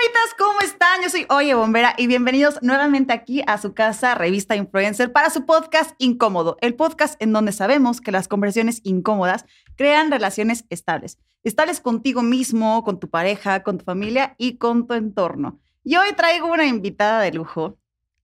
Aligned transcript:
chamitas, 0.00 0.34
¿cómo 0.38 0.60
están? 0.60 1.02
Yo 1.02 1.10
soy 1.10 1.26
Oye 1.28 1.54
Bombera 1.54 1.94
y 1.98 2.06
bienvenidos 2.06 2.58
nuevamente 2.62 3.12
aquí 3.12 3.42
a 3.46 3.58
su 3.58 3.74
casa, 3.74 4.14
Revista 4.14 4.56
Influencer, 4.56 5.12
para 5.12 5.28
su 5.28 5.44
podcast 5.44 5.94
Incómodo, 5.98 6.56
el 6.62 6.74
podcast 6.74 7.20
en 7.20 7.32
donde 7.32 7.52
sabemos 7.52 8.00
que 8.00 8.12
las 8.12 8.26
conversaciones 8.26 8.80
incómodas 8.84 9.44
crean 9.76 10.10
relaciones 10.10 10.64
estables. 10.70 11.18
Estables 11.42 11.80
contigo 11.80 12.22
mismo, 12.22 12.82
con 12.82 12.98
tu 12.98 13.10
pareja, 13.10 13.62
con 13.62 13.76
tu 13.78 13.84
familia 13.84 14.34
y 14.38 14.56
con 14.56 14.86
tu 14.86 14.94
entorno. 14.94 15.58
Y 15.84 15.96
hoy 15.96 16.14
traigo 16.16 16.46
una 16.46 16.66
invitada 16.66 17.20
de 17.20 17.32
lujo. 17.32 17.76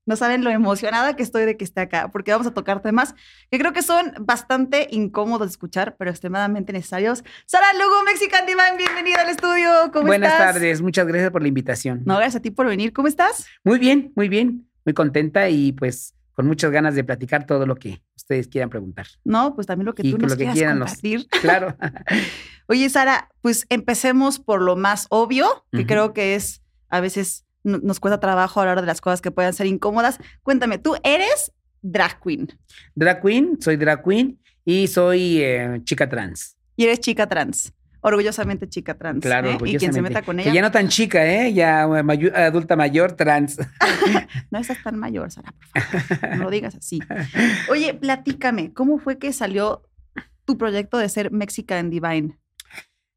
No 0.06 0.14
saben 0.16 0.44
lo 0.44 0.50
emocionada 0.50 1.16
que 1.16 1.22
estoy 1.24 1.44
de 1.44 1.56
que 1.56 1.64
esté 1.64 1.80
acá, 1.80 2.10
porque 2.12 2.30
vamos 2.30 2.46
a 2.46 2.54
tocar 2.54 2.80
temas 2.80 3.14
que 3.50 3.58
creo 3.58 3.72
que 3.72 3.82
son 3.82 4.12
bastante 4.20 4.86
incómodos 4.92 5.48
de 5.48 5.50
escuchar, 5.50 5.96
pero 5.98 6.10
extremadamente 6.12 6.72
necesarios. 6.72 7.24
Sara 7.44 7.72
Lugo, 7.72 8.04
Mexican 8.04 8.46
Divine, 8.46 8.76
bienvenida 8.78 9.22
al 9.22 9.30
estudio. 9.30 9.68
¿Cómo 9.92 10.06
Buenas 10.06 10.32
estás? 10.32 10.54
tardes, 10.54 10.80
muchas 10.80 11.06
gracias 11.08 11.30
por 11.32 11.42
la 11.42 11.48
invitación. 11.48 12.02
No, 12.06 12.14
gracias 12.16 12.36
a 12.36 12.40
ti 12.40 12.52
por 12.52 12.66
venir. 12.68 12.92
¿Cómo 12.92 13.08
estás? 13.08 13.46
Muy 13.64 13.80
bien, 13.80 14.12
muy 14.14 14.28
bien, 14.28 14.68
muy 14.84 14.94
contenta 14.94 15.48
y 15.48 15.72
pues 15.72 16.14
con 16.34 16.46
muchas 16.46 16.70
ganas 16.70 16.94
de 16.94 17.02
platicar 17.02 17.44
todo 17.46 17.66
lo 17.66 17.74
que 17.74 18.00
ustedes 18.14 18.46
quieran 18.46 18.70
preguntar. 18.70 19.06
No, 19.24 19.54
pues 19.56 19.66
también 19.66 19.86
lo 19.86 19.94
que 19.94 20.06
Y 20.06 20.12
tú 20.12 20.18
nos 20.18 20.30
lo 20.30 20.36
que 20.36 20.44
quieras 20.44 20.54
quieran 20.54 20.78
los- 20.78 20.90
compartir. 20.90 21.26
Claro. 21.42 21.76
Oye, 22.68 22.88
Sara, 22.90 23.28
pues 23.40 23.64
empecemos 23.70 24.38
por 24.38 24.60
lo 24.62 24.76
más 24.76 25.06
obvio, 25.08 25.64
que 25.72 25.86
creo 25.86 26.12
que 26.12 26.34
es 26.34 26.62
a 26.90 27.00
veces 27.00 27.45
no- 27.66 27.78
nos 27.78 28.00
cuesta 28.00 28.20
trabajo 28.20 28.60
hablar 28.60 28.80
de 28.80 28.86
las 28.86 29.00
cosas 29.00 29.20
que 29.20 29.30
puedan 29.30 29.52
ser 29.52 29.66
incómodas. 29.66 30.18
Cuéntame, 30.42 30.78
tú 30.78 30.94
eres 31.04 31.52
drag 31.82 32.20
queen 32.22 32.48
drag 32.94 33.20
queen, 33.22 33.58
soy 33.60 33.76
drag 33.76 34.02
queen 34.02 34.40
y 34.64 34.86
soy 34.88 35.42
eh, 35.42 35.80
chica 35.84 36.08
trans. 36.08 36.56
y 36.76 36.84
eres 36.84 37.00
chica 37.00 37.28
trans. 37.28 37.72
Orgullosamente 38.00 38.68
chica 38.68 38.94
trans. 38.94 39.20
Claro, 39.22 39.50
¿eh? 39.50 39.58
Y 39.64 39.76
quien 39.78 39.92
se 39.92 40.00
meta 40.00 40.22
con 40.22 40.36
Que 40.36 40.44
ella. 40.44 40.52
ya 40.54 40.62
no 40.62 40.70
tan 40.70 40.88
chica, 40.88 41.26
¿eh? 41.26 41.52
Ya 41.52 41.86
mayu- 41.88 42.32
adulta 42.34 42.76
mayor, 42.76 43.12
trans. 43.12 43.58
No 44.50 44.58
estás 44.60 44.80
tan 44.82 44.96
mayor, 44.96 45.30
Sara, 45.32 45.52
por 45.52 45.82
favor. 45.82 46.36
No 46.36 46.44
lo 46.44 46.50
digas 46.50 46.74
así. 46.76 47.00
Oye, 47.68 47.94
platícame, 47.94 48.72
¿cómo 48.72 48.98
fue 48.98 49.18
que 49.18 49.32
salió 49.32 49.82
tu 50.44 50.56
proyecto 50.56 50.98
de 50.98 51.08
ser 51.08 51.32
Mexican 51.32 51.90
Divine? 51.90 52.38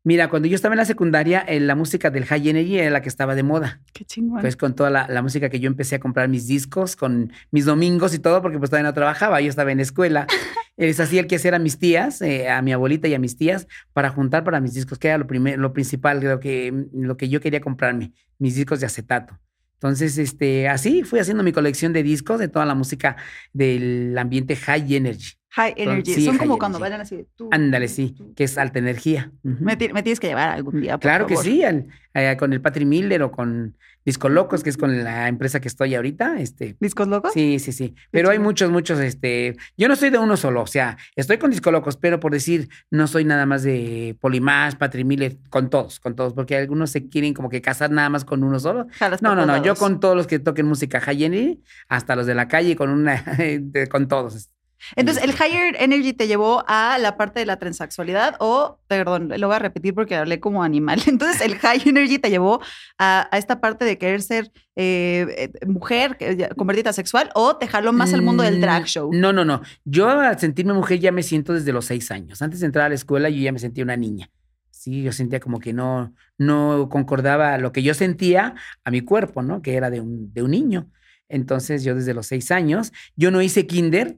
Mira, 0.03 0.30
cuando 0.30 0.47
yo 0.47 0.55
estaba 0.55 0.73
en 0.73 0.78
la 0.78 0.86
secundaria, 0.86 1.42
eh, 1.42 1.59
la 1.59 1.75
música 1.75 2.09
del 2.09 2.25
High 2.25 2.50
Energy 2.50 2.80
era 2.80 2.89
la 2.89 3.02
que 3.02 3.09
estaba 3.09 3.36
de 3.36 3.44
moda. 3.44 3.81
Qué 3.94 4.05
chingón. 4.05 4.39
Pues 4.39 4.55
con 4.55 4.73
toda 4.73 4.89
la, 4.89 5.08
la 5.09 5.22
música 5.22 5.50
que 5.50 5.59
yo 5.59 5.67
empecé 5.67 5.95
a 5.95 6.00
comprar 6.00 6.30
mis 6.30 6.47
discos, 6.47 6.95
con 6.95 7.33
mis 7.52 7.66
domingos 7.66 8.14
y 8.14 8.20
todo, 8.20 8.42
porque 8.42 8.58
pues 8.58 8.70
todavía 8.70 8.89
no 8.89 8.94
trabajaba, 8.94 9.42
yo 9.42 9.50
estaba 9.50 9.72
en 9.72 9.77
la 9.77 9.83
escuela. 9.83 10.25
Les 10.77 10.97
hacía 11.02 11.20
el 11.20 11.27
que 11.27 11.36
hacer 11.36 11.53
a 11.53 11.59
mis 11.59 11.77
tías, 11.77 12.22
eh, 12.22 12.50
a 12.50 12.61
mi 12.61 12.72
abuelita 12.72 13.09
y 13.09 13.14
a 13.14 13.20
mis 13.20 13.36
tías, 13.36 13.67
para 13.92 14.09
juntar 14.09 14.45
para 14.45 14.61
mis 14.61 14.73
discos, 14.73 14.97
que 14.97 15.09
era 15.09 15.17
lo, 15.17 15.27
primer, 15.27 15.59
lo 15.59 15.73
principal, 15.73 16.22
lo 16.22 16.39
que, 16.39 16.86
lo 16.94 17.17
que 17.17 17.27
yo 17.27 17.42
quería 17.42 17.59
comprarme, 17.59 18.14
mis 18.38 18.55
discos 18.55 18.80
de 18.80 18.86
acetato. 18.86 19.38
Entonces, 19.73 20.17
este, 20.17 20.70
así 20.70 21.03
fui 21.03 21.20
haciendo 21.20 21.44
mi 21.44 21.52
colección 21.52 21.92
de 21.92 22.03
discos 22.03 22.39
de 22.39 22.47
toda 22.47 22.66
la 22.66 22.75
música 22.75 23.17
del 23.52 24.17
ambiente 24.17 24.55
high 24.55 24.94
energy. 24.95 25.39
High 25.52 25.73
Energy. 25.78 26.14
sí, 26.14 26.25
Son 26.25 26.33
high 26.33 26.39
como 26.39 26.53
energy. 26.53 26.59
cuando 26.59 26.80
bailan 26.80 27.02
así. 27.02 27.25
Ándale, 27.52 27.88
sí, 27.88 28.14
tú. 28.17 28.33
que 28.36 28.44
es 28.44 28.58
alta 28.58 28.80
energía. 28.80 29.31
Me, 29.44 29.75
ti- 29.78 29.92
me 29.92 30.03
tienes 30.03 30.19
que 30.19 30.28
llevar 30.28 30.50
algún 30.50 30.80
día. 30.81 30.94
por 30.94 31.02
Claro 31.02 31.25
que 31.28 31.38
sí, 31.38 31.64
al- 31.64 31.88
eh, 32.14 32.36
con 32.38 32.53
el 32.53 32.61
Patri 32.61 32.86
Miller 32.86 33.23
o 33.23 33.31
con 33.31 33.75
Disco 34.05 34.30
Locos, 34.30 34.64
que 34.64 34.70
es 34.70 34.77
con 34.77 35.03
la 35.03 35.27
empresa 35.27 35.59
que 35.59 35.67
estoy 35.67 35.94
ahorita. 35.95 36.39
Este, 36.39 36.75
¿Discos 36.80 37.08
locos? 37.08 37.33
Sí, 37.33 37.59
sí, 37.59 37.72
sí. 37.72 37.95
Pero 38.11 38.30
hay 38.30 38.39
muchos, 38.39 38.70
muchos, 38.72 39.00
este, 39.00 39.55
yo 39.77 39.88
no 39.88 39.95
soy 39.95 40.09
de 40.09 40.17
uno 40.17 40.38
solo, 40.38 40.61
o 40.61 40.67
sea, 40.67 40.97
estoy 41.16 41.38
con 41.38 41.52
Disco 41.52 41.72
Locos, 41.72 41.97
pero 41.97 42.20
por 42.20 42.31
decir, 42.31 42.70
no 42.92 43.08
soy 43.08 43.25
nada 43.25 43.45
más 43.45 43.61
de 43.64 44.16
Polimash, 44.22 44.75
Patri 44.75 45.03
Miller, 45.03 45.38
con 45.50 45.70
todos, 45.70 46.00
con 46.00 46.16
todos, 46.16 46.33
porque 46.33 46.55
algunos 46.58 46.92
se 46.92 47.08
quieren 47.09 47.33
como 47.33 47.50
que 47.50 47.61
casar 47.61 47.92
nada 47.92 48.09
más 48.09 48.23
con 48.25 48.44
uno 48.44 48.59
solo. 48.59 48.88
Jalas 48.92 49.22
No, 49.22 49.36
no, 49.36 49.45
no, 49.45 49.61
yo 49.64 49.75
con 49.75 50.00
todos 50.00 50.16
los 50.16 50.25
que 50.27 50.39
toquen 50.39 50.66
música 50.67 51.00
high 51.02 51.23
energy, 51.23 51.61
hasta 51.88 52.16
los 52.16 52.25
de 52.25 52.36
la 52.36 52.47
calle, 52.47 52.75
con 52.75 52.89
una, 52.89 53.23
con 53.92 54.08
todos. 54.08 54.50
Entonces, 54.96 55.24
¿el 55.24 55.32
Higher 55.32 55.76
Energy 55.80 56.14
te 56.14 56.28
llevó 56.28 56.64
a 56.67 56.98
la 57.00 57.17
parte 57.17 57.40
de 57.40 57.45
la 57.45 57.58
transexualidad 57.60 58.36
o, 58.40 58.80
perdón, 58.88 59.32
lo 59.38 59.48
voy 59.48 59.56
a 59.56 59.60
repetir 59.60 59.94
porque 59.94 60.16
hablé 60.16 60.40
como 60.40 60.64
animal. 60.64 61.02
Entonces, 61.08 61.42
¿el 61.42 61.56
High 61.58 61.82
Energy 61.86 62.20
te 62.20 62.30
llevó 62.30 62.62
a, 62.98 63.28
a 63.32 63.38
esta 63.38 63.60
parte 63.62 63.86
de 63.86 63.98
querer 63.98 64.22
ser 64.22 64.52
eh, 64.76 65.52
eh, 65.62 65.66
mujer, 65.68 66.18
que 66.18 66.36
ya- 66.38 66.50
convertirte 66.50 66.89
a 66.89 66.94
sexual 66.94 67.30
o 67.36 67.58
te 67.58 67.68
jaló 67.68 67.92
más 67.94 68.14
al 68.14 68.22
mundo 68.22 68.44
del 68.44 68.62
drag 68.62 68.84
Mm, 68.84 68.86
show? 68.86 69.10
No, 69.14 69.34
no, 69.34 69.44
no. 69.45 69.62
Yo 69.86 70.10
al 70.10 70.39
sentirme 70.39 70.73
mujer 70.73 71.00
ya 71.00 71.12
me 71.12 71.23
siento 71.23 71.54
desde 71.54 71.72
los 71.73 71.86
seis 71.86 72.10
años. 72.12 72.42
Antes 72.42 72.60
de 72.62 72.66
entrar 72.68 72.86
a 72.86 72.89
la 72.89 72.95
escuela 72.95 73.30
yo 73.30 73.42
ya 73.42 73.52
me 73.52 73.60
sentía 73.60 73.84
una 73.84 73.98
niña. 73.98 74.30
Sí, 74.72 75.04
yo 75.04 75.12
sentía 75.12 75.42
como 75.42 75.60
que 75.60 75.73
no, 75.73 76.14
no 76.38 76.88
concordaba 76.89 77.58
lo 77.58 77.73
que 77.73 77.84
yo 77.84 77.94
sentía 77.94 78.56
a 78.86 78.92
mi 78.92 79.02
cuerpo, 79.02 79.42
¿no? 79.42 79.62
Que 79.62 79.76
era 79.76 79.89
de 79.89 80.00
un, 80.00 80.32
de 80.34 80.42
un 80.42 80.52
niño. 80.52 80.89
Entonces 81.28 81.84
yo 81.84 81.95
desde 81.95 82.14
los 82.14 82.28
seis 82.28 82.50
años, 82.50 82.92
yo 83.16 83.30
no 83.32 83.42
hice 83.42 83.68
kinder. 83.68 84.18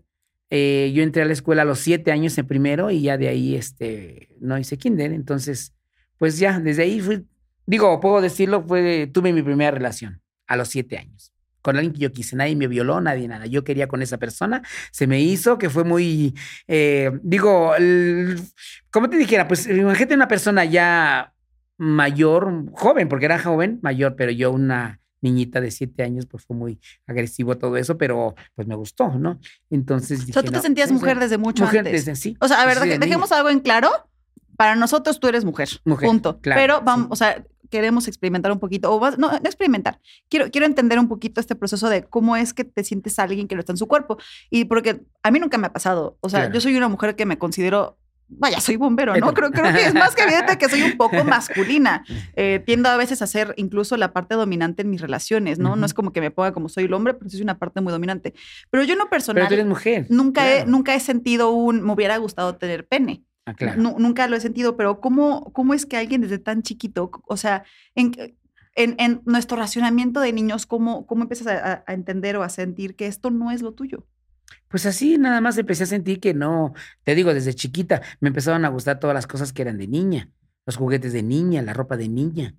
Eh, 0.52 0.92
yo 0.94 1.02
entré 1.02 1.24
a 1.24 1.26
la 1.26 1.34
escuela 1.34 1.62
a 1.62 1.66
los 1.66 1.80
siete 1.80 2.12
años 2.12 2.38
en 2.38 2.46
primero 2.46 2.92
y 2.92 3.04
ya 3.04 3.18
de 3.18 3.30
ahí 3.30 3.56
este, 3.56 4.28
no 4.42 4.58
hice 4.58 4.78
kinder. 4.78 5.14
Entonces, 5.14 5.74
pues 6.18 6.38
ya, 6.38 6.60
desde 6.60 6.84
ahí 6.84 7.00
fui, 7.00 7.26
digo, 7.66 8.00
puedo 8.02 8.22
decirlo, 8.22 8.62
fue, 8.62 9.08
tuve 9.08 9.32
mi 9.32 9.42
primera 9.42 9.72
relación 9.72 10.22
a 10.48 10.58
los 10.58 10.68
siete 10.68 10.98
años 10.98 11.34
con 11.62 11.78
alguien 11.78 11.94
que 11.94 12.00
yo 12.00 12.12
quise. 12.12 12.36
Nadie 12.36 12.56
me 12.56 12.68
violó, 12.68 13.00
nadie 13.02 13.28
nada. 13.28 13.46
Yo 13.46 13.64
quería 13.64 13.88
con 13.88 14.02
esa 14.02 14.18
persona. 14.18 14.62
Se 14.92 15.08
me 15.08 15.22
hizo 15.22 15.58
que 15.58 15.70
fue 15.70 15.84
muy, 15.84 16.36
eh, 16.68 17.12
digo, 17.24 17.74
como 18.92 19.10
te 19.10 19.18
dijera, 19.18 19.48
pues 19.48 19.68
imagínate 19.68 20.16
una 20.16 20.28
persona 20.28 20.66
ya 20.66 21.34
mayor, 21.78 22.66
joven, 22.74 23.08
porque 23.08 23.26
era 23.26 23.40
joven, 23.40 23.80
mayor, 23.82 24.16
pero 24.16 24.32
yo 24.32 24.52
una 24.52 25.01
niñita 25.22 25.62
de 25.62 25.72
siete 25.72 26.04
años, 26.04 26.26
pues 26.26 26.44
fue 26.46 26.56
muy 26.56 26.80
agresivo 27.08 27.58
todo 27.58 27.78
eso, 27.78 27.98
pero 27.98 28.36
pues 28.56 28.68
me 28.68 28.76
gustó, 28.76 29.10
¿no? 29.10 29.40
Entonces 29.70 30.22
o 30.22 30.26
sea, 30.26 30.42
tú 30.44 30.50
te 30.50 30.58
no, 30.58 30.62
sentías 30.62 30.90
sea, 30.90 30.98
mujer 30.98 31.20
desde 31.20 31.38
mucho 31.38 31.64
mujer 31.64 31.80
antes. 31.80 32.06
desde 32.06 32.16
sí. 32.16 32.36
O 32.40 32.48
sea, 32.48 32.62
a 32.62 32.66
ver, 32.66 32.80
de 32.80 32.98
dejemos 33.00 33.30
niña. 33.30 33.38
algo 33.38 33.50
en 33.50 33.60
claro. 33.60 33.90
Para 34.58 34.76
nosotros 34.76 35.20
tú 35.20 35.28
eres 35.28 35.44
mujer. 35.46 35.70
Mujer, 35.86 36.08
Punto. 36.08 36.40
claro, 36.40 36.60
Pero 36.62 36.82
vamos, 36.82 37.06
sí. 37.08 37.12
o 37.14 37.16
sea, 37.16 37.44
queremos 37.72 38.08
experimentar 38.08 38.52
un 38.52 38.60
poquito, 38.60 38.92
o 38.92 39.00
más- 39.00 39.18
no, 39.18 39.32
no 39.32 39.38
experimentar. 39.46 40.00
Quiero, 40.30 40.52
quiero 40.52 40.68
entender 40.68 41.00
un 41.00 41.08
poquito 41.08 41.40
este 41.40 41.56
proceso 41.56 41.90
de 41.90 42.04
cómo 42.04 42.36
es 42.36 42.54
que 42.54 42.64
te 42.64 42.84
sientes 42.84 43.18
alguien 43.18 43.48
que 43.48 43.56
no 43.56 43.62
está 43.62 43.72
en 43.74 43.78
su 43.78 43.88
cuerpo. 43.88 44.18
Y 44.52 44.66
porque 44.66 45.02
a 45.24 45.32
mí 45.32 45.40
nunca 45.40 45.58
me 45.58 45.68
ha 45.68 45.74
pasado. 45.74 46.18
O 46.22 46.30
sea, 46.30 46.42
Claro. 46.42 46.54
yo 46.54 46.62
soy 46.62 46.76
una 46.76 46.90
mujer 46.90 47.16
que 47.16 47.26
me 47.26 47.38
considero. 47.40 47.98
Vaya, 48.38 48.60
soy 48.60 48.76
bombero, 48.78 49.16
¿no? 49.18 49.34
Creo, 49.34 49.52
creo 49.52 49.74
que 49.74 49.86
es 49.86 49.94
más 49.94 50.16
que 50.16 50.24
evidente 50.24 50.58
que 50.58 50.68
soy 50.70 50.82
un 50.84 50.98
poco 50.98 51.24
masculina. 51.26 52.04
Eh, 52.36 52.62
tiendo 52.66 52.90
a 52.90 52.98
veces 52.98 53.22
a 53.22 53.28
ser 53.28 53.54
incluso 53.58 53.98
la 53.98 54.14
parte 54.14 54.36
dominante 54.36 54.82
en 54.82 54.90
mis 54.90 55.02
relaciones, 55.02 55.60
¿no? 55.60 55.76
No 55.76 55.86
es 55.86 55.94
como 55.94 56.12
que 56.14 56.22
me 56.22 56.32
ponga 56.32 56.52
como 56.54 56.70
soy 56.70 56.86
el 56.86 56.94
hombre, 56.94 57.14
pero 57.14 57.30
soy 57.30 57.42
una 57.42 57.58
parte 57.60 57.82
muy 57.82 57.92
dominante. 57.92 58.34
Pero 58.70 58.84
yo 58.84 58.94
en 58.94 59.00
lo 59.00 59.10
personal 59.10 59.42
Pero 59.42 59.48
tú 59.50 59.54
eres 59.56 59.66
mujer. 59.68 60.06
nunca, 60.10 60.50
he, 60.52 60.66
nunca 60.66 60.96
he 60.96 61.00
sentido 61.00 61.52
un, 61.52 61.82
me 61.84 61.94
hubiera 61.94 62.18
gustado 62.18 62.56
tener 62.56 62.88
pene. 62.88 63.24
Ah, 63.46 63.54
claro. 63.54 63.82
Nu- 63.82 63.96
nunca 64.00 64.28
lo 64.28 64.36
he 64.36 64.40
sentido, 64.40 64.78
pero 64.78 65.02
¿cómo, 65.02 65.52
¿cómo 65.54 65.74
es 65.74 65.86
que 65.86 65.98
alguien 65.98 66.22
desde 66.22 66.38
tan 66.40 66.62
chiquito, 66.64 67.12
o 67.28 67.38
sea, 67.38 67.64
en, 67.96 68.14
en, 68.76 68.96
en 69.00 69.22
nuestro 69.26 69.58
racionamiento 69.58 70.20
de 70.20 70.32
niños, 70.32 70.66
¿cómo, 70.66 71.06
cómo 71.08 71.24
empiezas 71.24 71.48
a- 71.48 71.84
a 71.86 71.94
entender 71.94 72.38
o 72.38 72.44
a 72.44 72.50
sentir 72.50 72.96
que 72.96 73.08
esto 73.08 73.30
no 73.32 73.52
es 73.52 73.62
lo 73.62 73.74
tuyo? 73.74 74.06
Pues 74.68 74.86
así 74.86 75.18
nada 75.18 75.42
más 75.42 75.58
empecé 75.58 75.84
a 75.84 75.88
sentir 75.88 76.20
que 76.20 76.34
no, 76.34 76.74
te 77.04 77.16
digo, 77.16 77.34
desde 77.34 77.54
chiquita 77.54 78.02
me 78.20 78.30
empezaban 78.30 78.66
a 78.66 78.70
gustar 78.70 79.00
todas 79.00 79.14
las 79.14 79.28
cosas 79.28 79.54
que 79.54 79.62
eran 79.62 79.78
de 79.78 79.88
niña, 79.88 80.30
los 80.66 80.78
juguetes 80.78 81.14
de 81.14 81.24
niña, 81.24 81.62
la 81.62 81.74
ropa 81.74 81.98
de 81.98 82.08
niña. 82.08 82.56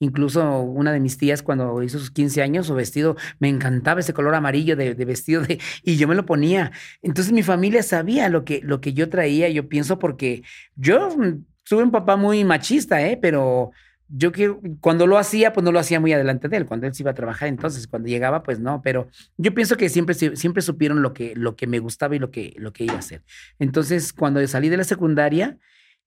Incluso 0.00 0.60
una 0.60 0.92
de 0.92 1.00
mis 1.00 1.18
tías 1.18 1.42
cuando 1.42 1.82
hizo 1.82 1.98
sus 1.98 2.10
15 2.10 2.42
años, 2.42 2.66
su 2.66 2.74
vestido, 2.74 3.16
me 3.38 3.48
encantaba 3.48 4.00
ese 4.00 4.12
color 4.12 4.34
amarillo 4.34 4.76
de, 4.76 4.92
vestido 4.94 5.42
de, 5.42 5.60
y 5.82 5.96
yo 5.96 6.08
me 6.08 6.14
lo 6.14 6.26
ponía. 6.26 6.72
Entonces 7.00 7.32
mi 7.32 7.42
familia 7.42 7.82
sabía 7.82 8.28
lo 8.28 8.44
que, 8.44 8.60
lo 8.62 8.80
que 8.80 8.92
yo 8.92 9.08
traía, 9.08 9.48
yo 9.48 9.68
pienso, 9.68 9.98
porque 9.98 10.42
yo 10.74 11.16
mm, 11.16 11.44
tuve 11.62 11.84
un 11.84 11.90
papá 11.90 12.16
muy 12.16 12.44
machista, 12.44 13.06
¿eh? 13.06 13.16
Pero 13.20 13.72
yo 14.08 14.32
que 14.32 14.54
cuando 14.80 15.06
lo 15.06 15.18
hacía, 15.18 15.52
pues 15.52 15.64
no 15.64 15.72
lo 15.72 15.78
hacía 15.78 15.98
muy 16.00 16.12
adelante 16.12 16.48
de 16.48 16.56
él. 16.58 16.66
Cuando 16.66 16.86
él 16.86 16.94
se 16.94 17.02
iba 17.02 17.10
a 17.12 17.14
trabajar, 17.14 17.48
entonces 17.48 17.86
cuando 17.86 18.08
llegaba, 18.08 18.42
pues 18.42 18.60
no. 18.60 18.82
Pero 18.82 19.08
yo 19.36 19.54
pienso 19.54 19.76
que 19.76 19.88
siempre, 19.88 20.14
siempre 20.14 20.62
supieron 20.62 21.02
lo 21.02 21.12
que, 21.14 21.34
lo 21.36 21.56
que 21.56 21.66
me 21.66 21.78
gustaba 21.78 22.14
y 22.14 22.18
lo 22.18 22.30
que, 22.30 22.54
lo 22.58 22.72
que 22.72 22.84
iba 22.84 22.94
a 22.94 22.98
hacer. 22.98 23.22
Entonces, 23.58 24.12
cuando 24.12 24.46
salí 24.46 24.68
de 24.68 24.76
la 24.76 24.84
secundaria, 24.84 25.58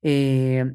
eh, 0.02 0.72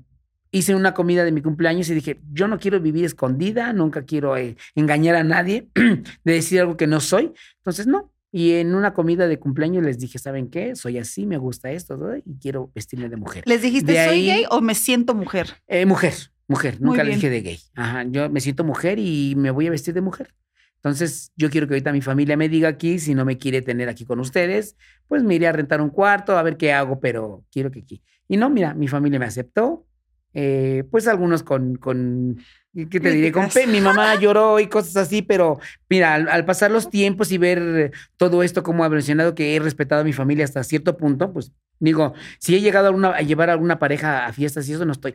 hice 0.51 0.75
una 0.75 0.95
comida 0.95 1.25
de 1.25 1.33
mi 1.33 1.41
cumpleaños 1.43 1.89
y 1.89 1.95
dije, 1.95 2.21
yo 2.33 2.49
no 2.49 2.59
quiero 2.59 2.81
vivir 2.81 3.05
escondida, 3.05 3.73
nunca 3.73 4.03
quiero 4.05 4.37
eh, 4.37 4.57
engañar 4.75 5.15
a 5.17 5.25
nadie, 5.25 5.69
de 5.75 6.33
decir 6.33 6.61
algo 6.61 6.77
que 6.77 6.87
no 6.87 7.01
soy. 7.01 7.33
Entonces, 7.59 7.87
no. 7.87 8.13
Y 8.35 8.53
en 8.55 8.75
una 8.75 8.95
comida 8.95 9.29
de 9.29 9.39
cumpleaños 9.39 9.85
les 9.85 9.99
dije, 9.99 10.19
¿saben 10.19 10.49
qué? 10.49 10.75
Soy 10.75 10.97
así, 10.97 11.27
me 11.27 11.37
gusta 11.37 11.71
esto 11.71 11.99
¿no? 11.99 12.17
y 12.17 12.23
quiero 12.41 12.71
vestirme 12.75 13.11
de 13.11 13.17
mujer. 13.17 13.45
¿Les 13.47 13.61
dijiste, 13.61 13.93
De 13.93 14.05
soy 14.07 14.15
ahí- 14.21 14.27
gay 14.27 14.45
o 14.51 14.63
me 14.63 14.75
siento 14.75 15.15
mujer? 15.15 15.49
Eh, 15.67 15.85
mujer, 15.85 16.15
mujer, 16.53 16.81
nunca 16.81 17.05
le 17.05 17.15
dije 17.15 17.31
de 17.31 17.41
gay. 17.41 17.59
Ajá, 17.75 18.05
yo 18.05 18.31
me 18.31 18.41
siento 18.41 18.65
mujer 18.65 18.99
y 18.99 19.35
me 19.37 19.51
voy 19.51 19.67
a 19.67 19.71
vestir 19.71 19.95
de 19.95 20.01
mujer. 20.01 20.35
Entonces, 20.77 21.33
yo 21.37 21.49
quiero 21.49 21.67
que 21.69 21.75
ahorita 21.75 21.93
mi 21.93 22.01
familia 22.01 22.37
me 22.37 22.49
diga 22.49 22.69
aquí, 22.69 22.99
si 22.99 23.15
no 23.15 23.25
me 23.25 23.39
quiere 23.39 23.63
tener 23.63 23.89
aquí 23.89 24.05
con 24.05 24.19
ustedes, 24.19 24.77
pues 25.07 25.23
me 25.23 25.35
iré 25.37 25.47
a 25.47 25.53
rentar 25.53 25.81
un 25.81 25.91
cuarto, 25.91 26.37
a 26.37 26.43
ver 26.43 26.57
qué 26.57 26.73
hago, 26.73 26.99
pero 26.99 27.45
quiero 27.53 27.71
que 27.71 27.81
aquí. 27.81 28.03
Y 28.27 28.37
no, 28.37 28.51
mira, 28.51 28.75
mi 28.75 28.89
familia 28.89 29.19
me 29.19 29.27
aceptó 29.27 29.87
eh, 30.35 30.85
pues 30.91 31.07
algunos 31.09 31.43
con, 31.43 31.77
con 31.77 32.39
¿qué 32.75 33.01
te 33.01 33.11
diré? 33.11 33.33
Pe- 33.33 33.67
mi 33.67 33.81
mamá 33.81 34.15
lloró 34.21 34.59
y 34.61 34.67
cosas 34.69 34.97
así, 34.97 35.23
pero 35.23 35.59
mira, 35.89 36.15
al, 36.15 36.29
al 36.29 36.45
pasar 36.45 36.71
los 36.71 36.89
tiempos 36.91 37.31
y 37.33 37.39
ver 37.39 37.93
todo 38.17 38.43
esto 38.43 38.63
como 38.63 38.85
ha 38.85 38.89
mencionado 38.89 39.35
que 39.35 39.55
he 39.57 39.61
respetado 39.61 40.01
a 40.01 40.05
mi 40.05 40.13
familia 40.13 40.45
hasta 40.45 40.63
cierto 40.65 40.97
punto, 40.97 41.33
pues 41.33 41.53
digo, 41.81 42.15
si 42.39 42.55
he 42.55 42.61
llegado 42.61 42.87
a, 42.87 42.89
alguna- 42.91 43.11
a 43.11 43.21
llevar 43.23 43.51
a 43.51 43.55
alguna 43.55 43.79
pareja 43.79 44.25
a 44.27 44.33
fiestas 44.33 44.69
y 44.69 44.73
eso, 44.73 44.85
no 44.85 44.93
estoy, 44.93 45.15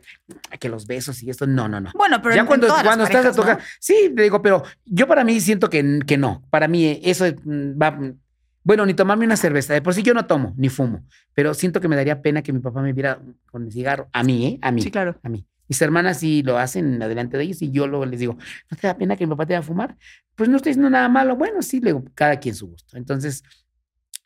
"Ay, 0.50 0.58
que 0.58 0.68
los 0.68 0.86
besos 0.86 1.22
y 1.22 1.30
esto, 1.30 1.46
no, 1.46 1.66
no, 1.68 1.80
no. 1.80 1.90
Bueno, 1.94 2.20
pero 2.22 2.34
ya 2.34 2.40
en- 2.40 2.44
en 2.44 2.46
cuando, 2.46 2.66
las 2.68 2.82
cuando 2.82 3.04
estás 3.04 3.26
a 3.26 3.32
tocar, 3.32 3.58
¿no? 3.58 3.64
sí, 3.80 4.12
te 4.14 4.22
digo, 4.22 4.42
pero 4.42 4.62
yo 4.84 5.06
para 5.06 5.24
mí 5.24 5.40
siento 5.40 5.70
que, 5.70 6.00
que 6.06 6.16
no. 6.18 6.42
Para 6.50 6.68
mí 6.68 7.00
eso 7.02 7.24
es, 7.24 7.34
mm, 7.44 7.80
va, 7.80 7.90
mm, 7.92 8.18
bueno, 8.64 8.84
ni 8.84 8.92
tomarme 8.92 9.24
una 9.24 9.36
cerveza. 9.36 9.72
De 9.72 9.80
por 9.80 9.94
sí 9.94 10.02
yo 10.02 10.12
no 10.12 10.26
tomo, 10.26 10.52
ni 10.58 10.68
fumo, 10.68 11.04
pero 11.32 11.54
siento 11.54 11.80
que 11.80 11.88
me 11.88 11.96
daría 11.96 12.20
pena 12.20 12.42
que 12.42 12.52
mi 12.52 12.58
papá 12.60 12.82
me 12.82 12.92
viera 12.92 13.18
con 13.50 13.64
el 13.64 13.72
cigarro. 13.72 14.08
A 14.12 14.22
mí, 14.22 14.46
¿eh? 14.46 14.58
A 14.60 14.70
mí. 14.70 14.82
Sí, 14.82 14.90
claro. 14.90 15.18
A 15.22 15.28
mí. 15.30 15.46
Mis 15.68 15.80
hermanas 15.82 16.20
sí 16.20 16.42
lo 16.42 16.58
hacen 16.58 17.00
adelante 17.02 17.36
de 17.36 17.44
ellos 17.44 17.62
y 17.62 17.70
yo 17.70 17.86
luego 17.86 18.06
les 18.06 18.20
digo, 18.20 18.36
¿no 18.70 18.76
te 18.76 18.86
da 18.86 18.96
pena 18.96 19.16
que 19.16 19.26
mi 19.26 19.30
papá 19.30 19.46
te 19.46 19.52
va 19.54 19.60
a 19.60 19.62
fumar? 19.62 19.96
Pues 20.34 20.48
no 20.48 20.56
estoy 20.56 20.70
diciendo 20.70 20.90
nada 20.90 21.08
malo. 21.08 21.36
Bueno, 21.36 21.62
sí, 21.62 21.80
le 21.80 21.90
digo, 21.90 22.04
cada 22.14 22.38
quien 22.40 22.54
su 22.54 22.68
gusto. 22.68 22.96
Entonces, 22.96 23.42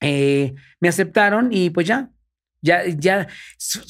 eh, 0.00 0.54
me 0.80 0.88
aceptaron 0.88 1.52
y 1.52 1.70
pues 1.70 1.86
ya, 1.86 2.10
ya, 2.60 2.86
ya 2.86 3.26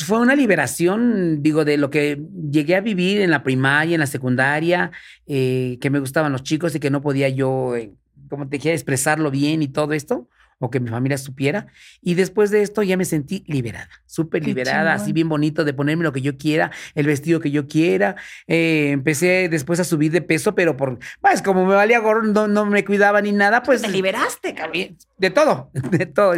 fue 0.04 0.18
una 0.18 0.34
liberación, 0.34 1.42
digo, 1.42 1.64
de 1.64 1.76
lo 1.76 1.90
que 1.90 2.22
llegué 2.50 2.76
a 2.76 2.80
vivir 2.80 3.20
en 3.20 3.30
la 3.30 3.42
primaria, 3.42 3.94
en 3.94 4.00
la 4.00 4.06
secundaria, 4.06 4.90
eh, 5.26 5.78
que 5.80 5.90
me 5.90 5.98
gustaban 5.98 6.32
los 6.32 6.42
chicos 6.42 6.74
y 6.74 6.80
que 6.80 6.90
no 6.90 7.02
podía 7.02 7.28
yo, 7.28 7.76
eh, 7.76 7.92
como 8.28 8.48
te 8.48 8.56
dije, 8.56 8.72
expresarlo 8.72 9.30
bien 9.30 9.62
y 9.62 9.68
todo 9.68 9.92
esto, 9.92 10.28
o 10.62 10.70
que 10.70 10.78
mi 10.78 10.88
familia 10.88 11.18
supiera. 11.18 11.66
Y 12.00 12.14
después 12.14 12.50
de 12.50 12.62
esto 12.62 12.82
ya 12.84 12.96
me 12.96 13.04
sentí 13.04 13.42
liberada, 13.48 13.88
súper 14.06 14.46
liberada, 14.46 14.94
así 14.94 15.12
bien 15.12 15.28
bonito 15.28 15.64
de 15.64 15.74
ponerme 15.74 16.04
lo 16.04 16.12
que 16.12 16.22
yo 16.22 16.38
quiera, 16.38 16.70
el 16.94 17.06
vestido 17.06 17.40
que 17.40 17.50
yo 17.50 17.66
quiera. 17.66 18.14
Eh, 18.46 18.90
empecé 18.92 19.48
después 19.48 19.80
a 19.80 19.84
subir 19.84 20.12
de 20.12 20.22
peso, 20.22 20.54
pero 20.54 20.76
por, 20.76 21.00
pues 21.20 21.42
como 21.42 21.66
me 21.66 21.74
valía 21.74 21.98
gorro, 21.98 22.22
no, 22.22 22.46
no 22.46 22.64
me 22.64 22.84
cuidaba 22.84 23.20
ni 23.20 23.32
nada, 23.32 23.64
pues 23.64 23.82
Te 23.82 23.88
liberaste, 23.88 24.54
cabrón. 24.54 24.96
De 25.18 25.30
todo, 25.30 25.70
de 25.90 26.06
todo. 26.06 26.34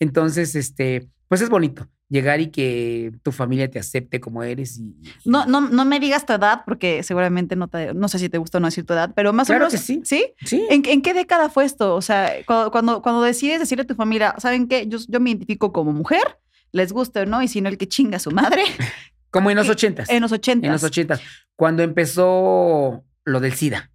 Entonces, 0.00 0.54
este, 0.54 1.06
pues 1.28 1.40
es 1.42 1.48
bonito 1.50 1.86
llegar 2.10 2.40
y 2.40 2.46
que 2.48 3.12
tu 3.22 3.32
familia 3.32 3.70
te 3.70 3.78
acepte 3.78 4.18
como 4.18 4.42
eres. 4.42 4.78
Y, 4.78 4.94
No, 5.26 5.44
no, 5.44 5.60
no 5.60 5.84
me 5.84 6.00
digas 6.00 6.24
tu 6.24 6.32
edad, 6.32 6.62
porque 6.64 7.02
seguramente 7.02 7.54
no 7.54 7.68
te, 7.68 7.92
no 7.92 8.08
sé 8.08 8.18
si 8.18 8.28
te 8.30 8.38
gusta 8.38 8.56
o 8.58 8.60
no 8.62 8.68
decir 8.68 8.86
tu 8.86 8.94
edad, 8.94 9.12
pero 9.14 9.32
más 9.34 9.46
Claro 9.46 9.66
o 9.66 9.68
menos. 9.68 9.72
que 9.80 9.86
sí. 9.86 10.00
¿Sí? 10.04 10.26
Sí. 10.44 10.66
¿En, 10.70 10.82
en 10.86 11.02
qué 11.02 11.12
década 11.12 11.50
fue 11.50 11.64
esto? 11.66 11.94
O 11.94 12.00
sea, 12.02 12.32
cuando, 12.46 12.70
cuando, 12.70 13.02
cuando 13.02 13.20
decides 13.22 13.60
decirle 13.60 13.82
a 13.82 13.86
tu 13.86 13.94
familia, 13.94 14.34
¿saben 14.38 14.68
qué? 14.68 14.86
Yo, 14.88 14.98
yo 15.06 15.20
me 15.20 15.28
identifico 15.30 15.70
como 15.72 15.92
mujer, 15.92 16.22
les 16.72 16.92
guste 16.92 17.20
o 17.20 17.26
no, 17.26 17.42
y 17.42 17.48
si 17.48 17.60
no, 17.60 17.68
el 17.68 17.76
que 17.76 17.88
chinga 17.88 18.16
a 18.16 18.20
su 18.20 18.30
madre, 18.30 18.62
Como 19.30 19.50
en 19.50 19.56
los 19.58 19.68
ochentas. 19.68 20.08
en 20.08 20.22
los 20.22 20.32
ochentas. 20.32 20.66
En 20.66 20.72
los 20.72 20.82
ochentas. 20.84 21.20
Cuando 21.56 21.82
empezó 21.82 23.04
lo 23.24 23.40
del 23.40 23.52
SIDA. 23.52 23.90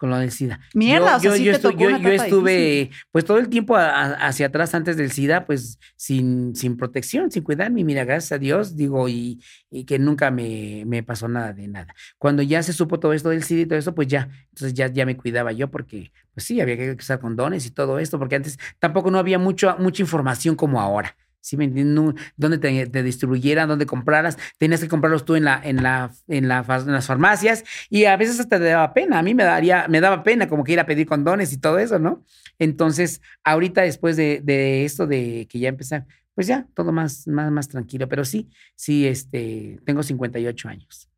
Con 0.00 0.08
lo 0.08 0.16
del 0.16 0.30
SIDA. 0.30 0.60
Mierda, 0.72 1.06
yo, 1.10 1.16
o 1.16 1.20
sea, 1.20 1.30
yo, 1.30 1.36
sí 1.36 1.44
yo 1.44 1.52
te 1.52 1.58
estu- 1.58 1.62
tocó 1.72 1.80
yo- 1.82 1.88
una 1.88 1.98
yo 1.98 2.08
estuve, 2.24 2.90
pues 3.12 3.26
todo 3.26 3.36
el 3.36 3.50
tiempo 3.50 3.76
a- 3.76 3.90
a- 3.90 4.12
hacia 4.28 4.46
atrás 4.46 4.74
antes 4.74 4.96
del 4.96 5.10
SIDA, 5.10 5.44
pues 5.44 5.78
sin, 5.94 6.56
sin 6.56 6.78
protección, 6.78 7.30
sin 7.30 7.42
cuidarme. 7.42 7.84
Mira, 7.84 8.06
gracias 8.06 8.32
a 8.32 8.38
Dios, 8.38 8.76
digo, 8.76 9.10
y, 9.10 9.42
y 9.70 9.84
que 9.84 9.98
nunca 9.98 10.30
me, 10.30 10.84
me 10.86 11.02
pasó 11.02 11.28
nada 11.28 11.52
de 11.52 11.68
nada. 11.68 11.94
Cuando 12.16 12.42
ya 12.42 12.62
se 12.62 12.72
supo 12.72 12.98
todo 12.98 13.12
esto 13.12 13.28
del 13.28 13.42
SIDA 13.44 13.60
y 13.60 13.66
todo 13.66 13.78
eso, 13.78 13.94
pues 13.94 14.08
ya, 14.08 14.30
entonces 14.48 14.72
ya, 14.72 14.86
ya 14.86 15.04
me 15.04 15.18
cuidaba 15.18 15.52
yo 15.52 15.70
porque, 15.70 16.12
pues 16.32 16.46
sí, 16.46 16.62
había 16.62 16.78
que 16.78 16.92
usar 16.98 17.20
condones 17.20 17.66
y 17.66 17.70
todo 17.70 17.98
esto, 17.98 18.18
porque 18.18 18.36
antes 18.36 18.58
tampoco 18.78 19.10
no 19.10 19.18
había 19.18 19.38
mucho, 19.38 19.76
mucha 19.78 20.02
información 20.02 20.54
como 20.56 20.80
ahora. 20.80 21.14
¿Sí 21.42 21.56
me 21.56 21.64
entiendes? 21.64 21.94
No- 21.94 22.14
Dónde 22.36 22.58
te, 22.58 22.86
te 22.86 23.02
distribuyeran, 23.02 23.68
dónde 23.68 23.86
compraras, 23.86 24.36
tenías 24.58 24.80
que 24.80 24.88
comprarlos 24.88 25.24
tú 25.24 25.36
en 25.36 25.44
la, 25.44 25.60
en 25.64 25.82
la, 25.82 26.10
en 26.28 26.48
la, 26.48 26.64
en 26.68 26.92
las 26.92 27.06
farmacias 27.06 27.64
y 27.88 28.04
a 28.04 28.16
veces 28.16 28.38
hasta 28.40 28.58
te 28.58 28.64
daba 28.64 28.92
pena. 28.92 29.18
A 29.18 29.22
mí 29.22 29.34
me 29.34 29.44
daría, 29.44 29.86
me 29.88 30.00
daba 30.00 30.22
pena 30.22 30.48
como 30.48 30.64
que 30.64 30.72
ir 30.72 30.80
a 30.80 30.86
pedir 30.86 31.06
condones 31.06 31.52
y 31.52 31.58
todo 31.58 31.78
eso, 31.78 31.98
¿no? 31.98 32.24
Entonces, 32.58 33.22
ahorita 33.44 33.82
después 33.82 34.16
de, 34.16 34.40
de 34.44 34.84
esto 34.84 35.06
de 35.06 35.46
que 35.50 35.58
ya 35.58 35.68
empecé, 35.70 36.04
pues 36.34 36.46
ya, 36.46 36.66
todo 36.74 36.92
más, 36.92 37.26
más, 37.26 37.50
más 37.50 37.68
tranquilo. 37.68 38.06
Pero 38.08 38.24
sí, 38.24 38.50
sí, 38.76 39.06
este, 39.06 39.78
tengo 39.84 40.02
58 40.02 40.68
años. 40.68 41.08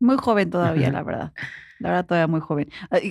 Muy 0.00 0.16
joven 0.16 0.50
todavía, 0.50 0.90
la 0.92 1.02
verdad. 1.02 1.32
La 1.80 1.90
verdad, 1.90 2.06
todavía 2.06 2.26
muy 2.26 2.40
joven. 2.40 2.68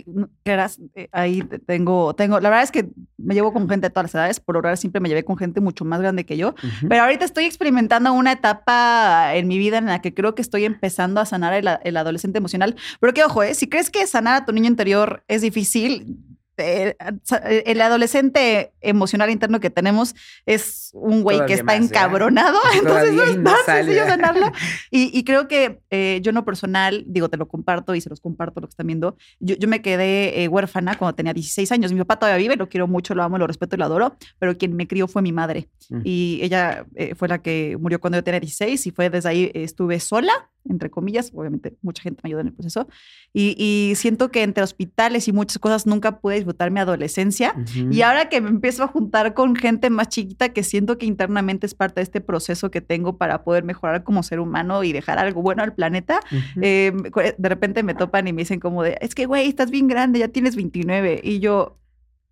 No, 0.08 0.30
creerás, 0.44 0.80
eh, 0.96 1.08
Ahí 1.12 1.42
te- 1.42 1.60
tengo, 1.60 2.14
tengo, 2.16 2.40
la 2.40 2.50
verdad 2.50 2.64
es 2.64 2.72
que 2.72 2.90
me 3.18 3.34
llevo 3.34 3.54
con 3.54 3.69
gente 3.69 3.88
de 3.88 3.90
todas 3.90 4.06
las 4.06 4.16
edades, 4.16 4.40
por 4.40 4.56
ahora 4.56 4.75
siempre 4.75 5.00
me 5.00 5.10
llevé 5.10 5.24
con 5.24 5.38
gente 5.38 5.62
mucho 5.62 5.86
más 5.86 6.00
grande 6.02 6.25
que 6.25 6.38
yo, 6.38 6.54
pero 6.88 7.04
ahorita 7.04 7.25
estoy 7.25 7.46
experimentando 7.46 8.12
una 8.14 8.34
etapa 8.34 9.36
en 9.36 9.48
mi 9.48 9.58
vida 9.58 9.78
en 9.78 9.86
la 9.86 10.02
que 10.02 10.14
creo 10.14 10.36
que 10.36 10.42
estoy 10.42 10.66
empezando 10.66 11.22
a 11.22 11.25
sanar 11.25 11.54
el, 11.54 11.98
adolescente 11.98 12.38
emocional. 12.38 12.75
Pero 13.00 13.14
que 13.14 13.24
ojo, 13.24 13.44
¿eh? 13.44 13.54
si 13.56 13.68
crees 13.68 13.90
que 13.90 14.06
sanar 14.06 14.42
a 14.42 14.46
tu 14.46 14.52
niño 14.52 14.68
interior 14.68 15.24
es 15.28 15.42
difícil, 15.42 16.18
el 16.57 17.81
adolescente 17.81 18.74
emocional 18.81 19.30
interno 19.30 19.59
que 19.59 19.69
tenemos 19.69 20.15
es 20.45 20.92
un 20.94 21.24
güey 21.24 21.45
que 21.45 21.54
está 21.54 21.74
¿verdad? 21.74 21.83
encabronado, 21.83 22.59
entonces 22.74 23.13
no 23.13 23.24
es 23.24 23.38
no 23.38 23.44
tan 23.65 23.77
sencillo 23.77 24.06
sanarlo. 24.06 24.51
Y, 24.89 25.18
y 25.18 25.24
creo 25.24 25.48
que 25.48 25.81
eh, 25.89 26.19
yo 26.24 26.30
en 26.30 26.36
lo 26.36 26.45
personal, 26.45 27.04
digo, 27.07 27.30
te 27.30 27.38
lo 27.38 27.48
comparto 27.48 27.94
y 27.94 28.01
se 28.01 28.09
los 28.09 28.21
comparto 28.21 28.62
lo 28.62 28.68
que 28.68 28.71
están 28.71 28.88
viendo. 28.88 29.18
Yo, 29.39 29.56
yo 29.56 29.68
me 29.68 29.81
quedé 29.81 30.44
eh, 30.44 30.48
huérfana 30.48 30.95
cuando 30.95 31.15
tenía 31.15 31.33
16 31.33 31.71
años. 31.71 31.92
Mi 31.92 32.00
papá 32.00 32.18
todavía 32.18 32.38
vive, 32.38 32.56
lo 32.56 32.69
quiero 32.69 32.88
mucho, 32.88 33.15
lo 33.15 33.24
amo, 33.24 33.38
lo 33.38 33.48
respeto 33.48 33.75
y 33.75 33.80
lo 33.80 33.86
adoro, 33.86 34.15
pero 34.39 34.57
quien 34.57 34.75
me 34.75 34.88
crió 34.88 35.07
fue 35.07 35.21
mi 35.21 35.31
madre. 35.31 35.69
Mm. 35.89 36.01
Y 36.03 36.39
ella 36.42 36.86
eh, 36.95 37.15
fue 37.15 37.27
la 37.27 37.42
que 37.42 37.77
murió 37.80 38.00
cuando 38.00 38.18
yo 38.18 38.24
tenía 38.24 38.39
16 38.39 38.88
y 38.88 38.92
fue 38.92 39.10
desde 39.10 39.30
ahí 39.30 39.44
eh, 39.53 39.63
estuve 39.63 40.00
sola, 40.00 40.50
entre 40.69 40.89
comillas. 40.89 41.31
Obviamente, 41.33 41.75
mucha 41.81 42.03
gente 42.03 42.21
me 42.24 42.30
ayudó 42.30 42.42
en 42.42 42.48
el 42.48 42.53
proceso. 42.53 42.88
Y, 43.33 43.56
y 43.57 43.95
siento 43.95 44.31
que 44.31 44.44
entre 44.44 44.63
hospitales 44.63 45.27
y 45.27 45.33
muchas 45.33 45.60
cosas 45.60 45.86
nunca 45.86 46.19
pude 46.19 46.38
disfrutar 46.48 46.72
mi 46.72 46.80
adolescencia. 46.80 47.54
Ujú. 47.58 47.92
Y 47.92 48.02
ahora 48.02 48.30
que 48.30 48.40
me 48.40 48.50
empiezo 48.50 48.84
a 48.84 48.88
juntar 48.88 49.34
con 49.34 49.56
gente 49.56 49.90
más 49.90 50.08
chiquita 50.08 50.50
que 50.50 50.64
siento 50.64 50.98
que 50.98 51.06
internamente 51.06 51.66
es 51.66 51.74
parte 51.74 51.96
de 52.00 52.04
este 52.04 52.22
proceso 52.22 52.72
que 52.72 52.80
tengo 52.82 53.18
para 53.18 53.44
poder 53.44 53.64
mejorar 53.66 54.04
como 54.04 54.24
ser 54.24 54.40
humano 54.40 54.84
y 54.84 54.94
dejar 54.94 55.20
algo 55.20 55.42
bueno 55.42 55.64
al 55.64 55.74
planeta, 55.74 56.20
Ujú. 56.32 56.60
eh, 56.62 56.94
de 57.38 57.50
repente 57.50 57.84
me 57.84 57.94
topan 57.96 58.28
y 58.28 58.34
me 58.34 58.44
dicen 58.44 58.60
como 58.60 58.82
de, 58.84 58.98
es 59.02 59.14
que, 59.14 59.26
güey, 59.26 59.50
estás 59.50 59.70
bien 59.72 59.88
grande, 59.88 60.20
ya 60.20 60.30
tienes 60.30 60.56
29. 60.56 61.20
Y 61.22 61.40
yo, 61.40 61.78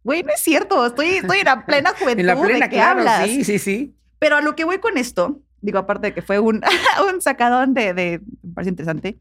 güey, 0.03 0.23
no 0.23 0.29
es 0.33 0.39
cierto, 0.41 0.85
estoy, 0.85 1.07
estoy 1.07 1.39
en 1.39 1.45
la 1.45 1.65
plena 1.65 1.91
juventud. 1.99 2.21
en 2.21 2.27
la 2.27 2.35
plena, 2.41 2.65
¿De 2.65 2.69
qué 2.69 2.75
claro, 2.77 2.99
hablas? 3.01 3.29
sí, 3.29 3.43
sí, 3.43 3.59
sí. 3.59 3.95
Pero 4.19 4.37
a 4.37 4.41
lo 4.41 4.55
que 4.55 4.63
voy 4.63 4.77
con 4.79 4.97
esto, 4.97 5.41
digo, 5.61 5.79
aparte 5.79 6.07
de 6.07 6.13
que 6.13 6.21
fue 6.21 6.39
un, 6.39 6.61
un 7.13 7.21
sacadón 7.21 7.73
de, 7.73 7.93
de, 7.93 8.21
me 8.43 8.53
parece 8.53 8.69
interesante, 8.69 9.17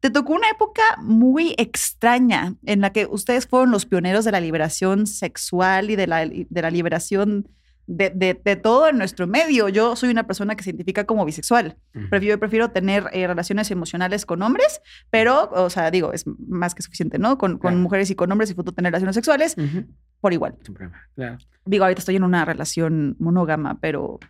te 0.00 0.10
tocó 0.10 0.32
una 0.34 0.48
época 0.50 0.82
muy 0.98 1.54
extraña 1.58 2.54
en 2.64 2.80
la 2.80 2.90
que 2.92 3.06
ustedes 3.06 3.46
fueron 3.46 3.70
los 3.70 3.86
pioneros 3.86 4.24
de 4.24 4.32
la 4.32 4.40
liberación 4.40 5.06
sexual 5.06 5.90
y 5.90 5.96
de 5.96 6.06
la, 6.06 6.26
de 6.26 6.62
la 6.62 6.70
liberación 6.70 7.48
de, 7.86 8.10
de- 8.10 8.40
de 8.44 8.56
todo 8.56 8.88
en 8.88 8.98
nuestro 8.98 9.26
medio. 9.26 9.68
Yo 9.68 9.96
soy 9.96 10.10
una 10.10 10.24
persona 10.26 10.54
que 10.54 10.62
se 10.62 10.70
identifica 10.70 11.04
como 11.04 11.24
bisexual. 11.24 11.76
Prefiero, 12.08 12.38
prefiero 12.38 12.70
tener 12.70 13.06
eh, 13.12 13.26
relaciones 13.26 13.70
emocionales 13.72 14.24
con 14.26 14.40
hombres, 14.42 14.80
pero, 15.10 15.50
o 15.52 15.68
sea, 15.70 15.90
digo, 15.90 16.12
es 16.12 16.24
más 16.48 16.74
que 16.74 16.82
suficiente, 16.82 17.18
¿no? 17.18 17.36
Con, 17.36 17.52
con 17.52 17.58
Claro. 17.72 17.76
mujeres 17.78 18.08
y 18.10 18.14
con 18.14 18.30
hombres 18.30 18.48
y 18.48 18.52
disfruto 18.52 18.72
tener 18.72 18.92
relaciones 18.92 19.16
sexuales 19.16 19.56
Ujú. 19.58 19.86
por 20.20 20.32
igual. 20.32 20.54
Sin 20.64 20.74
problema, 20.74 21.00
claro. 21.16 21.38
Digo, 21.64 21.84
ahorita 21.84 21.98
estoy 21.98 22.16
en 22.16 22.22
una 22.24 22.44
relación 22.44 23.16
monógama, 23.18 23.78
pero 23.80 24.20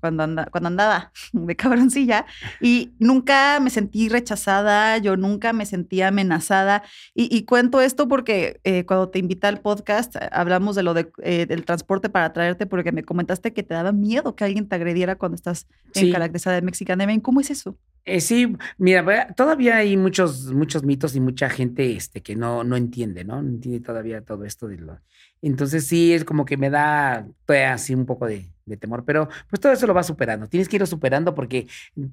cuando, 0.00 0.22
anda, 0.22 0.46
cuando 0.50 0.68
andaba 0.68 1.12
de 1.32 1.56
cabroncilla 1.56 2.26
y 2.60 2.92
nunca 2.98 3.60
me 3.60 3.70
sentí 3.70 4.08
rechazada, 4.08 4.98
yo 4.98 5.16
nunca 5.16 5.52
me 5.52 5.66
sentí 5.66 6.02
amenazada. 6.02 6.82
Y, 7.14 7.34
y 7.34 7.44
cuento 7.44 7.80
esto 7.80 8.08
porque 8.08 8.60
eh, 8.64 8.84
cuando 8.84 9.08
te 9.10 9.18
invité 9.18 9.46
al 9.46 9.60
podcast 9.60 10.16
eh, 10.16 10.28
hablamos 10.32 10.76
de 10.76 10.82
lo 10.82 10.94
de, 10.94 11.10
eh, 11.22 11.46
del 11.46 11.64
transporte 11.64 12.08
para 12.08 12.32
traerte 12.32 12.66
porque 12.66 12.92
me 12.92 13.02
comentaste 13.02 13.52
que 13.52 13.62
te 13.62 13.74
daba 13.74 13.92
miedo 13.92 14.34
que 14.34 14.44
alguien 14.44 14.68
te 14.68 14.74
agrediera 14.76 15.16
cuando 15.16 15.36
estás 15.36 15.66
en 15.94 16.06
Sí. 16.06 16.12
Caracterizada 16.12 16.56
de 16.56 16.62
Mexican 16.62 17.00
Event. 17.00 17.22
¿Cómo 17.22 17.40
es 17.40 17.50
eso? 17.50 17.76
Eh, 18.12 18.20
sí, 18.20 18.56
mira, 18.76 19.28
todavía 19.36 19.76
hay 19.76 19.96
muchos, 19.96 20.46
muchos 20.52 20.82
mitos 20.82 21.14
y 21.14 21.20
mucha 21.20 21.48
gente 21.48 21.92
este, 21.94 22.22
que 22.22 22.34
no, 22.34 22.64
no 22.64 22.76
entiende, 22.76 23.22
¿no? 23.24 23.40
No 23.40 23.48
entiende 23.50 23.78
todavía 23.86 24.20
todo 24.24 24.44
esto 24.44 24.66
de 24.66 24.78
lo. 24.78 24.98
Entonces 25.42 25.86
sí, 25.86 26.12
es 26.12 26.24
como 26.24 26.44
que 26.44 26.56
me 26.56 26.70
da 26.70 27.28
así 27.72 27.94
un 27.94 28.06
poco 28.06 28.26
de, 28.26 28.52
temor, 28.80 29.04
pero 29.04 29.28
pues 29.48 29.60
todo 29.60 29.72
eso 29.72 29.86
lo 29.86 29.94
vas 29.94 30.08
superando. 30.08 30.48
Tienes 30.48 30.68
que 30.68 30.76
irlo 30.76 30.86
superando 30.86 31.34
porque 31.34 31.68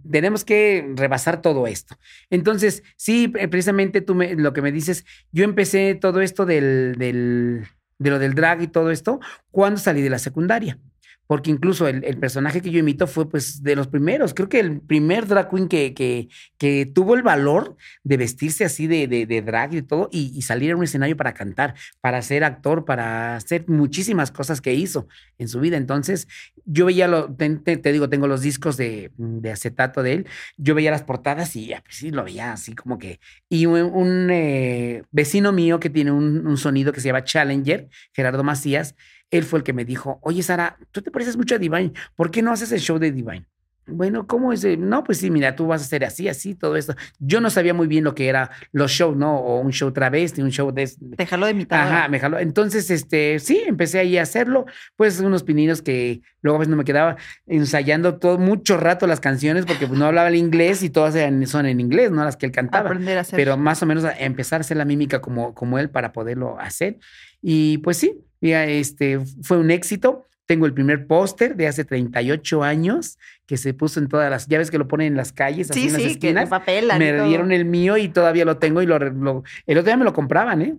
tenemos 0.09 0.45
que 0.45 0.91
rebasar 0.95 1.41
todo 1.41 1.65
esto. 1.67 1.97
Entonces, 2.29 2.83
sí, 2.95 3.27
pre- 3.27 3.47
precisamente 3.47 4.01
tú 4.01 4.13
me, 4.15 4.35
lo 4.35 4.53
que 4.53 4.61
me 4.61 4.71
dices, 4.71 5.03
yo 5.31 5.43
empecé 5.43 5.95
todo 5.95 6.21
esto 6.21 6.45
del, 6.45 6.95
del, 6.97 7.65
de 7.97 8.09
lo 8.09 8.19
del 8.19 8.33
drag 8.35 8.61
y 8.61 8.67
todo 8.67 8.91
esto 8.91 9.19
cuando 9.51 9.79
salí 9.79 10.01
de 10.01 10.09
la 10.11 10.19
secundaria. 10.19 10.79
Porque 11.27 11.51
incluso 11.51 11.87
el, 11.87 12.03
el 12.03 12.17
personaje 12.17 12.61
que 12.61 12.71
yo 12.71 12.79
imito 12.79 13.05
fue 13.05 13.29
pues 13.29 13.61
de 13.63 13.75
los 13.75 13.87
primeros, 13.87 14.33
creo 14.33 14.49
que 14.49 14.59
el 14.59 14.79
primer 14.81 15.27
drag 15.27 15.49
queen 15.49 15.67
que, 15.67 15.93
que, 15.93 16.29
que 16.57 16.85
tuvo 16.85 17.15
el 17.15 17.21
valor 17.23 17.75
de 18.03 18.17
vestirse 18.17 18.65
así 18.65 18.87
de, 18.87 19.07
de, 19.07 19.25
de 19.25 19.41
drag 19.41 19.73
y 19.75 19.81
todo 19.81 20.09
y, 20.11 20.31
y 20.35 20.41
salir 20.43 20.71
a 20.71 20.75
un 20.77 20.83
escenario 20.83 21.17
para 21.17 21.33
cantar, 21.33 21.75
para 22.01 22.21
ser 22.21 22.43
actor, 22.43 22.85
para 22.85 23.35
hacer 23.35 23.65
muchísimas 23.67 24.31
cosas 24.31 24.61
que 24.61 24.73
hizo 24.73 25.07
en 25.37 25.47
su 25.49 25.59
vida. 25.59 25.77
Entonces, 25.77 26.27
yo 26.65 26.85
veía, 26.85 27.07
lo, 27.07 27.33
te, 27.35 27.49
te- 27.77 27.91
digo, 27.91 28.09
tengo 28.09 28.27
los 28.27 28.41
discos 28.41 28.77
de, 28.77 29.11
de 29.17 29.51
acetato 29.51 30.03
de 30.03 30.13
él, 30.13 30.27
yo 30.57 30.75
veía 30.75 30.91
las 30.91 31.03
portadas 31.03 31.55
y 31.55 31.67
ya, 31.67 31.81
pues 31.81 31.95
sí, 31.97 32.11
lo 32.11 32.23
veía 32.23 32.51
así 32.53 32.73
como 32.75 32.97
que... 32.97 33.19
Y 33.49 33.65
un, 33.65 33.81
un, 33.81 34.29
eh, 34.31 35.03
vecino 35.11 35.51
mío 35.53 35.79
que 35.79 35.89
tiene 35.89 36.11
un, 36.11 36.45
un 36.45 36.57
sonido 36.57 36.91
que 36.91 37.01
se 37.01 37.07
llama 37.07 37.23
Challenger, 37.23 37.89
Gerardo 38.13 38.43
Macías, 38.43 38.95
él 39.31 39.43
fue 39.43 39.59
el 39.59 39.63
que 39.63 39.73
me 39.73 39.85
dijo, 39.85 40.19
oye 40.21 40.41
Sara, 40.43 40.77
tú 40.91 41.01
te 41.01 41.11
pareces 41.11 41.37
mucho 41.37 41.55
a 41.55 41.57
Divine, 41.57 41.93
¿por 42.15 42.31
qué 42.31 42.41
no 42.41 42.51
haces 42.51 42.71
el 42.71 42.79
show 42.79 42.97
de 42.99 43.11
Divine? 43.11 43.45
Bueno, 43.89 44.27
¿cómo 44.27 44.51
es? 44.51 44.65
No, 44.77 45.01
pues 45.05 45.19
sí, 45.19 45.31
mira, 45.31 45.55
tú 45.55 45.65
vas 45.67 45.81
a 45.81 45.85
hacer 45.85 46.03
así, 46.03 46.27
así, 46.27 46.55
todo 46.55 46.75
esto. 46.75 46.93
Yo 47.19 47.39
no 47.39 47.49
sabía 47.49 47.73
muy 47.73 47.87
bien 47.87 48.03
lo 48.03 48.15
que 48.15 48.27
era 48.27 48.51
los 48.73 48.91
shows, 48.91 49.15
¿no? 49.15 49.37
O 49.37 49.61
un 49.61 49.71
show 49.71 49.93
travesti, 49.93 50.41
un 50.41 50.51
show 50.51 50.73
de... 50.73 50.91
Dejarlo 50.99 51.45
de 51.45 51.53
mitad. 51.53 51.79
Ajá, 51.87 52.09
me 52.09 52.19
jaló. 52.19 52.37
Entonces, 52.37 52.91
este, 52.91 53.39
sí, 53.39 53.63
empecé 53.65 53.99
ahí 53.99 54.17
a 54.17 54.23
hacerlo. 54.23 54.65
Pues 54.97 55.21
unos 55.21 55.43
pininos 55.43 55.81
que 55.81 56.19
luego 56.41 56.57
a 56.57 56.59
veces 56.59 56.69
no 56.71 56.75
me 56.75 56.83
quedaba 56.83 57.15
ensayando 57.45 58.17
todo 58.17 58.37
mucho 58.37 58.75
rato 58.75 59.07
las 59.07 59.21
canciones 59.21 59.65
porque 59.65 59.87
pues, 59.87 59.97
no 59.97 60.05
hablaba 60.07 60.27
el 60.27 60.35
inglés 60.35 60.83
y 60.83 60.89
todas 60.89 61.15
eran- 61.15 61.47
son 61.47 61.65
en 61.65 61.79
inglés, 61.79 62.11
¿no? 62.11 62.25
Las 62.25 62.35
que 62.35 62.45
él 62.45 62.51
cantaba 62.51 62.89
Aprender 62.89 63.17
a 63.17 63.21
hacer. 63.21 63.37
pero 63.37 63.55
más 63.55 63.81
o 63.81 63.85
menos 63.85 64.03
a 64.03 64.11
empezar 64.19 64.59
a 64.59 64.61
hacer 64.61 64.75
la 64.75 64.83
mímica 64.83 65.21
como, 65.21 65.53
como 65.53 65.79
él 65.79 65.89
para 65.89 66.11
poderlo 66.11 66.59
hacer. 66.59 66.97
Y 67.41 67.77
pues 67.79 67.97
sí, 67.97 68.19
mira, 68.41 68.65
este 68.65 69.19
fue 69.43 69.57
un 69.57 69.71
éxito. 69.71 70.23
Tengo 70.45 70.65
el 70.65 70.73
primer 70.73 71.07
póster 71.07 71.57
de 71.57 71.67
hace 71.67 71.83
38 71.83 72.63
años 72.63 73.17
que 73.45 73.57
se 73.57 73.73
puso 73.73 73.99
en 73.99 74.07
todas 74.07 74.29
las, 74.29 74.47
ya 74.47 74.57
ves 74.57 74.71
que 74.71 74.77
lo 74.77 74.87
ponen 74.87 75.07
en 75.07 75.17
las 75.17 75.33
calles, 75.33 75.69
así 75.69 75.81
sí, 75.81 75.87
en 75.87 75.93
las 75.93 76.01
sí, 76.03 76.07
esquinas. 76.11 76.49
papelan. 76.49 76.99
Me 76.99 77.21
dieron 77.23 77.51
el 77.51 77.65
mío 77.65 77.97
y 77.97 78.07
todavía 78.07 78.45
lo 78.45 78.57
tengo 78.57 78.81
y 78.81 78.85
lo, 78.85 78.97
lo- 78.97 79.43
el 79.65 79.77
otro 79.77 79.87
día 79.89 79.97
me 79.97 80.05
lo 80.05 80.13
compraban, 80.13 80.61
¿eh? 80.61 80.77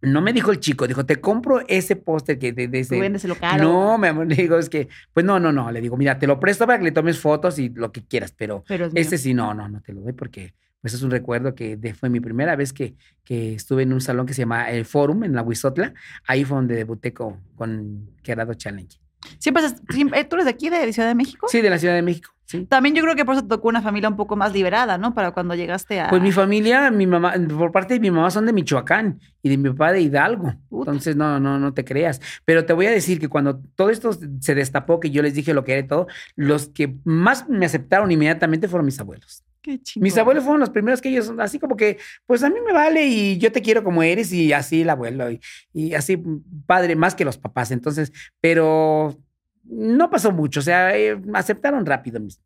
No 0.00 0.20
me 0.20 0.32
dijo 0.32 0.50
el 0.52 0.60
chico, 0.60 0.86
dijo, 0.86 1.04
te 1.06 1.16
compro 1.16 1.62
ese 1.66 1.96
póster 1.96 2.38
que 2.38 2.52
de, 2.52 2.68
de 2.68 2.80
ese- 2.80 2.94
Tú 2.94 3.00
véndeselo 3.00 3.34
caro. 3.36 3.64
No, 3.64 3.98
mi 3.98 4.06
amor, 4.08 4.26
le 4.28 4.36
digo, 4.36 4.58
es 4.58 4.68
que, 4.68 4.86
pues 5.12 5.24
no, 5.26 5.40
no, 5.40 5.50
no, 5.50 5.72
le 5.72 5.80
digo, 5.80 5.96
mira, 5.96 6.18
te 6.18 6.26
lo 6.28 6.38
presto 6.38 6.64
para 6.66 6.78
que 6.78 6.84
le 6.84 6.92
tomes 6.92 7.18
fotos 7.18 7.58
y 7.58 7.70
lo 7.70 7.90
que 7.90 8.04
quieras, 8.06 8.32
pero 8.36 8.62
Pero 8.68 8.84
es 8.86 8.92
mío. 8.92 9.18
sí, 9.18 9.34
no, 9.34 9.54
no, 9.54 9.68
no 9.68 9.80
te 9.80 9.92
lo 9.92 10.02
doy 10.02 10.12
porque 10.12 10.54
pues 10.84 10.92
es 10.92 11.00
un 11.00 11.10
recuerdo 11.10 11.54
que 11.54 11.78
de- 11.78 11.94
fue 11.94 12.10
mi 12.10 12.20
primera 12.20 12.56
vez 12.56 12.74
que, 12.74 12.94
que 13.24 13.54
estuve 13.54 13.84
en 13.84 13.94
un 13.94 14.02
salón 14.02 14.26
que 14.26 14.34
se 14.34 14.42
llama 14.42 14.70
el 14.70 14.84
Forum 14.84 15.24
en 15.24 15.32
la 15.34 15.40
Huizotla. 15.40 15.94
Ahí 16.26 16.44
fue 16.44 16.56
donde 16.58 16.74
debuté 16.74 17.14
con, 17.14 17.38
con 17.56 18.10
Gerardo 18.22 18.52
Challenge. 18.52 18.98
Siempre, 19.38 19.64
has- 19.64 19.80
siempre- 19.88 20.22
¿Tú 20.24 20.36
eres 20.36 20.44
de 20.44 20.50
aquí, 20.50 20.68
de 20.68 20.92
Ciudad 20.92 21.08
de 21.08 21.14
México? 21.14 21.46
Sí, 21.48 21.62
de 21.62 21.70
la 21.70 21.78
Ciudad 21.78 21.94
de 21.94 22.02
México, 22.02 22.34
sí. 22.44 22.66
También 22.66 22.94
yo 22.94 23.02
creo 23.02 23.16
que 23.16 23.24
por 23.24 23.32
eso 23.34 23.42
te 23.44 23.48
tocó 23.48 23.68
una 23.68 23.80
familia 23.80 24.10
un 24.10 24.16
poco 24.16 24.36
más 24.36 24.52
liberada, 24.52 24.98
¿no? 24.98 25.14
Para 25.14 25.30
cuando 25.30 25.54
llegaste 25.54 25.98
a... 26.00 26.10
Pues 26.10 26.20
mi 26.20 26.32
familia, 26.32 26.90
mi 26.90 27.06
mamá, 27.06 27.32
por 27.56 27.72
parte 27.72 27.94
de 27.94 28.00
mi 28.00 28.10
mamá 28.10 28.30
son 28.30 28.44
de 28.44 28.52
Michoacán 28.52 29.18
y 29.42 29.48
de 29.48 29.56
mi 29.56 29.70
papá 29.70 29.92
de 29.92 30.02
Hidalgo. 30.02 30.54
Puta. 30.68 30.90
Entonces, 30.90 31.16
no, 31.16 31.40
no, 31.40 31.58
no 31.58 31.72
te 31.72 31.86
creas. 31.86 32.20
Pero 32.44 32.66
te 32.66 32.74
voy 32.74 32.84
a 32.84 32.90
decir 32.90 33.18
que 33.18 33.28
cuando 33.28 33.62
todo 33.74 33.88
esto 33.88 34.10
se 34.40 34.54
destapó, 34.54 35.00
que 35.00 35.10
yo 35.10 35.22
les 35.22 35.32
dije 35.32 35.54
lo 35.54 35.64
que 35.64 35.72
era 35.72 35.80
y 35.80 35.88
todo, 35.88 36.06
los 36.36 36.68
que 36.68 36.94
más 37.04 37.48
me 37.48 37.64
aceptaron 37.64 38.12
inmediatamente 38.12 38.68
fueron 38.68 38.84
mis 38.84 39.00
abuelos. 39.00 39.42
Qué 39.64 39.80
chingón. 39.82 40.04
Mis 40.04 40.18
abuelos 40.18 40.44
fueron 40.44 40.60
los 40.60 40.68
primeros 40.68 41.00
que 41.00 41.08
ellos, 41.08 41.32
así 41.38 41.58
como 41.58 41.74
que, 41.74 41.96
pues 42.26 42.42
a 42.42 42.50
mí 42.50 42.56
me 42.64 42.72
vale 42.74 43.06
y 43.06 43.38
yo 43.38 43.50
te 43.50 43.62
quiero 43.62 43.82
como 43.82 44.02
eres 44.02 44.30
y 44.30 44.52
así 44.52 44.82
el 44.82 44.90
abuelo 44.90 45.30
y, 45.30 45.40
y 45.72 45.94
así 45.94 46.22
padre, 46.66 46.94
más 46.96 47.14
que 47.14 47.24
los 47.24 47.38
papás. 47.38 47.70
Entonces, 47.70 48.12
pero 48.42 49.16
no 49.64 50.10
pasó 50.10 50.30
mucho, 50.32 50.60
o 50.60 50.62
sea, 50.62 50.94
eh, 50.98 51.18
aceptaron 51.32 51.86
rápido. 51.86 52.20
mis- 52.20 52.38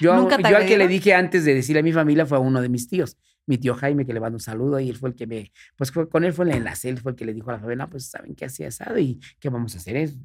Yo, 0.00 0.16
¿Nunca 0.16 0.36
yo 0.50 0.56
al 0.56 0.66
que 0.66 0.76
le 0.76 0.88
dije 0.88 1.14
antes 1.14 1.44
de 1.44 1.54
decirle 1.54 1.78
a 1.78 1.84
mi 1.84 1.92
familia 1.92 2.26
fue 2.26 2.38
a 2.38 2.40
uno 2.40 2.60
de 2.60 2.68
mis 2.68 2.88
tíos, 2.88 3.16
mi 3.46 3.56
tío 3.58 3.74
Jaime, 3.76 4.04
que 4.04 4.12
le 4.12 4.18
mando 4.18 4.34
un 4.36 4.40
saludo 4.40 4.80
y 4.80 4.90
él 4.90 4.96
fue 4.96 5.10
el 5.10 5.14
que 5.14 5.28
me, 5.28 5.52
pues 5.76 5.92
fue, 5.92 6.08
con 6.08 6.24
él 6.24 6.32
fue 6.32 6.46
el 6.46 6.50
enlace, 6.56 6.88
él 6.88 6.98
fue 6.98 7.12
el 7.12 7.16
que 7.16 7.24
le 7.24 7.32
dijo 7.34 7.50
a 7.50 7.52
la 7.52 7.58
familia, 7.60 7.84
"No, 7.84 7.90
pues 7.90 8.06
saben 8.10 8.34
qué 8.34 8.46
hacía 8.46 8.66
asado 8.66 8.98
y 8.98 9.20
qué 9.38 9.48
vamos 9.48 9.74
a 9.76 9.78
hacer 9.78 9.96
es 9.96 10.16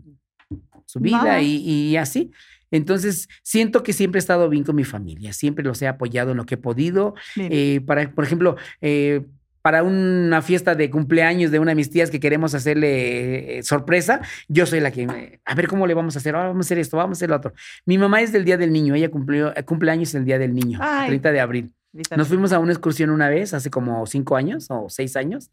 su 0.88 1.00
vida 1.00 1.40
y, 1.44 1.56
y 1.92 1.98
así. 1.98 2.32
Entonces, 2.72 3.28
siento 3.44 3.84
que 3.84 3.94
siempre 3.94 4.20
he 4.20 4.22
estado 4.22 4.50
bien 4.50 4.64
con 4.64 4.76
mi 4.76 4.84
familia, 4.84 5.34
siempre 5.34 5.64
los 5.64 5.82
he 5.82 5.88
apoyado 5.88 6.32
en 6.32 6.38
lo 6.38 6.46
que 6.46 6.56
he 6.56 6.58
podido. 6.58 7.16
Eh, 7.38 7.82
para, 7.86 8.12
por 8.12 8.24
ejemplo, 8.24 8.56
eh, 8.82 9.26
para 9.62 9.84
una 9.84 10.42
fiesta 10.42 10.74
de 10.76 10.90
cumpleaños 10.90 11.52
de 11.52 11.60
una 11.60 11.72
de 11.72 11.76
mis 11.76 11.90
tías 11.90 12.10
que 12.10 12.20
queremos 12.20 12.56
hacerle 12.56 13.60
eh, 13.60 13.64
sorpresa, 13.64 14.22
yo 14.48 14.66
soy 14.66 14.80
la 14.80 14.92
que, 14.92 15.40
a 15.44 15.56
ver 15.56 15.68
cómo 15.68 15.86
le 15.86 15.94
vamos 15.94 16.16
a 16.16 16.20
hacer, 16.20 16.36
Ah, 16.36 16.48
vamos 16.48 16.66
a 16.66 16.68
hacer 16.68 16.80
esto, 16.80 16.98
vamos 16.98 17.18
a 17.18 17.20
hacer 17.20 17.30
lo 17.30 17.36
otro. 17.36 17.54
Mi 17.86 17.98
mamá 17.98 18.22
es 18.22 18.32
del 18.32 18.46
Día 18.46 18.58
del 18.58 18.72
Niño, 18.72 18.96
ella 18.96 19.10
cumplió, 19.10 19.56
eh, 19.56 19.64
cumpleaños 19.64 20.16
el 20.16 20.26
Día 20.26 20.40
del 20.40 20.54
Niño, 20.54 20.80
Ay. 20.82 21.08
30 21.10 21.32
de 21.32 21.40
abril. 21.40 21.74
Nos 22.16 22.28
fuimos 22.28 22.54
a 22.54 22.60
una 22.60 22.72
excursión 22.72 23.10
una 23.10 23.30
vez, 23.30 23.54
hace 23.54 23.70
como 23.70 24.06
cinco 24.06 24.36
años 24.36 24.68
o 24.70 24.88
seis 24.90 25.16
años, 25.16 25.50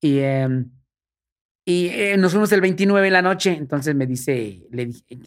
y, 0.00 0.18
em, 0.18 0.70
y 1.68 1.90
eh, 1.90 2.16
nos 2.16 2.32
fuimos 2.32 2.50
el 2.52 2.62
29 2.62 3.08
en 3.08 3.12
la 3.12 3.20
noche. 3.20 3.50
Entonces 3.50 3.94
me 3.94 4.06
dice, 4.06 4.62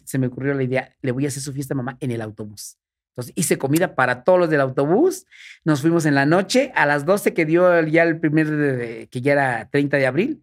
se 0.02 0.18
me 0.18 0.26
ocurrió 0.26 0.54
la 0.54 0.64
idea, 0.64 0.92
le 1.00 1.12
voy 1.12 1.24
a 1.24 1.28
hacer 1.28 1.40
su 1.40 1.52
fiesta 1.52 1.72
mamá 1.72 1.96
en 2.00 2.10
el 2.10 2.20
autobús. 2.20 2.78
Entonces 3.10 3.32
hice 3.36 3.58
comida 3.58 3.94
para 3.94 4.24
todos 4.24 4.40
los 4.40 4.50
del 4.50 4.60
autobús. 4.60 5.24
Nos 5.62 5.82
fuimos 5.82 6.04
en 6.04 6.16
la 6.16 6.26
noche. 6.26 6.72
A 6.74 6.84
las 6.84 7.06
12 7.06 7.32
que 7.32 7.44
dio 7.44 7.80
ya 7.86 8.02
el 8.02 8.18
primer, 8.18 9.08
que 9.08 9.20
ya 9.20 9.34
era 9.34 9.68
30 9.70 9.98
de 9.98 10.06
abril, 10.08 10.42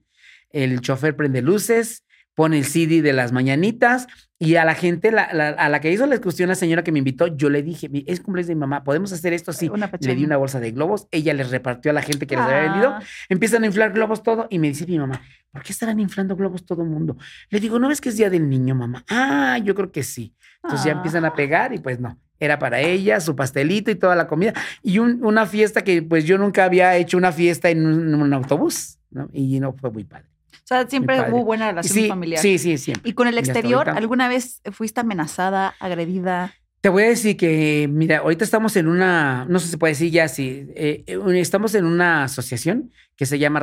el 0.52 0.80
chofer 0.80 1.18
prende 1.18 1.42
luces, 1.42 2.06
pone 2.40 2.58
el 2.58 2.64
CD 2.64 3.02
de 3.02 3.12
las 3.12 3.34
mañanitas 3.34 4.08
y 4.40 4.56
a 4.56 4.64
la 4.64 4.74
gente, 4.74 5.12
la- 5.12 5.28
la- 5.34 5.50
a 5.50 5.68
la 5.68 5.82
que 5.82 5.92
hizo 5.92 6.06
la 6.06 6.16
excursión, 6.16 6.48
la 6.48 6.56
señora 6.56 6.86
que 6.86 6.94
me 6.94 7.00
invitó, 7.00 7.28
yo 7.28 7.50
le 7.50 7.62
dije, 7.62 7.90
"Mi- 7.90 8.06
es 8.08 8.22
cumpleaños 8.22 8.48
de 8.48 8.56
mi 8.56 8.62
mamá, 8.62 8.86
¿podemos 8.86 9.12
hacer 9.12 9.34
esto? 9.34 9.52
Sí. 9.52 9.68
Una 9.68 9.92
Le 10.00 10.16
di 10.16 10.24
una 10.24 10.38
bolsa 10.38 10.62
de 10.62 10.72
globos, 10.72 11.10
ella 11.12 11.34
les 11.34 11.50
repartió 11.52 11.92
a 11.92 11.94
la 11.94 12.02
gente 12.02 12.28
que 12.28 12.38
les 12.38 12.46
había 12.46 12.62
vendido. 12.72 12.90
Ah, 12.92 13.02
Empiezan 13.28 13.64
a 13.64 13.66
inflar 13.66 13.92
globos 13.92 14.24
todo 14.24 14.48
y 14.50 14.58
me 14.58 14.70
dice 14.70 14.86
mi 14.88 14.98
mamá, 14.98 15.22
¿por 15.52 15.64
qué 15.64 15.74
estarán 15.74 16.00
inflando 16.00 16.38
globos 16.38 16.66
todo 16.66 16.82
el 16.84 16.88
mundo? 16.88 17.18
Le 17.50 17.60
digo, 17.60 17.78
¿no 17.78 17.90
ves 17.90 18.00
que 18.00 18.08
es 18.08 18.16
Día 18.16 18.30
del 18.30 18.48
Niño, 18.48 18.74
mamá? 18.74 19.04
Ah, 19.10 19.58
yo 19.62 19.76
creo 19.76 19.92
que 19.92 20.04
sí. 20.04 20.34
Entonces 20.64 20.86
ya 20.86 20.94
Ah. 20.94 20.96
empiezan 20.96 21.26
a 21.26 21.34
pegar 21.34 21.74
y 21.74 21.80
pues 21.80 22.00
no. 22.00 22.18
Era 22.40 22.58
para 22.58 22.80
ella, 22.80 23.20
su 23.20 23.36
pastelito 23.36 23.92
y 23.92 23.96
toda 23.96 24.16
la 24.16 24.28
comida. 24.28 24.54
Y 24.82 25.00
un- 25.00 25.26
una 25.26 25.46
fiesta 25.46 25.82
que 25.84 26.02
pues 26.04 26.24
yo 26.24 26.38
nunca 26.38 26.64
había 26.64 26.96
hecho 26.96 27.18
una 27.18 27.34
fiesta 27.34 27.70
en 27.70 27.86
un, 27.86 28.14
en 28.14 28.22
un 28.22 28.34
autobús, 28.34 28.98
¿no? 29.12 29.28
Y 29.34 29.60
no 29.60 29.74
fue 29.74 29.92
muy 29.92 30.06
padre. 30.06 30.30
O 30.52 30.68
sea, 30.70 30.88
siempre 30.88 31.20
hubo 31.32 31.44
buena 31.44 31.70
relación 31.70 31.94
Sí, 31.94 32.08
familiar. 32.08 32.42
sí, 32.42 32.58
sí, 32.58 32.78
siempre. 32.78 33.10
Y 33.10 33.14
con 33.14 33.28
el 33.28 33.38
exterior. 33.38 33.90
¿alguna 33.90 34.28
vez 34.28 34.62
fuiste 34.72 35.02
amenazada, 35.02 35.76
agredida? 35.80 36.54
Te 36.82 36.90
voy 36.90 37.04
a 37.04 37.10
decir 37.10 37.36
que, 37.36 37.90
mira, 37.92 38.20
ahorita 38.20 38.46
estamos 38.46 38.78
en 38.78 38.88
una, 38.88 39.46
no 39.50 39.60
sé 39.60 39.66
si 39.66 39.72
se 39.72 39.78
puede 39.78 39.92
decir 39.94 40.12
ya, 40.12 40.28
si 40.30 40.68
eh, 40.76 41.04
estamos 41.34 41.76
en 41.76 41.86
una 41.86 42.24
asociación 42.24 42.92
que 43.18 43.26
se 43.26 43.38
llama 43.38 43.60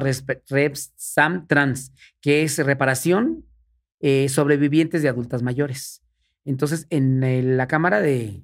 REPSAM 0.50 1.47
Trans, 1.47 1.93
que 2.21 2.43
es 2.43 2.59
reparación 2.59 3.47
eh, 4.00 4.28
sobrevivientes 4.28 5.02
de 5.02 5.09
adultas 5.09 5.43
mayores. 5.43 6.02
Entonces, 6.45 6.87
en 6.90 7.25
eh, 7.25 7.43
la 7.43 7.66
Cámara 7.66 8.00
de 8.00 8.43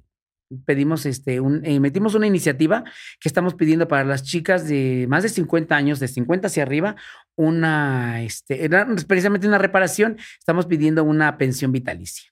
pedimos 0.65 1.05
este 1.05 1.39
un, 1.39 1.65
eh, 1.65 1.79
metimos 1.79 2.15
una 2.15 2.27
iniciativa 2.27 2.83
que 3.19 3.27
estamos 3.29 3.53
pidiendo 3.55 3.87
para 3.87 4.03
las 4.03 4.23
chicas 4.23 4.67
de 4.67 5.05
más 5.09 5.23
de 5.23 5.29
50 5.29 5.75
años, 5.75 5.99
de 5.99 6.07
50 6.07 6.47
hacia 6.47 6.63
arriba, 6.63 6.95
una 7.35 8.21
este 8.23 8.63
era 8.65 8.87
precisamente 9.07 9.47
una 9.47 9.57
reparación, 9.57 10.17
estamos 10.39 10.65
pidiendo 10.65 11.03
una 11.03 11.37
pensión 11.37 11.71
vitalicia 11.71 12.31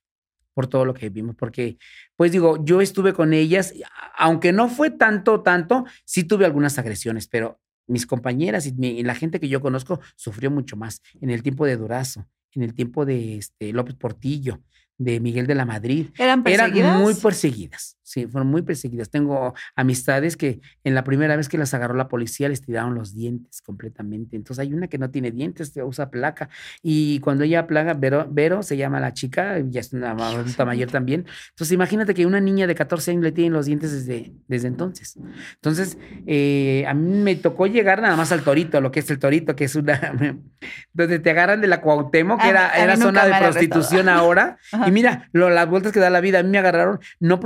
por 0.54 0.68
todo 0.68 0.84
lo 0.86 0.94
que 0.94 1.10
vimos, 1.10 1.36
porque 1.36 1.78
pues 2.18 2.32
digo, 2.32 2.64
yo 2.64 2.82
estuve 2.82 3.14
con 3.14 3.34
ellas, 3.34 3.74
aunque 4.18 4.52
no 4.52 4.68
fue 4.68 4.90
tanto, 4.92 5.42
tanto, 5.42 5.86
sí 6.06 6.24
tuve 6.26 6.46
algunas 6.46 6.78
agresiones, 6.78 7.28
pero 7.28 7.60
mis 7.88 8.06
compañeras 8.06 8.66
y, 8.68 8.74
mi- 8.74 9.00
y 9.00 9.04
la 9.04 9.16
gente 9.16 9.40
que 9.40 9.48
yo 9.48 9.62
conozco 9.62 10.00
sufrió 10.16 10.52
mucho 10.52 10.76
más 10.76 11.02
en 11.22 11.30
el 11.30 11.42
tiempo 11.42 11.66
de 11.66 11.78
Durazo, 11.78 12.28
en 12.54 12.64
el 12.64 12.74
tiempo 12.74 13.06
de 13.06 13.38
este, 13.38 13.72
López 13.72 13.96
Portillo, 13.96 14.62
de 14.98 15.20
Miguel 15.22 15.48
de 15.48 15.56
la 15.56 15.66
Madrid. 15.66 16.08
¿Eran 16.18 16.44
perseguidas? 16.44 16.90
Eran 16.90 17.02
muy 17.02 17.14
perseguidas, 17.16 17.98
sí, 18.12 18.28
fueron 18.28 18.50
muy 18.50 18.62
perseguidas. 18.62 19.10
Tengo 19.10 19.54
amistades 19.76 20.38
que 20.38 20.60
en 20.84 20.96
la 20.96 21.04
primera 21.04 21.36
vez 21.36 21.50
que 21.50 21.58
las 21.58 21.74
agarró 21.74 21.96
la 21.96 22.08
policía 22.08 22.50
les 22.50 22.62
tiraron 22.62 22.94
los 22.96 23.14
dientes 23.16 23.62
completamente. 23.62 24.36
Entonces 24.36 24.62
hay 24.62 24.74
una 24.74 24.88
que 24.88 24.98
no 24.98 25.10
tiene 25.10 25.32
dientes, 25.32 25.74
usa 25.84 26.10
placa. 26.12 26.50
Y 26.84 27.20
cuando 27.20 27.44
ella 27.44 27.68
plaga, 27.68 27.94
Vero, 27.94 28.28
Vero 28.30 28.64
se 28.64 28.78
llama 28.78 29.00
la 29.00 29.14
chica, 29.14 29.60
ya 29.60 29.80
es 29.80 29.94
una 29.94 30.12
adulta 30.12 30.66
mayor 30.66 30.92
también. 30.92 31.26
Entonces 31.50 31.72
imagínate 31.72 32.14
que 32.14 32.26
una 32.26 32.40
niña 32.42 32.68
de 32.68 32.76
14 32.76 33.12
años 33.12 33.24
le 33.24 33.32
tienen 33.32 33.54
los 33.54 33.66
dientes 33.66 33.92
desde, 33.92 34.34
desde 34.48 34.68
entonces. 34.68 35.18
Entonces 35.56 35.98
eh, 36.28 36.86
a 36.88 36.94
mí 36.94 37.18
me 37.24 37.36
tocó 37.36 37.68
llegar 37.68 38.02
nada 38.02 38.16
más 38.16 38.32
al 38.32 38.42
Torito, 38.44 38.82
lo 38.82 38.92
que 38.92 39.00
es 39.00 39.10
el 39.10 39.20
Torito, 39.20 39.56
que 39.56 39.66
es 39.66 39.76
una... 39.76 40.14
donde 40.94 41.20
te 41.20 41.30
agarran 41.32 41.62
de 41.62 41.68
la 41.68 41.82
Cuauhtémoc, 41.82 42.40
que 42.42 42.48
A 42.48 42.50
era, 42.50 42.70
era 42.84 42.98
zona 42.98 43.26
de 43.26 43.34
prostitución 43.40 44.10
ahora. 44.10 44.58
Ajá. 44.72 44.88
Y 44.88 44.92
mira, 44.92 45.30
lo- 45.32 45.50
las 45.50 45.70
vueltas 45.70 45.92
que 45.92 46.00
da 46.00 46.10
la 46.10 46.22
vida, 46.22 46.40
a 46.40 46.44
mí 46.44 46.50
me 46.50 46.58
agarraron 46.58 47.00
no 47.20 47.40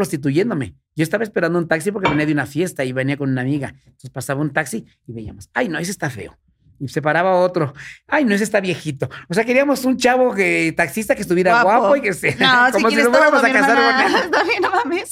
prostituyéndome. 0.56 0.76
Yo 0.96 1.04
estaba 1.04 1.24
esperando 1.24 1.60
un 1.60 1.68
taxi 1.68 1.92
porque 1.92 2.10
venía 2.10 2.26
de 2.26 2.32
una 2.32 2.46
fiesta 2.46 2.84
y 2.86 2.94
venía 2.94 3.18
con 3.18 3.30
una 3.30 3.42
amiga. 3.42 3.74
Entonces 3.86 4.10
pasaba 4.10 4.42
un 4.42 4.54
taxi 4.54 4.86
y 5.08 5.14
veíamos, 5.14 5.50
ay, 5.54 5.68
no, 5.68 5.78
ese 5.78 5.92
está 5.92 6.10
feo. 6.10 6.38
y 6.80 6.88
se 6.88 7.02
paraba 7.02 7.36
otro. 7.36 7.74
Ay, 8.08 8.24
no, 8.26 8.34
ese 8.34 8.44
está 8.46 8.62
viejito. 8.62 9.10
O 9.30 9.34
sea, 9.34 9.44
queríamos 9.44 9.84
un 9.86 9.98
chavo 9.98 10.34
que 10.34 10.74
taxista 10.76 11.16
que 11.16 11.22
estuviera 11.22 11.64
guapo, 11.64 11.96
y 11.96 12.02
que 12.02 12.14
se 12.14 12.36
No, 12.36 12.68
como 12.72 12.90
si 12.90 12.96
si 12.96 13.02
nos 13.02 13.12
fuéramos 13.12 13.44
a 13.44 13.52
casar 13.52 13.78
no 14.62 14.72
mames. 14.72 15.10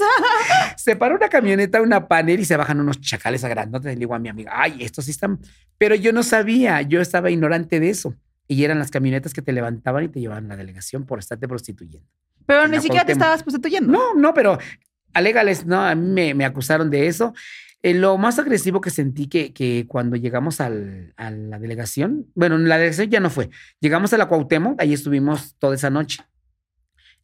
Se 0.77 0.95
para 0.95 1.15
una 1.15 1.29
camioneta, 1.29 1.81
una 1.81 2.07
panel 2.07 2.39
y 2.39 2.45
se 2.45 2.55
bajan 2.57 2.79
unos 2.79 2.99
chacales 3.01 3.43
a 3.43 3.49
grandotes. 3.49 3.93
Le 3.93 3.99
digo 3.99 4.15
a 4.15 4.19
mi 4.19 4.29
amiga, 4.29 4.51
ay, 4.55 4.77
estos 4.81 5.05
sí 5.05 5.11
están. 5.11 5.39
Pero 5.77 5.95
yo 5.95 6.13
no 6.13 6.23
sabía, 6.23 6.81
yo 6.81 7.01
estaba 7.01 7.29
ignorante 7.29 7.79
de 7.79 7.89
eso. 7.89 8.15
Y 8.47 8.63
eran 8.63 8.77
las 8.79 8.91
camionetas 8.91 9.33
que 9.33 9.41
te 9.41 9.53
levantaban 9.53 10.03
y 10.03 10.09
te 10.09 10.19
llevaban 10.19 10.45
a 10.45 10.49
la 10.49 10.55
delegación 10.57 11.05
por 11.05 11.19
estarte 11.19 11.47
prostituyendo. 11.47 12.07
Pero 12.45 12.67
ni 12.67 12.79
siquiera 12.81 13.05
te 13.05 13.13
estabas 13.13 13.41
prostituyendo. 13.41 13.91
No, 13.91 14.13
no, 14.13 14.33
pero 14.33 14.57
alégales, 15.13 15.65
no, 15.65 15.81
a 15.81 15.95
mí 15.95 16.33
me, 16.33 16.45
acusaron 16.45 16.89
de 16.89 17.07
eso. 17.07 17.33
Eh, 17.81 17.93
lo 17.93 18.17
más 18.17 18.39
agresivo 18.39 18.79
que 18.81 18.89
sentí 18.89 19.27
que, 19.27 19.53
que 19.53 19.85
cuando 19.87 20.15
llegamos 20.15 20.61
al- 20.61 21.13
a 21.17 21.31
la 21.31 21.59
delegación, 21.59 22.27
bueno, 22.33 22.57
la 22.57 22.77
delegación 22.77 23.09
ya 23.09 23.19
no 23.19 23.29
fue, 23.29 23.49
llegamos 23.81 24.13
a 24.13 24.17
la 24.17 24.27
Cuauhtémoc, 24.27 24.79
ahí 24.81 24.93
estuvimos 24.93 25.55
toda 25.59 25.75
esa 25.75 25.89
noche. 25.89 26.23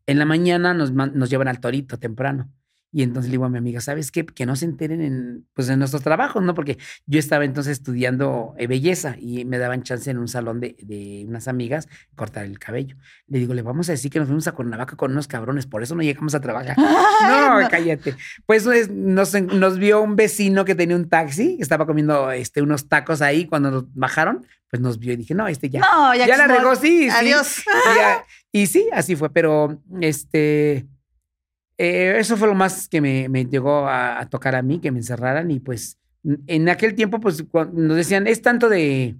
En 0.06 0.20
la 0.20 0.26
mañana 0.26 0.74
nos, 0.74 0.92
nos 0.92 1.30
llevan 1.30 1.48
al 1.48 1.60
Torito 1.60 1.98
temprano. 1.98 2.52
Y 2.92 3.04
entonces 3.04 3.30
le 3.30 3.34
digo 3.34 3.46
a 3.46 3.50
mi 3.50 3.58
amiga, 3.60 3.82
¿sabes 3.82 4.12
qué? 4.12 4.26
Que 4.26 4.46
no 4.48 4.56
se 4.56 4.66
enteren 4.66 5.02
en, 5.02 5.46
pues, 5.54 5.70
en 5.70 5.78
nuestros 5.78 6.02
trabajos, 6.02 6.42
¿no? 6.42 6.56
Porque 6.56 6.78
yo 7.06 7.20
estaba 7.20 7.46
entonces 7.46 7.74
estudiando 7.74 8.56
eh, 8.58 8.66
belleza 8.66 9.16
y 9.20 9.46
me 9.46 9.60
daban 9.60 9.84
chance 9.84 10.10
en 10.10 10.18
un 10.18 10.28
salón 10.28 10.60
de, 10.60 10.76
de 10.82 11.24
unas 11.28 11.48
amigas 11.48 11.88
cortar 12.16 12.46
el 12.46 12.58
cabello. 12.58 12.96
Le 13.28 13.38
digo, 13.40 13.54
le 13.54 13.62
vamos 13.62 13.90
a 13.90 13.92
decir 13.92 14.10
que 14.10 14.18
nos 14.18 14.28
fuimos 14.28 14.48
a 14.48 14.54
Cuernavaca 14.54 14.96
con 14.96 15.12
unos 15.12 15.28
cabrones, 15.28 15.68
por 15.68 15.84
eso 15.84 15.94
no 15.96 16.02
llegamos 16.02 16.34
a 16.36 16.42
trabajar. 16.42 16.76
No, 17.30 17.68
cállate. 17.70 18.16
Pues 18.46 18.66
es- 18.66 18.90
nos, 18.90 19.34
nos 19.42 19.78
vio 19.78 20.02
un 20.02 20.16
vecino 20.16 20.64
que 20.66 20.74
tenía 20.74 20.96
un 20.96 21.10
taxi, 21.10 21.58
que 21.58 21.64
estaba 21.64 21.86
comiendo 21.86 22.32
este, 22.32 22.62
unos 22.62 22.88
tacos 22.88 23.22
ahí 23.22 23.46
cuando 23.46 23.70
nos 23.72 23.94
bajaron, 23.94 24.46
pues 24.72 24.82
nos 24.82 24.98
vio 25.00 25.14
y 25.14 25.18
dije, 25.18 25.34
no, 25.36 25.48
este 25.48 25.70
ya. 25.70 25.82
No, 25.82 26.16
ya, 26.16 26.26
ya 26.26 26.38
la 26.38 26.48
regó, 26.48 26.76
sí, 26.76 27.04
sí. 27.04 27.10
Adiós. 27.10 27.64
Y 28.52 28.66
sí, 28.66 28.88
así 28.94 29.16
fue, 29.16 29.30
pero 29.32 29.80
este, 30.02 30.88
eh, 31.80 32.16
eso 32.20 32.38
fue 32.38 32.48
lo 32.48 32.56
más 32.56 32.88
que 32.88 33.02
me, 33.02 33.28
me 33.30 33.46
llegó 33.46 33.88
a, 33.88 34.20
a 34.20 34.30
tocar 34.30 34.56
a 34.56 34.62
mí, 34.62 34.80
que 34.80 34.92
me 34.92 35.00
encerraran 35.00 35.50
y 35.52 35.60
pues 35.60 35.98
en 36.48 36.70
aquel 36.70 36.94
tiempo 36.96 37.20
pues 37.20 37.44
nos 37.74 37.96
decían, 37.98 38.28
es 38.28 38.42
tanto 38.42 38.70
de, 38.70 39.16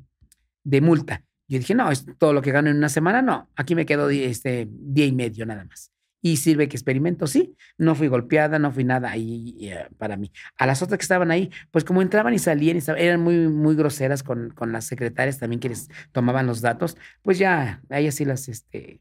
de 0.64 0.82
multa. 0.82 1.24
Yo 1.48 1.58
dije, 1.58 1.74
no, 1.74 1.90
es 1.92 2.06
todo 2.20 2.34
lo 2.34 2.42
que 2.44 2.52
gano 2.52 2.70
en 2.70 2.78
una 2.78 2.90
semana, 2.90 3.22
no, 3.24 3.50
aquí 3.56 3.74
me 3.74 3.86
quedo 3.88 4.10
este, 4.10 4.68
día 4.70 5.06
y 5.08 5.12
medio 5.14 5.46
nada 5.46 5.66
más. 5.66 5.92
Y 6.22 6.36
sirve 6.38 6.68
que 6.68 6.76
experimento, 6.76 7.28
sí, 7.28 7.56
no 7.78 7.96
fui 7.96 8.10
golpeada, 8.10 8.60
no 8.60 8.72
fui 8.74 8.84
nada 8.84 9.10
ahí 9.10 9.56
eh, 9.62 9.88
para 9.98 10.18
mí. 10.18 10.32
A 10.58 10.66
las 10.68 10.82
otras 10.84 10.98
que 11.00 11.04
estaban 11.04 11.32
ahí, 11.32 11.50
pues 11.72 11.86
como 11.86 12.02
entraban 12.02 12.34
y 12.34 12.40
salían, 12.40 12.76
estaban- 12.78 13.02
eran 13.02 13.22
muy, 13.22 13.48
muy 13.48 13.74
groseras 13.76 14.22
con, 14.22 14.50
con 14.52 14.74
las 14.74 14.84
secretarias 14.86 15.40
también 15.40 15.62
que 15.62 15.70
les 15.70 15.88
tomaban 16.12 16.46
los 16.46 16.60
datos, 16.62 16.98
pues 17.24 17.40
ya, 17.40 17.82
a 17.90 18.00
ellas 18.00 18.16
sí 18.16 18.26
las, 18.26 18.50
este, 18.50 19.00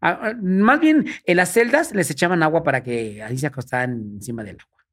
ah, 0.00 0.18
ah, 0.22 0.34
más 0.40 0.80
bien 0.80 1.06
en 1.24 1.36
las 1.36 1.52
celdas 1.52 1.94
les 1.94 2.10
echaban 2.10 2.42
agua 2.42 2.62
para 2.62 2.82
que 2.82 3.22
ahí 3.22 3.38
se 3.38 3.46
acostaran 3.46 3.92
encima 4.16 4.42
del 4.44 4.58
agua. 4.60 4.84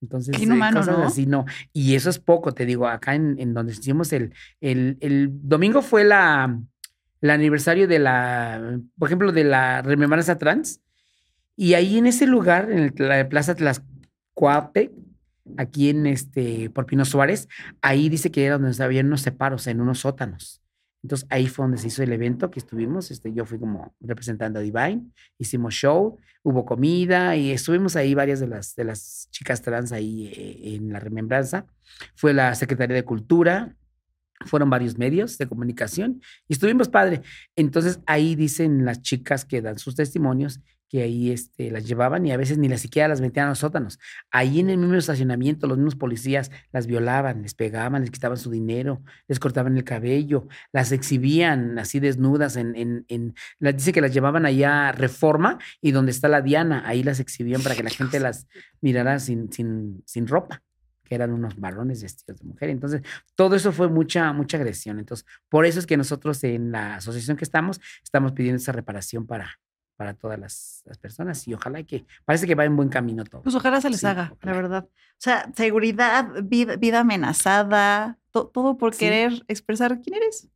Entonces, 0.00 0.36
Qué 0.36 0.44
eh, 0.44 0.46
cosas 0.74 0.98
¿no? 0.98 1.04
así 1.04 1.26
no. 1.26 1.44
Y 1.72 1.94
eso 1.96 2.08
es 2.10 2.18
poco, 2.20 2.52
te 2.54 2.64
digo, 2.66 2.86
acá 2.86 3.14
en, 3.14 3.36
en 3.40 3.52
donde 3.54 3.72
hicimos 3.72 4.12
el, 4.12 4.32
el, 4.60 4.96
el 5.00 5.28
domingo 5.32 5.82
fue 5.82 6.04
la, 6.04 6.56
el 7.20 7.30
aniversario 7.30 7.88
de 7.88 7.98
la, 7.98 8.78
por 8.96 9.08
ejemplo, 9.08 9.32
de 9.32 9.44
la 9.44 9.82
remembranza 9.82 10.38
trans. 10.38 10.80
Y 11.56 11.74
ahí 11.74 11.98
en 11.98 12.06
ese 12.06 12.26
lugar, 12.28 12.70
en 12.70 12.78
el- 12.78 12.94
la 12.98 13.28
Plaza 13.28 13.56
Tlaxcuape, 13.56 14.92
aquí 15.56 15.90
en 15.90 16.06
este, 16.06 16.70
por 16.70 16.86
Pino 16.86 17.04
Suárez, 17.04 17.48
ahí 17.82 18.08
dice 18.08 18.30
que 18.30 18.44
era 18.44 18.58
donde 18.58 18.84
había 18.84 19.00
unos 19.00 19.22
separos, 19.22 19.66
en 19.66 19.80
unos 19.80 19.98
sótanos. 20.00 20.62
Entonces 21.08 21.26
ahí 21.30 21.46
fue 21.46 21.64
donde 21.64 21.78
se 21.78 21.86
hizo 21.86 22.02
el 22.02 22.12
evento 22.12 22.50
que 22.50 22.58
estuvimos. 22.58 23.10
Este, 23.10 23.32
yo 23.32 23.46
fui 23.46 23.58
como 23.58 23.94
representando 23.98 24.58
a 24.58 24.62
Divine, 24.62 25.06
hicimos 25.38 25.72
show, 25.72 26.18
hubo 26.42 26.66
comida 26.66 27.34
y 27.34 27.50
estuvimos 27.50 27.96
ahí 27.96 28.12
varias 28.12 28.40
de 28.40 28.46
las, 28.46 28.74
de 28.74 28.84
las 28.84 29.26
chicas 29.30 29.62
trans 29.62 29.90
ahí 29.92 30.26
eh, 30.26 30.74
en 30.74 30.92
la 30.92 31.00
remembranza. 31.00 31.64
Fue 32.14 32.34
la 32.34 32.54
Secretaría 32.54 32.94
de 32.94 33.06
Cultura, 33.06 33.74
fueron 34.46 34.70
varios 34.70 34.98
medios 34.98 35.38
de 35.38 35.46
comunicación 35.46 36.20
y 36.48 36.54
estuvimos 36.54 36.88
padre. 36.88 37.22
Entonces 37.56 38.00
ahí 38.06 38.34
dicen 38.34 38.84
las 38.84 39.02
chicas 39.02 39.44
que 39.44 39.62
dan 39.62 39.78
sus 39.78 39.94
testimonios 39.94 40.60
que 40.88 41.02
ahí 41.02 41.30
este, 41.30 41.70
las 41.70 41.86
llevaban 41.86 42.24
y 42.26 42.32
a 42.32 42.36
veces 42.36 42.58
ni 42.58 42.68
las 42.68 42.80
siquiera 42.80 43.08
las 43.08 43.20
metían 43.20 43.46
a 43.46 43.48
los 43.50 43.58
sótanos. 43.58 43.98
Ahí 44.30 44.60
en 44.60 44.70
el 44.70 44.78
mismo 44.78 44.94
estacionamiento 44.94 45.66
los 45.66 45.76
mismos 45.76 45.96
policías 45.96 46.50
las 46.72 46.86
violaban, 46.86 47.42
les 47.42 47.54
pegaban, 47.54 48.02
les 48.02 48.10
quitaban 48.10 48.38
su 48.38 48.50
dinero, 48.50 49.02
les 49.26 49.38
cortaban 49.38 49.76
el 49.76 49.84
cabello, 49.84 50.48
las 50.72 50.92
exhibían 50.92 51.78
así 51.78 52.00
desnudas 52.00 52.56
en, 52.56 52.74
en, 52.74 53.04
en 53.08 53.34
las 53.58 53.76
dice 53.76 53.92
que 53.92 54.00
las 54.00 54.14
llevaban 54.14 54.46
allá 54.46 54.88
a 54.88 54.92
Reforma 54.92 55.58
y 55.82 55.90
donde 55.90 56.10
está 56.10 56.28
la 56.28 56.40
Diana, 56.40 56.82
ahí 56.86 57.02
las 57.02 57.20
exhibían 57.20 57.62
para 57.62 57.74
que 57.74 57.82
la 57.82 57.90
gente 57.98 58.18
las 58.20 58.46
mirara 58.80 59.18
sin, 59.18 59.52
sin, 59.52 60.02
sin 60.06 60.26
ropa 60.26 60.62
que 61.08 61.14
eran 61.14 61.32
unos 61.32 61.58
varones 61.58 62.02
vestidos 62.02 62.38
de 62.40 62.46
mujer. 62.46 62.68
Entonces, 62.70 63.02
todo 63.34 63.56
eso 63.56 63.72
fue 63.72 63.88
mucha, 63.88 64.32
mucha 64.32 64.58
agresión. 64.58 64.98
Entonces, 64.98 65.26
por 65.48 65.64
eso 65.66 65.78
es 65.78 65.86
que 65.86 65.96
nosotros 65.96 66.42
en 66.44 66.70
la 66.70 66.96
asociación 66.96 67.36
que 67.36 67.44
estamos, 67.44 67.80
estamos 68.04 68.32
pidiendo 68.32 68.58
esa 68.58 68.72
reparación 68.72 69.26
para, 69.26 69.58
para 69.96 70.14
todas 70.14 70.38
las, 70.38 70.82
las 70.84 70.98
personas 70.98 71.48
y 71.48 71.54
ojalá 71.54 71.82
que, 71.82 72.04
parece 72.24 72.46
que 72.46 72.54
va 72.54 72.64
en 72.64 72.76
buen 72.76 72.88
camino 72.88 73.24
todo. 73.24 73.42
Pues 73.42 73.54
ojalá 73.54 73.80
se 73.80 73.90
les 73.90 74.00
Sí, 74.00 74.06
haga, 74.06 74.24
la 74.28 74.32
ojalá. 74.34 74.52
verdad. 74.56 74.84
O 74.84 75.16
sea, 75.20 75.50
seguridad, 75.56 76.28
vida, 76.44 76.76
vida 76.76 77.00
amenazada, 77.00 78.18
to- 78.30 78.48
todo 78.48 78.76
por 78.76 78.94
Sí. 78.94 79.00
querer 79.00 79.32
expresar 79.48 80.00
quién 80.00 80.16
eres. 80.16 80.48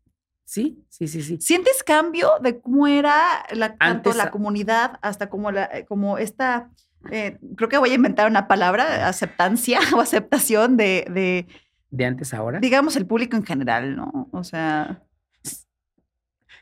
Sí, 0.44 0.84
sí, 0.88 1.08
sí, 1.08 1.22
sí. 1.22 1.38
¿Sientes 1.40 1.82
cambio 1.82 2.32
de 2.42 2.60
cómo 2.60 2.86
era 2.86 3.16
la, 3.54 3.70
tanto 3.76 4.10
Antes 4.10 4.16
la 4.16 4.30
comunidad 4.30 4.98
hasta 5.00 5.30
como, 5.30 5.50
la, 5.50 5.84
como 5.88 6.18
esta, 6.18 6.70
eh, 7.10 7.38
creo 7.56 7.68
que 7.68 7.78
voy 7.78 7.90
a 7.90 7.94
inventar 7.94 8.28
una 8.28 8.48
palabra, 8.48 9.08
aceptancia 9.08 9.80
o 9.96 10.00
aceptación 10.00 10.76
de, 10.76 11.06
de, 11.10 11.46
De 11.90 12.04
antes 12.04 12.32
a 12.34 12.38
ahora. 12.38 12.60
digamos, 12.60 12.96
el 12.96 13.06
público 13.06 13.36
en 13.36 13.44
general, 13.44 13.96
¿no? 13.96 14.28
O 14.32 14.44
sea, 14.44 15.02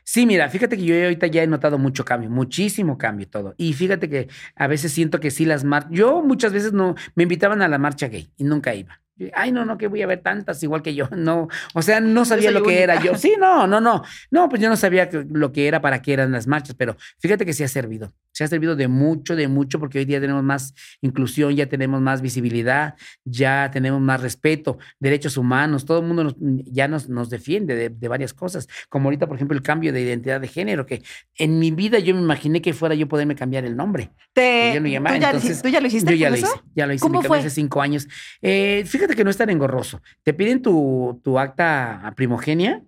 Sí, 0.03 0.25
mira, 0.25 0.49
fíjate 0.49 0.77
que 0.77 0.83
yo 0.83 0.95
ahorita 0.95 1.27
ya 1.27 1.43
he 1.43 1.47
notado 1.47 1.77
mucho 1.77 2.03
cambio, 2.03 2.29
muchísimo 2.29 2.97
cambio 2.97 3.29
todo. 3.29 3.53
Y 3.57 3.73
fíjate 3.73 4.09
que 4.09 4.27
a 4.55 4.67
veces 4.67 4.91
siento 4.91 5.19
que 5.19 5.31
sí 5.31 5.45
las 5.45 5.63
marchas, 5.63 5.91
yo 5.91 6.21
muchas 6.21 6.51
veces 6.51 6.73
no, 6.73 6.95
me 7.15 7.23
invitaban 7.23 7.61
a 7.61 7.67
la 7.67 7.77
marcha 7.77 8.07
gay 8.07 8.29
y 8.35 8.43
nunca 8.43 8.73
iba. 8.73 9.01
Ay, 9.33 9.51
no, 9.51 9.65
no, 9.65 9.77
que 9.77 9.87
voy 9.87 10.01
a 10.01 10.07
ver 10.07 10.21
tantas 10.21 10.61
igual 10.63 10.81
que 10.81 10.95
yo. 10.95 11.07
No, 11.15 11.47
o 11.73 11.81
sea, 11.81 11.99
no 11.99 12.25
sabía 12.25 12.49
lo 12.51 12.63
que 12.63 12.81
era 12.81 13.01
yo. 13.03 13.15
Sí, 13.15 13.33
no, 13.39 13.67
no, 13.67 13.79
no. 13.79 14.03
No, 14.31 14.49
pues 14.49 14.61
yo 14.61 14.69
no 14.69 14.75
sabía 14.77 15.09
lo 15.29 15.51
que 15.51 15.67
era, 15.67 15.81
para 15.81 16.01
qué 16.01 16.13
eran 16.13 16.31
las 16.31 16.47
marchas, 16.47 16.75
pero 16.75 16.95
fíjate 17.19 17.45
que 17.45 17.53
sí 17.53 17.63
ha 17.63 17.67
servido. 17.67 18.13
Se 18.33 18.43
ha 18.43 18.47
servido 18.47 18.75
de 18.75 18.87
mucho, 18.87 19.35
de 19.35 19.47
mucho, 19.47 19.77
porque 19.79 19.99
hoy 19.99 20.05
día 20.05 20.19
tenemos 20.21 20.41
más 20.43 20.73
inclusión, 21.01 21.53
ya 21.55 21.67
tenemos 21.67 22.01
más 22.01 22.21
visibilidad, 22.21 22.95
ya 23.25 23.69
tenemos 23.71 23.99
más 24.01 24.21
respeto, 24.21 24.77
derechos 24.99 25.37
humanos, 25.37 25.85
todo 25.85 25.99
el 25.99 26.05
mundo 26.07 26.23
nos- 26.23 26.35
ya 26.39 26.87
nos, 26.87 27.09
nos 27.09 27.29
defiende 27.29 27.75
de, 27.75 27.89
de 27.89 28.07
varias 28.07 28.33
cosas. 28.33 28.67
Como 28.89 29.07
ahorita, 29.07 29.27
por 29.27 29.35
ejemplo, 29.35 29.55
el 29.55 29.61
cambio 29.63 29.91
de 29.93 30.01
identidad 30.01 30.39
de 30.41 30.47
género, 30.47 30.85
que 30.85 31.03
en 31.37 31.59
mi 31.59 31.71
vida 31.71 31.99
yo 31.99 32.15
me 32.15 32.21
imaginé 32.21 32.61
que 32.61 32.73
fuera 32.73 32.95
yo 32.95 33.07
poderme 33.07 33.35
cambiar 33.35 33.65
el 33.65 33.75
nombre. 33.75 34.11
te, 34.33 34.71
yo 34.73 34.79
no 34.79 34.87
¿tú, 34.87 34.91
ya, 34.91 34.99
lo 34.99 35.15
entonces, 35.37 35.59
hici- 35.59 35.61
tú 35.63 35.67
ya 35.69 35.81
lo 35.81 35.87
hiciste 35.87 36.11
Yo 36.11 36.15
ya 36.17 36.29
lo 36.29 36.35
eso? 36.35 36.45
hice, 36.47 36.55
ya 36.75 36.87
lo 36.87 36.93
hice, 36.93 37.01
¿Cómo 37.03 37.21
fue? 37.21 37.39
hace 37.39 37.49
cinco 37.49 37.81
años. 37.81 38.07
Eh, 38.41 38.83
fíjate 38.85 39.10
que 39.15 39.23
no 39.23 39.29
es 39.29 39.37
tan 39.37 39.49
engorroso. 39.49 40.01
Te 40.23 40.33
piden 40.33 40.61
tu, 40.61 41.19
tu 41.23 41.39
acta 41.39 42.13
primogenia, 42.15 42.83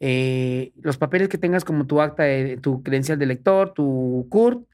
eh, 0.00 0.72
los 0.80 0.98
papeles 0.98 1.28
que 1.28 1.38
tengas 1.38 1.64
como 1.64 1.86
tu 1.86 2.00
acta, 2.00 2.24
de- 2.24 2.56
tu 2.56 2.82
credencial 2.82 3.18
de 3.18 3.26
lector, 3.26 3.72
tu 3.74 4.26
CURP 4.30 4.66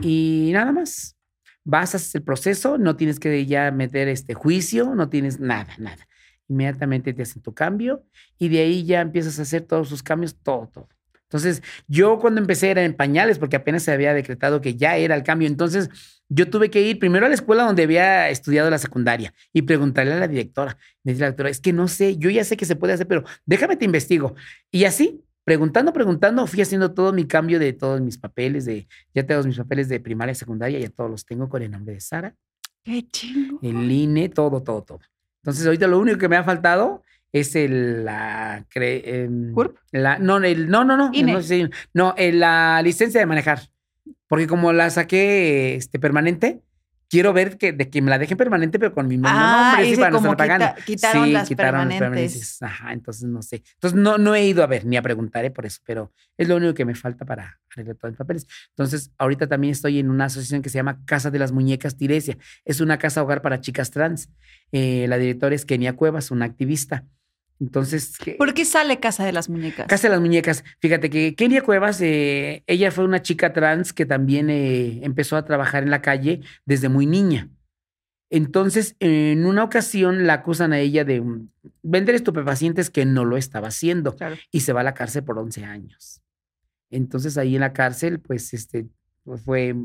y 0.00 0.50
nada 0.52 0.72
más. 0.72 1.16
Vas, 1.64 1.94
haces 1.94 2.14
el 2.14 2.22
proceso, 2.22 2.76
no 2.76 2.94
tienes 2.96 3.18
que 3.18 3.46
ya 3.46 3.70
meter 3.70 4.08
este 4.08 4.34
juicio, 4.34 4.94
no 4.94 5.08
tienes 5.08 5.40
nada, 5.40 5.72
nada. 5.78 6.06
Inmediatamente 6.48 7.14
te 7.14 7.22
hacen 7.22 7.40
tu 7.42 7.54
cambio 7.54 8.04
y 8.38 8.48
de 8.50 8.58
ahí 8.60 8.84
ya 8.84 9.00
empiezas 9.00 9.38
a 9.38 9.42
hacer 9.42 9.62
todos 9.62 9.88
sus 9.88 10.02
cambios, 10.02 10.36
todo, 10.42 10.68
todo. 10.72 10.88
Entonces, 11.24 11.62
yo 11.88 12.18
cuando 12.18 12.40
empecé 12.40 12.70
era 12.70 12.84
en 12.84 12.94
pañales 12.94 13.38
porque 13.38 13.56
apenas 13.56 13.82
se 13.82 13.92
había 13.92 14.14
decretado 14.14 14.60
que 14.60 14.76
ya 14.76 14.96
era 14.96 15.14
el 15.16 15.22
cambio. 15.22 15.48
Entonces, 15.48 15.90
yo 16.28 16.48
tuve 16.48 16.70
que 16.70 16.80
ir 16.80 16.98
primero 16.98 17.26
a 17.26 17.28
la 17.28 17.34
escuela 17.34 17.64
donde 17.64 17.82
había 17.82 18.30
estudiado 18.30 18.70
la 18.70 18.78
secundaria 18.78 19.34
y 19.52 19.62
preguntarle 19.62 20.12
a 20.12 20.18
la 20.18 20.28
directora. 20.28 20.76
Me 21.02 21.12
dice 21.12 21.22
la 21.22 21.28
doctora, 21.28 21.50
es 21.50 21.60
que 21.60 21.72
no 21.72 21.88
sé, 21.88 22.16
yo 22.16 22.30
ya 22.30 22.44
sé 22.44 22.56
que 22.56 22.64
se 22.64 22.76
puede 22.76 22.92
hacer, 22.94 23.06
pero 23.06 23.24
déjame 23.44 23.76
te 23.76 23.84
investigo. 23.84 24.34
Y 24.70 24.84
así, 24.84 25.22
preguntando, 25.44 25.92
preguntando, 25.92 26.46
fui 26.46 26.60
haciendo 26.62 26.92
todo 26.92 27.12
mi 27.12 27.26
cambio 27.26 27.58
de 27.58 27.72
todos 27.72 28.00
mis 28.00 28.16
papeles, 28.18 28.64
de 28.64 28.86
ya 29.14 29.26
tengo 29.26 29.42
mis 29.42 29.58
papeles 29.58 29.88
de 29.88 30.00
primaria 30.00 30.32
y 30.32 30.36
secundaria, 30.36 30.78
ya 30.78 30.88
todos 30.88 31.10
los 31.10 31.24
tengo 31.26 31.48
con 31.48 31.62
el 31.62 31.70
nombre 31.70 31.94
de 31.94 32.00
Sara, 32.00 32.34
Qué 32.82 33.06
chingo. 33.10 33.58
el 33.62 33.90
INE, 33.90 34.28
todo, 34.28 34.62
todo, 34.62 34.82
todo. 34.82 35.00
Entonces, 35.42 35.66
ahorita 35.66 35.86
lo 35.86 35.98
único 35.98 36.18
que 36.18 36.28
me 36.28 36.36
ha 36.36 36.44
faltado 36.44 37.02
es 37.34 37.54
el, 37.56 38.04
la, 38.04 38.64
cre- 38.72 39.02
em, 39.04 39.52
¿CURP? 39.52 39.76
la- 39.92 40.18
no, 40.18 40.38
el, 40.38 40.68
no, 40.70 40.84
no, 40.84 40.96
no, 40.96 41.10
INE. 41.12 41.32
no, 41.32 41.42
sí, 41.42 41.68
no, 41.92 42.14
el- 42.16 42.40
la 42.40 42.80
licencia 42.82 43.20
de 43.20 43.26
manejar. 43.26 43.60
Porque 44.28 44.46
como 44.46 44.72
la 44.72 44.88
saqué 44.90 45.74
este, 45.74 45.98
permanente, 45.98 46.62
quiero 47.10 47.32
ver 47.32 47.58
que, 47.58 47.72
de 47.72 47.90
que 47.90 48.02
me 48.02 48.10
la 48.10 48.18
dejen 48.18 48.36
permanente, 48.36 48.78
pero 48.78 48.92
con 48.94 49.06
mi 49.06 49.16
mismo 49.16 49.28
Ah, 49.30 49.72
nombre, 49.76 49.90
sí, 49.94 49.96
para 50.00 50.10
no 50.10 50.16
estar 50.18 50.36
pagando. 50.36 50.66
quita- 50.76 50.84
quitaron 50.84 51.32
las 51.32 51.48
permanentes. 51.50 52.62
Ajá, 52.62 52.92
entonces 52.92 53.24
no 53.24 53.42
sé. 53.42 53.62
Entonces 53.74 53.98
no, 53.98 54.18
no 54.18 54.34
he 54.34 54.44
ido 54.46 54.62
a 54.62 54.66
ver 54.66 54.84
ni 54.86 54.96
a 54.96 55.02
preguntar 55.02 55.44
eh, 55.44 55.50
por 55.50 55.66
eso, 55.66 55.80
pero 55.84 56.12
es 56.36 56.48
lo 56.48 56.56
único 56.56 56.74
que 56.74 56.84
me 56.84 56.94
falta 56.94 57.24
para 57.24 57.60
arreglar 57.72 57.96
todos 57.96 58.12
mis 58.12 58.18
papeles. 58.18 58.46
Entonces, 58.70 59.10
ahorita 59.18 59.46
también 59.46 59.72
estoy 59.72 59.98
en 59.98 60.10
una 60.10 60.24
asociación 60.26 60.62
que 60.62 60.70
se 60.70 60.76
llama 60.78 61.00
Casa 61.04 61.30
de 61.30 61.38
las 61.38 61.52
Muñecas 61.52 61.96
Tiresia. 61.96 62.36
Es 62.64 62.80
una 62.80 62.98
casa 62.98 63.22
hogar 63.22 63.42
para 63.42 63.60
chicas 63.60 63.90
trans. 63.90 64.28
Eh, 64.72 65.06
la 65.08 65.18
directora 65.18 65.54
es 65.54 65.64
Kenia 65.64 65.92
Cuevas, 65.94 66.30
una 66.30 66.44
activista. 66.46 67.04
Entonces, 67.60 68.18
¿Por 68.36 68.52
qué 68.52 68.64
sale 68.64 68.98
Casa 69.00 69.24
de 69.24 69.32
las 69.32 69.48
Muñecas? 69.48 69.86
Casa 69.86 70.08
de 70.08 70.12
las 70.12 70.20
Muñecas. 70.20 70.64
Fíjate 70.80 71.08
que 71.08 71.34
Kenia 71.34 71.62
Cuevas, 71.62 72.00
eh, 72.00 72.64
ella 72.66 72.90
fue 72.90 73.04
una 73.04 73.22
chica 73.22 73.52
trans 73.52 73.92
que 73.92 74.06
también 74.06 74.50
eh, 74.50 75.00
empezó 75.04 75.36
a 75.36 75.44
trabajar 75.44 75.82
en 75.84 75.90
la 75.90 76.02
calle 76.02 76.40
desde 76.66 76.88
muy 76.88 77.06
niña. 77.06 77.48
Entonces, 78.30 78.96
en 78.98 79.46
una 79.46 79.62
ocasión 79.62 80.26
la 80.26 80.34
acusan 80.34 80.72
a 80.72 80.80
ella 80.80 81.04
de 81.04 81.20
mm, 81.20 81.48
vender 81.82 82.16
estupefacientes 82.16 82.90
que 82.90 83.04
no 83.04 83.24
lo 83.24 83.36
estaba 83.36 83.68
haciendo 83.68 84.16
Claro. 84.16 84.36
y 84.50 84.60
se 84.60 84.72
va 84.72 84.80
a 84.80 84.84
la 84.84 84.94
cárcel 84.94 85.22
por 85.22 85.38
11 85.38 85.64
años. 85.64 86.20
Entonces, 86.90 87.38
ahí 87.38 87.54
en 87.54 87.60
la 87.60 87.72
cárcel, 87.72 88.18
pues, 88.20 88.52
este, 88.52 88.86
pues, 89.22 89.42
fue, 89.42 89.76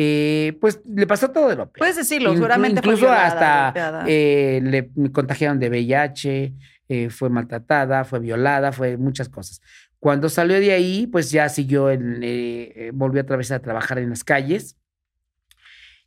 eh, 0.00 0.56
pues, 0.60 0.80
le 0.86 1.08
pasó 1.08 1.30
todo 1.32 1.48
de 1.48 1.56
lo 1.56 1.64
peor. 1.64 1.78
Puedes 1.78 1.96
decirlo, 1.96 2.30
Inclu- 2.30 2.34
seguramente 2.36 2.80
fue 2.82 2.92
incluso 2.92 3.06
violada, 3.06 3.68
hasta 3.68 4.04
eh, 4.06 4.60
le 4.62 5.10
contagiaron 5.10 5.58
de 5.58 5.68
VIH, 5.70 6.54
eh, 6.88 7.10
fue 7.10 7.30
maltratada, 7.30 8.04
fue 8.04 8.20
violada, 8.20 8.70
fue 8.70 8.96
muchas 8.96 9.28
cosas. 9.28 9.60
Cuando 9.98 10.28
salió 10.28 10.60
de 10.60 10.70
ahí, 10.70 11.08
pues 11.08 11.32
ya 11.32 11.48
siguió, 11.48 11.90
en, 11.90 12.22
eh, 12.22 12.72
eh, 12.76 12.90
volvió 12.94 13.22
otra 13.22 13.36
vez 13.36 13.50
a 13.50 13.58
trabajar 13.60 13.98
en 13.98 14.10
las 14.10 14.22
calles. 14.22 14.76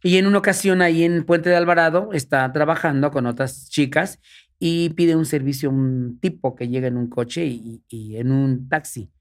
Y 0.01 0.15
en 0.17 0.25
una 0.25 0.37
ocasión 0.37 0.81
ahí 0.81 1.03
en 1.03 1.25
Puente 1.25 1.49
de 1.49 1.57
Alvarado 1.57 2.11
está 2.13 2.49
trabajando 2.53 3.11
con 3.11 3.25
otras 3.25 3.69
chicas 3.69 4.19
y 4.57 4.89
pide 4.91 5.17
un 5.17 5.25
servicio 5.25 5.69
a 5.69 5.73
un 5.73 6.17
tipo 6.21 6.55
que 6.55 6.69
llega 6.69 6.87
en 6.87 6.95
un 6.95 7.07
coche 7.09 7.45
y, 7.45 7.83
y 7.89 8.15
en 8.15 8.31
un 8.31 8.69
taxi. 8.69 9.11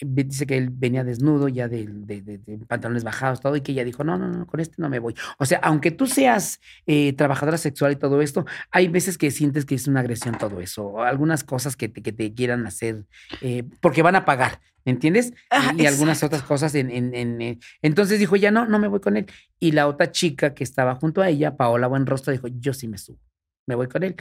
Dice 0.00 0.44
que 0.46 0.56
él 0.56 0.70
venía 0.70 1.04
desnudo, 1.04 1.46
ya 1.48 1.68
de, 1.68 1.86
de- 1.86 2.20
de- 2.20 2.38
de 2.38 2.58
pantalones 2.66 3.04
bajados, 3.04 3.40
todo, 3.40 3.54
y 3.54 3.60
que 3.60 3.70
ella 3.72 3.84
dijo, 3.84 4.02
no, 4.02 4.18
no, 4.18 4.28
no, 4.28 4.44
con 4.46 4.58
este 4.58 4.74
no 4.78 4.88
me 4.88 4.98
voy. 4.98 5.14
O 5.38 5.46
sea, 5.46 5.60
aunque 5.62 5.92
tú 5.92 6.06
seas 6.08 6.60
eh, 6.86 7.12
trabajadora 7.12 7.58
sexual 7.58 7.92
y 7.92 7.96
todo 7.96 8.20
esto, 8.20 8.44
hay 8.72 8.88
veces 8.88 9.16
que 9.18 9.30
sientes 9.30 9.64
que 9.64 9.76
es 9.76 9.86
una 9.86 10.00
agresión 10.00 10.36
todo 10.36 10.60
eso, 10.60 10.84
o 10.86 11.02
algunas 11.02 11.44
cosas 11.44 11.76
que 11.76 11.88
te, 11.88 12.02
que 12.02 12.12
te 12.12 12.34
quieran 12.34 12.66
hacer, 12.66 13.04
eh, 13.40 13.62
porque 13.80 14.02
van 14.02 14.16
a 14.16 14.24
pagar, 14.24 14.60
¿me 14.84 14.90
entiendes? 14.90 15.32
Ah, 15.50 15.72
y, 15.78 15.82
y 15.82 15.86
algunas 15.86 16.24
otras 16.24 16.42
cosas 16.42 16.74
en, 16.74 16.90
en- 16.90 17.14
en, 17.14 17.40
eh, 17.40 17.58
Entonces 17.80 18.18
dijo, 18.18 18.34
ya 18.34 18.50
no, 18.50 18.66
no 18.66 18.80
me 18.80 18.88
voy 18.88 19.00
con 19.00 19.16
él. 19.16 19.26
Y 19.60 19.72
la 19.72 19.86
otra 19.86 20.10
chica 20.10 20.54
que 20.54 20.64
estaba 20.64 20.96
junto 20.96 21.22
a 21.22 21.28
ella, 21.28 21.56
Paola 21.56 21.86
Buenrostro, 21.86 22.32
dijo, 22.32 22.48
yo 22.48 22.74
sí 22.74 22.88
me 22.88 22.98
subo, 22.98 23.20
me 23.66 23.76
voy 23.76 23.86
con 23.86 24.02
él. 24.02 24.16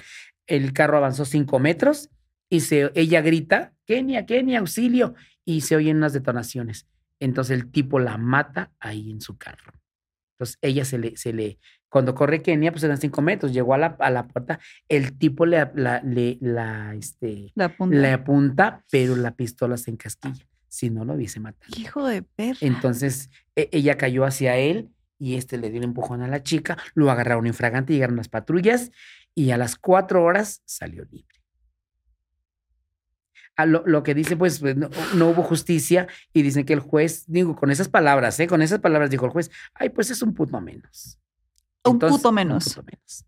El 0.45 0.71
carro 0.71 0.97
avanzó 0.97 1.25
cinco 1.25 1.57
metros 1.57 2.11
y 2.47 2.59
se, 2.59 2.91
ella 2.93 3.21
grita, 3.21 3.73
Kenia, 3.87 4.25
Kenia, 4.27 4.59
auxilio, 4.59 5.15
y 5.45 5.61
se 5.61 5.75
oyen 5.75 5.97
unas 5.97 6.13
detonaciones. 6.13 6.87
Entonces 7.19 7.57
el 7.59 7.71
tipo 7.71 7.99
la 7.99 8.17
mata 8.17 8.71
ahí 8.79 9.11
en 9.11 9.21
su 9.21 9.37
carro. 9.37 9.73
Entonces 10.35 10.57
ella 10.61 10.83
se 10.83 10.97
le, 10.97 11.15
se 11.15 11.31
le, 11.31 11.59
cuando 11.89 12.15
corre 12.15 12.41
Kenia, 12.41 12.71
pues 12.71 12.83
eran 12.83 12.97
cinco 12.97 13.21
metros, 13.21 13.53
llegó 13.53 13.73
a 13.75 13.77
la, 13.77 13.95
a 13.99 14.09
la 14.09 14.27
puerta, 14.27 14.59
el 14.89 15.17
tipo 15.17 15.45
le, 15.45 15.69
la, 15.75 16.01
le, 16.03 16.37
la, 16.41 16.95
este, 16.95 17.51
La 17.55 17.69
punta. 17.77 17.95
le 17.97 18.11
apunta, 18.11 18.83
pero 18.89 19.15
la 19.15 19.35
pistola 19.35 19.77
se 19.77 19.91
encasquilla. 19.91 20.45
Si 20.67 20.89
no 20.89 21.05
lo 21.05 21.13
hubiese 21.13 21.39
matado. 21.39 21.71
Hijo 21.79 22.05
de 22.07 22.23
perra. 22.23 22.57
Entonces 22.61 23.29
e- 23.55 23.69
ella 23.71 23.95
cayó 23.95 24.25
hacia 24.25 24.57
él 24.57 24.89
y 25.19 25.35
este 25.35 25.57
le 25.59 25.69
dio 25.69 25.77
un 25.79 25.83
empujón 25.85 26.21
a 26.23 26.27
la 26.27 26.41
chica, 26.41 26.77
lo 26.95 27.11
agarraron 27.11 27.45
infragante, 27.45 27.93
llegaron 27.93 28.15
las 28.15 28.27
patrullas 28.27 28.91
y 29.35 29.51
a 29.51 29.57
las 29.57 29.75
cuatro 29.75 30.23
horas 30.23 30.63
salió 30.65 31.05
libre. 31.05 31.32
A 33.55 33.65
lo, 33.65 33.83
lo 33.85 34.01
que 34.01 34.15
dice, 34.15 34.35
pues, 34.35 34.59
pues, 34.59 34.75
no, 34.75 34.89
no 35.15 35.29
hubo 35.29 35.43
justicia 35.43 36.07
y 36.33 36.41
dicen 36.41 36.65
que 36.65 36.73
el 36.73 36.79
juez, 36.79 37.25
digo, 37.27 37.55
con 37.55 37.69
esas 37.69 37.87
palabras, 37.87 38.39
¿eh? 38.39 38.47
Con 38.47 38.61
esas 38.61 38.79
palabras 38.79 39.11
dijo 39.11 39.25
el 39.25 39.31
juez, 39.31 39.51
ay, 39.75 39.89
pues 39.89 40.09
es 40.09 40.21
un 40.21 40.33
puto 40.33 40.59
menos. 40.59 41.19
Un 41.83 41.99
puto 41.99 42.31
menos. 42.31 42.63
puto 42.65 42.83
menos. 42.83 43.25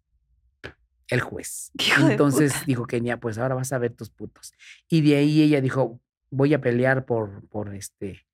El 1.08 1.22
juez. 1.22 1.72
Hijo 1.78 2.10
Entonces 2.10 2.54
dijo 2.66 2.86
Kenia, 2.86 3.18
pues 3.18 3.38
ahora 3.38 3.56
vas 3.56 3.72
a 3.72 3.78
ver 3.78 3.94
tus 3.94 4.10
putos. 4.10 4.54
Y 4.90 5.02
de 5.02 5.18
ahí 5.18 5.44
ella 5.44 5.62
dijo, 5.62 6.00
voy 6.32 6.54
a 6.54 6.62
pelear 6.62 7.06
por, 7.06 7.48
por 7.50 7.76
este, 7.76 8.26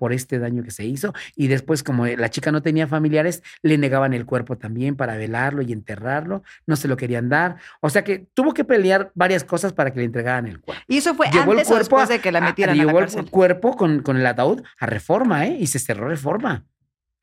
por 0.00 0.14
este 0.14 0.38
daño 0.38 0.62
que 0.64 0.70
se 0.70 0.86
hizo. 0.86 1.12
Y 1.36 1.48
después, 1.48 1.82
como 1.82 2.06
la 2.06 2.30
chica 2.30 2.50
no 2.50 2.62
tenía 2.62 2.86
familiares, 2.88 3.42
le 3.62 3.76
negaban 3.76 4.14
el 4.14 4.24
cuerpo 4.24 4.56
también 4.56 4.96
para 4.96 5.18
velarlo 5.18 5.60
y 5.60 5.72
enterrarlo. 5.74 6.42
No 6.66 6.74
se 6.76 6.88
lo 6.88 6.96
querían 6.96 7.28
dar. 7.28 7.56
O 7.82 7.90
sea 7.90 8.02
que 8.02 8.26
tuvo 8.32 8.54
que 8.54 8.64
pelear 8.64 9.12
varias 9.14 9.44
cosas 9.44 9.74
para 9.74 9.92
que 9.92 9.98
le 10.00 10.06
entregaran 10.06 10.46
el 10.46 10.58
cuerpo. 10.58 10.82
Y 10.88 10.96
eso 10.96 11.14
fue 11.14 11.26
Llegó 11.30 11.52
el 11.52 11.58
antes 11.58 11.66
o 11.68 11.70
cuerpo 11.72 11.78
después 11.98 12.08
a- 12.10 12.12
de 12.14 12.18
que 12.20 12.32
la 12.32 12.38
a- 12.38 12.42
metieran 12.42 12.74
a, 12.74 12.76
la 12.78 12.84
llegó 12.86 12.98
el 12.98 13.04
cárcel. 13.04 13.30
cuerpo 13.30 13.76
con, 13.76 14.00
con 14.02 14.16
el 14.16 14.24
ataúd 14.26 14.62
a 14.78 14.86
reforma, 14.86 15.46
¿eh? 15.46 15.58
Y 15.60 15.66
se 15.66 15.78
cerró 15.78 16.08
reforma. 16.08 16.64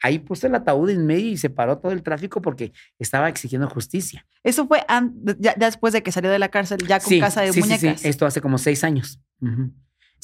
Ahí 0.03 0.19
puso 0.19 0.45
el 0.45 0.53
ataúd 0.53 0.91
en 0.91 1.07
medio 1.07 1.25
y 1.31 1.37
se 1.37 1.49
paró 1.49 1.79
todo 1.79 1.91
el 1.91 2.03
tráfico 2.03 2.39
porque 2.39 2.71
estaba 2.99 3.27
exigiendo 3.29 3.67
justicia. 3.67 4.27
Eso 4.43 4.67
fue 4.67 4.85
ya, 5.39 5.55
después 5.57 5.91
de 5.93 6.03
que 6.03 6.11
salió 6.11 6.29
de 6.29 6.37
la 6.37 6.49
cárcel, 6.49 6.77
ya 6.87 6.99
con 6.99 7.09
Sí, 7.09 7.19
casa 7.19 7.41
de 7.41 7.47
sí, 7.47 7.53
sí, 7.53 7.59
muñecas. 7.61 8.01
sí. 8.01 8.07
Esto 8.07 8.27
hace 8.27 8.39
como 8.39 8.59
seis 8.59 8.83
años. 8.83 9.19
Ujú. 9.41 9.71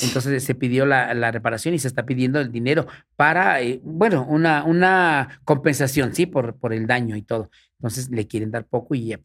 Entonces 0.02 0.44
se 0.44 0.56
pidió 0.56 0.86
la, 0.86 1.32
reparación 1.32 1.74
y 1.74 1.80
se 1.80 1.88
está 1.88 2.06
pidiendo 2.06 2.40
el 2.40 2.52
dinero 2.52 2.88
para, 3.16 3.62
eh, 3.62 3.80
bueno, 3.84 4.26
una, 4.28 4.64
una 4.64 5.40
compensación, 5.46 6.16
sí, 6.16 6.26
por, 6.26 6.56
por 6.56 6.74
el 6.74 6.88
daño 6.88 7.16
y 7.16 7.22
todo. 7.22 7.50
Entonces 7.78 8.10
le 8.10 8.28
quieren 8.28 8.52
dar 8.52 8.66
poco 8.66 8.96
y 8.96 9.16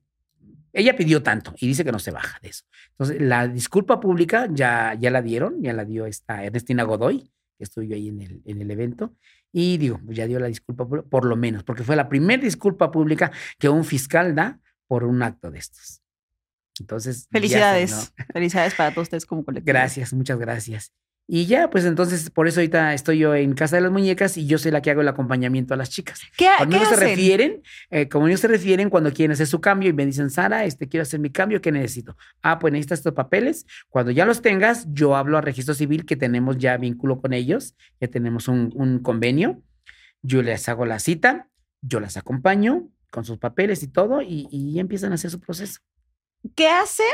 ella, 0.73 0.97
pidió 0.97 1.23
tanto 1.23 1.55
y 1.59 1.67
dice 1.67 1.85
que 1.85 1.93
no 1.93 1.99
se 1.99 2.11
baja 2.11 2.39
de 2.43 2.51
eso. 2.51 2.65
Entonces 2.91 3.21
la 3.21 3.49
disculpa 3.49 3.99
pública 3.99 4.49
ya, 4.51 4.95
ya 4.95 5.11
la 5.11 5.23
dieron, 5.23 5.63
ya 5.63 5.73
la 5.73 5.85
dio 5.85 6.07
esta 6.07 6.45
Ernestina 6.45 6.83
Godoy, 6.83 7.31
que 7.57 7.65
estuvo 7.65 7.83
ahí 7.83 8.09
en 8.09 8.21
el, 8.21 8.43
en 8.45 8.61
el 8.61 8.71
evento. 8.71 9.15
Y 9.51 9.79
digo, 9.79 10.01
ya 10.09 10.27
dio 10.27 10.39
la 10.39 10.49
disculpa, 10.49 10.87
por 10.87 11.25
lo 11.25 11.37
menos, 11.37 11.65
porque 11.65 11.83
fue 11.83 11.97
la 11.97 12.09
primera 12.09 12.43
disculpa 12.43 12.91
pública 12.91 13.33
que 13.59 13.69
un 13.69 13.85
fiscal 13.85 14.35
da 14.35 14.61
por 14.87 15.05
un 15.05 15.23
acto 15.23 15.51
de 15.51 15.59
estos. 15.59 16.03
Entonces, 16.81 17.17
ya 17.17 17.23
se, 17.23 17.29
Felicidades. 17.31 17.91
¿no? 17.91 18.25
Felicidades 18.33 18.75
para 18.75 18.91
todos 18.93 19.07
ustedes 19.07 19.27
como 19.27 19.45
colectivo. 19.45 19.73
Gracias, 19.73 20.13
muchas 20.13 20.39
gracias. 20.39 20.93
Y 21.31 21.45
ya, 21.45 21.69
pues 21.69 21.85
entonces, 21.85 22.31
por 22.31 22.49
eso 22.49 22.61
ahorita 22.61 22.95
estoy 22.95 23.19
yo 23.19 23.35
en 23.35 23.53
Casa 23.53 23.77
de 23.77 23.83
las 23.83 23.93
Muñecas 23.93 24.39
y 24.39 24.47
yo 24.47 24.57
soy 24.57 24.71
la 24.71 24.81
que 24.81 24.91
hago 24.91 25.03
el 25.03 25.09
acompañamiento 25.09 25.75
a 25.75 25.77
las 25.77 25.91
chicas. 25.91 26.23
¿Qué, 26.39 26.49
Cuando 26.57 26.71
qué 26.73 26.77
ellos 26.79 26.89
se 26.89 26.95
hacen? 26.95 27.09
refieren, 27.09 27.63
eh, 27.91 28.09
como 28.09 28.29
ellos 28.29 28.41
se 28.41 28.49
refieren 28.49 28.89
cuando 28.89 29.13
quieren 29.13 29.33
hacer 29.33 29.47
su 29.47 29.61
cambio 29.61 29.91
y 29.91 29.93
me 29.93 30.07
dicen, 30.07 30.31
Sara, 30.31 30.65
este, 30.65 30.89
quiero 30.89 31.03
hacer 31.03 31.21
mi 31.21 31.29
cambio, 31.29 31.61
¿qué 31.61 31.71
necesito? 31.71 32.17
Ah, 32.41 32.59
pues 32.59 32.73
necesitas 32.73 33.01
estos 33.01 33.13
papeles. 33.13 33.67
Cuando 33.91 34.11
ya 34.11 34.25
los 34.25 34.41
tengas, 34.41 34.87
yo 34.91 35.17
hablo 35.17 35.37
a 35.37 35.43
registro 35.43 35.75
civil 35.75 36.07
que 36.07 36.17
tenemos 36.17 36.57
ya 36.57 36.79
vínculo 36.79 37.21
con 37.21 37.35
ellos, 37.35 37.75
ya 38.01 38.09
tenemos 38.09 38.49
un, 38.49 38.73
un 38.75 39.01
convenio. 39.01 39.63
Yo 40.23 40.41
les 40.41 40.67
hago 40.71 40.87
la 40.87 40.99
cita, 40.99 41.51
yo 41.83 42.01
las 42.01 42.17
acompaño 42.17 42.89
con 43.11 43.27
sus 43.27 43.37
papeles 43.37 43.83
y 43.83 43.89
todo 43.89 44.23
y, 44.23 44.49
y 44.51 44.79
empiezan 44.81 45.13
a 45.13 45.17
hacer 45.17 45.31
su 45.31 45.41
proceso. 45.41 45.81
¿Qué 46.55 46.69
hace 46.69 47.05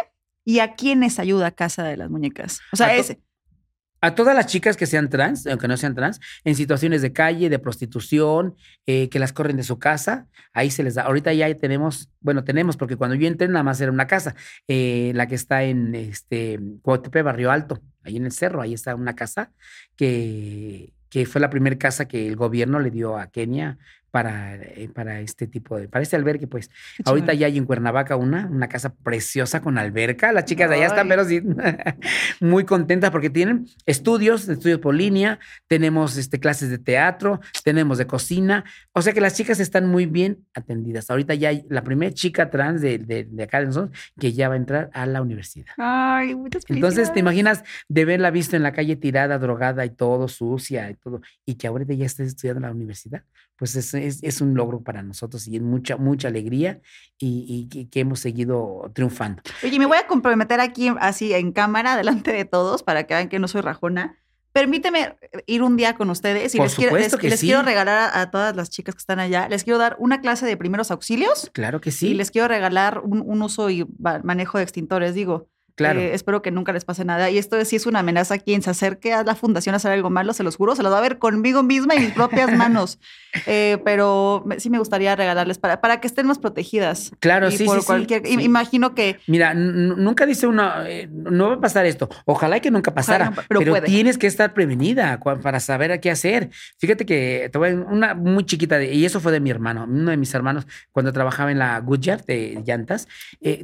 y 0.45 0.59
a 0.59 0.75
quiénes 0.75 1.19
ayuda 1.19 1.51
Casa 1.51 1.85
de 1.85 1.97
las 1.97 2.11
Muñecas? 2.11 2.61
O 2.73 2.77
sea, 2.77 2.89
A 2.89 4.07
A 4.07 4.15
todas 4.15 4.37
las 4.37 4.47
chicas 4.47 4.77
que 4.77 4.85
sean 4.87 5.09
trans, 5.09 5.47
aunque 5.47 5.67
no 5.67 5.77
sean 5.79 5.95
trans, 5.95 6.21
en 6.45 6.55
situaciones 6.55 7.01
de 7.01 7.15
calle, 7.15 7.49
de 7.49 7.59
prostitución, 7.59 8.55
eh, 8.87 9.09
que 9.09 9.19
las 9.19 9.33
corren 9.33 9.57
de 9.57 9.63
su 9.63 9.79
casa, 9.79 10.27
ahí 10.53 10.71
se 10.71 10.83
les 10.83 10.95
da. 10.95 11.05
Ahorita 11.05 11.33
ya 11.33 11.53
tenemos, 11.55 12.11
bueno, 12.21 12.45
tenemos, 12.45 12.77
porque 12.77 12.97
cuando 12.97 13.17
yo 13.17 13.27
entré 13.27 13.49
nada 13.49 13.63
más 13.63 13.81
era 13.81 13.91
una 13.91 14.07
casa, 14.07 14.35
eh, 14.69 15.13
la 15.15 15.27
que 15.27 15.35
está 15.35 15.63
en 15.63 15.95
este 15.95 16.61
Cuauhtémoc, 16.83 17.25
Barrio 17.25 17.51
Alto, 17.51 17.81
ahí 18.03 18.19
en 18.19 18.27
el 18.27 18.33
cerro, 18.33 18.61
ahí 18.61 18.75
está 18.75 18.95
una 18.95 19.15
casa 19.15 19.53
que, 19.97 20.93
que 21.09 21.25
fue 21.25 21.41
la 21.41 21.49
primera 21.49 21.79
casa 21.79 22.07
que 22.07 22.27
el 22.27 22.37
gobierno 22.37 22.81
le 22.81 22.91
dio 22.91 23.17
a 23.17 23.29
Kenia 23.29 23.79
para, 24.15 24.55
eh, 24.55 24.89
para 24.95 25.19
este 25.19 25.49
tipo 25.49 25.77
de, 25.77 25.89
para 25.89 26.05
este 26.05 26.15
albergue, 26.15 26.47
pues. 26.47 26.69
Qué 26.69 27.03
Ahorita 27.05 27.35
ya 27.35 27.49
hay 27.49 27.59
en 27.59 27.65
Cuernavaca 27.65 28.15
una, 28.15 28.47
una 28.47 28.69
casa 28.69 28.95
preciosa 28.95 29.61
con 29.61 29.77
alberca. 29.77 30.31
Las 30.31 30.45
chicas 30.45 30.71
de 30.71 30.77
allá 30.77 30.87
están, 30.87 31.09
pero 31.09 31.25
sí, 31.25 31.43
muy 32.41 32.63
contentas 32.63 33.11
porque 33.11 33.29
tienen 33.29 33.67
estudios, 33.87 34.49
estudios 34.49 34.79
por 34.79 34.95
línea, 34.95 35.41
tenemos 35.67 36.17
este, 36.17 36.39
clases 36.39 36.71
de 36.71 36.79
teatro, 36.79 37.41
tenemos 37.65 37.99
de 37.99 38.07
cocina. 38.07 38.65
O 38.93 39.03
sea 39.03 39.13
que 39.13 39.21
las 39.21 39.35
chicas 39.35 39.59
están 39.59 39.89
muy 39.89 40.07
bien 40.07 40.47
atendidas. 40.55 41.11
Ahorita 41.11 41.35
ya 41.35 41.49
hay 41.49 41.67
la 41.69 41.83
primera 41.83 42.15
chica 42.15 42.51
trans 42.51 42.83
de, 42.83 42.99
de, 42.99 43.25
de 43.25 43.43
acá 43.43 43.59
de 43.59 43.67
nosotros 43.67 43.99
que 44.21 44.33
ya 44.33 44.49
va 44.49 44.55
a 44.55 44.59
entrar 44.59 44.91
a 44.93 45.07
la 45.07 45.23
universidad. 45.23 45.67
Ay, 45.77 46.37
muchas 46.37 46.63
Entonces, 46.69 47.13
¿te 47.13 47.19
imaginas 47.19 47.65
de 47.89 48.03
haberla 48.03 48.31
visto 48.31 48.55
en 48.55 48.63
la 48.63 48.73
calle 48.73 48.95
tirada, 48.95 49.41
drogada 49.41 49.85
y 49.85 49.91
todo, 49.91 50.29
sucia 50.29 50.89
y 50.89 50.95
todo, 50.95 51.21
y 51.45 51.57
que 51.57 51.67
ahorita 51.67 51.95
ya 51.95 52.07
estés 52.07 52.29
estudiando 52.29 52.61
en 52.61 52.67
la 52.67 52.71
universidad? 52.71 53.25
Pues 53.57 53.77
es, 53.77 53.95
es, 53.95 54.23
es 54.23 54.41
un 54.41 54.55
logro 54.55 54.81
para 54.83 55.03
nosotros 55.03 55.47
y 55.47 55.57
es 55.57 55.63
mucha, 55.63 55.97
mucha 55.97 56.29
alegría 56.29 56.81
y, 57.19 57.45
y 57.49 57.69
que, 57.69 57.89
que 57.89 58.01
hemos 58.01 58.19
seguido 58.21 58.91
triunfando. 58.95 59.43
Oye, 59.63 59.79
me 59.79 59.87
voy 59.87 59.99
a 59.99 60.07
comprometer 60.09 60.61
aquí 60.61 60.91
así 60.99 61.33
en 61.33 61.53
cámara 61.53 61.97
delante 61.97 62.33
de 62.33 62.45
todos 62.45 62.83
para 62.83 63.05
que 63.05 63.15
vean 63.15 63.29
que 63.29 63.39
no 63.39 63.47
soy 63.47 63.61
rajona. 63.61 64.19
permíteme 64.53 65.17
ir 65.47 65.63
un 65.63 65.77
día 65.77 65.95
con 65.97 66.11
ustedes 66.11 66.55
y 66.55 66.59
Por 66.59 66.67
les, 66.67 66.75
quiero, 66.77 66.97
les- 66.97 67.17
que 67.17 67.29
les 67.29 67.41
sí. 67.41 67.47
quiero 67.47 67.63
regalar 67.63 67.97
a, 67.99 68.21
a 68.21 68.31
todas 68.31 68.55
las 68.57 68.71
chicas 68.71 68.95
que 68.97 69.01
están 69.01 69.19
allá, 69.21 69.49
les 69.49 69.63
quiero 69.65 69.79
dar 69.79 69.97
una 69.99 70.21
clase 70.21 70.47
de 70.47 70.57
primeros 70.57 70.91
auxilios 70.91 71.51
Claro 71.53 71.81
que 71.81 71.91
y 71.91 71.93
sí. 71.93 72.15
les 72.15 72.31
quiero 72.31 72.49
regalar 72.49 73.01
un, 73.05 73.21
un 73.25 73.43
uso 73.43 73.71
y 73.71 73.87
manejo 74.25 74.59
de 74.59 74.65
extintores, 74.65 75.15
digo. 75.15 75.49
Claro. 75.77 75.99
Eh, 76.01 76.15
espero 76.15 76.41
que 76.43 76.51
nunca 76.51 76.73
les 76.73 76.85
pase 76.85 77.05
nada. 77.05 77.31
Y 77.31 77.39
esto 77.39 77.63
sí 77.65 77.77
es 77.77 77.87
una 77.87 77.99
amenaza. 78.01 78.39
Quien 78.39 78.63
se 78.63 78.71
acerque 78.71 79.13
a 79.13 79.25
la 79.25 79.35
fundación 79.35 79.75
a 79.75 79.77
hacer 79.77 79.91
algo 79.93 80.09
malo, 80.11 80.33
se 80.33 80.43
los 80.45 80.57
juro, 80.57 80.77
se 80.77 80.83
los 80.83 80.93
va 80.93 80.99
a 80.99 81.01
ver 81.01 81.19
conmigo 81.19 81.63
misma 81.63 81.95
y 81.97 82.01
mis 82.01 82.13
propias 82.13 82.53
manos. 82.57 82.99
Eh, 83.47 83.79
pero 83.85 84.45
sí 84.59 84.71
me 84.71 84.79
gustaría 84.79 85.17
regalarles 85.17 85.59
para, 85.59 85.81
para 85.81 86.01
que 86.01 86.07
estén 86.07 86.27
más 86.27 86.39
protegidas. 86.39 87.11
Claro, 87.19 87.49
Y 87.49 87.53
sí, 87.57 87.65
por 87.65 87.81
sí, 87.81 87.87
cualquier, 87.87 88.23
Imagino 88.27 88.95
que 88.95 89.19
Mira, 89.27 89.55
nunca 89.55 90.27
dice 90.27 90.47
uno, 90.47 90.71
eh, 90.87 91.09
no 91.11 91.49
va 91.49 91.55
a 91.55 91.61
pasar 91.61 91.85
esto. 91.87 92.09
Ojalá 92.27 92.61
que 92.61 92.71
nunca 92.71 92.95
pasara, 92.95 93.33
pero 93.49 93.83
tienes 93.83 94.19
que 94.19 94.29
estar 94.29 94.55
prevenida 94.55 95.19
para 95.19 95.59
saber 95.59 95.91
a 95.91 95.99
qué 95.99 96.11
hacer. 96.13 96.51
Fíjate 96.79 97.05
que 97.07 97.49
te 97.53 97.59
voy 97.59 97.71
a- 97.71 97.75
una 97.75 98.15
muy 98.15 98.45
chiquita, 98.45 98.79
de- 98.79 98.93
y 98.95 99.05
eso 99.05 99.19
fue 99.21 99.33
de 99.33 99.41
mi 99.41 99.51
hermano, 99.51 99.85
uno 99.89 100.11
de 100.13 100.17
mis 100.17 100.33
hermanos, 100.35 100.67
cuando 100.93 101.13
trabajaba 101.13 101.51
en 101.51 101.59
la 101.59 101.81
Goodyear 101.81 102.25
de 102.25 102.63
llantas, 102.65 103.09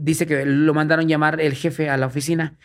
dice 0.01 0.27
que 0.27 0.45
lo 0.45 0.75
mandaron 0.75 1.07
llamar 1.07 1.41
el 1.41 1.55
jefe 1.55 1.89
a 1.89 1.97
la 2.01 2.07
oficina. 2.07 2.59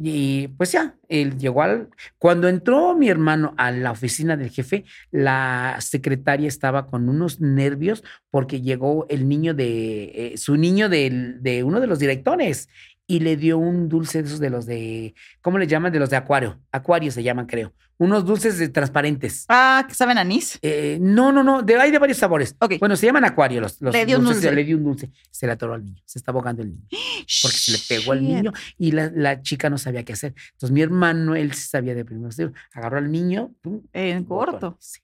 Y 0.00 0.48
pues 0.48 0.70
ya, 0.72 0.94
él 1.08 1.38
llegó 1.38 1.62
al... 1.62 1.88
Cuando 2.18 2.48
entró 2.48 2.94
mi 2.96 3.08
hermano 3.08 3.54
a 3.56 3.72
la 3.72 3.90
oficina 3.90 4.36
del 4.36 4.50
jefe, 4.50 4.84
la 5.10 5.76
secretaria 5.80 6.46
estaba 6.46 6.86
con 6.86 7.08
unos 7.08 7.40
nervios 7.40 8.04
porque 8.30 8.60
llegó 8.60 9.06
el 9.08 9.28
niño 9.28 9.54
de... 9.54 10.04
eh, 10.14 10.36
su 10.36 10.56
niño 10.56 10.88
del- 10.88 11.42
de 11.42 11.64
uno 11.64 11.80
de 11.80 11.88
los 11.88 11.98
directores 11.98 12.68
y 13.08 13.20
le 13.20 13.36
dio 13.36 13.58
un 13.58 13.88
dulce 13.88 14.22
de 14.22 14.28
esos 14.28 14.38
de 14.38 14.50
los 14.50 14.66
de... 14.66 15.14
¿Cómo 15.40 15.58
le 15.58 15.66
llaman? 15.66 15.90
De 15.92 15.98
los 15.98 16.10
de 16.10 16.16
acuario. 16.16 16.60
Acuario 16.70 17.10
se 17.10 17.22
llaman, 17.24 17.46
creo. 17.46 17.72
Unos 17.98 18.24
dulces 18.24 18.58
de 18.58 18.68
transparentes. 18.68 19.44
Ah, 19.48 19.84
que 19.88 19.94
saben 19.94 20.18
anís. 20.18 20.58
Eh, 20.62 20.98
no, 21.00 21.32
no, 21.32 21.42
no, 21.42 21.62
de, 21.62 21.76
hay 21.76 21.90
de 21.90 21.98
varios 21.98 22.18
sabores. 22.18 22.54
Ok. 22.60 22.74
Bueno, 22.78 22.94
se 22.94 23.06
llaman 23.06 23.24
acuario 23.24 23.60
los, 23.60 23.80
los 23.80 23.92
Le 23.92 24.06
dio 24.06 24.18
un 24.18 24.24
dulces, 24.24 24.42
dulce. 24.42 24.54
Le 24.54 24.64
dio 24.64 24.76
un 24.76 24.84
dulce. 24.84 25.10
Se 25.30 25.46
le 25.46 25.52
atoró 25.52 25.74
al 25.74 25.84
niño. 25.84 26.00
Se 26.04 26.18
está 26.18 26.30
ahogando 26.30 26.62
el 26.62 26.70
niño. 26.70 26.86
Porque 27.42 27.56
se 27.56 27.72
le 27.72 27.78
pegó 27.88 28.12
al 28.12 28.22
niño 28.22 28.52
y 28.78 28.92
la, 28.92 29.10
la 29.12 29.42
chica 29.42 29.68
no 29.68 29.78
sabía 29.78 30.04
qué 30.04 30.12
hacer. 30.12 30.34
Entonces 30.52 30.70
mi 30.70 30.80
hermano, 30.80 31.34
él 31.34 31.52
sí 31.54 31.68
sabía 31.68 31.94
de 31.94 32.04
primero. 32.04 32.30
Agarró 32.72 32.98
al 32.98 33.10
niño. 33.10 33.52
pum, 33.60 33.82
En 33.92 34.24
corto. 34.24 34.76
Sí. 34.80 35.00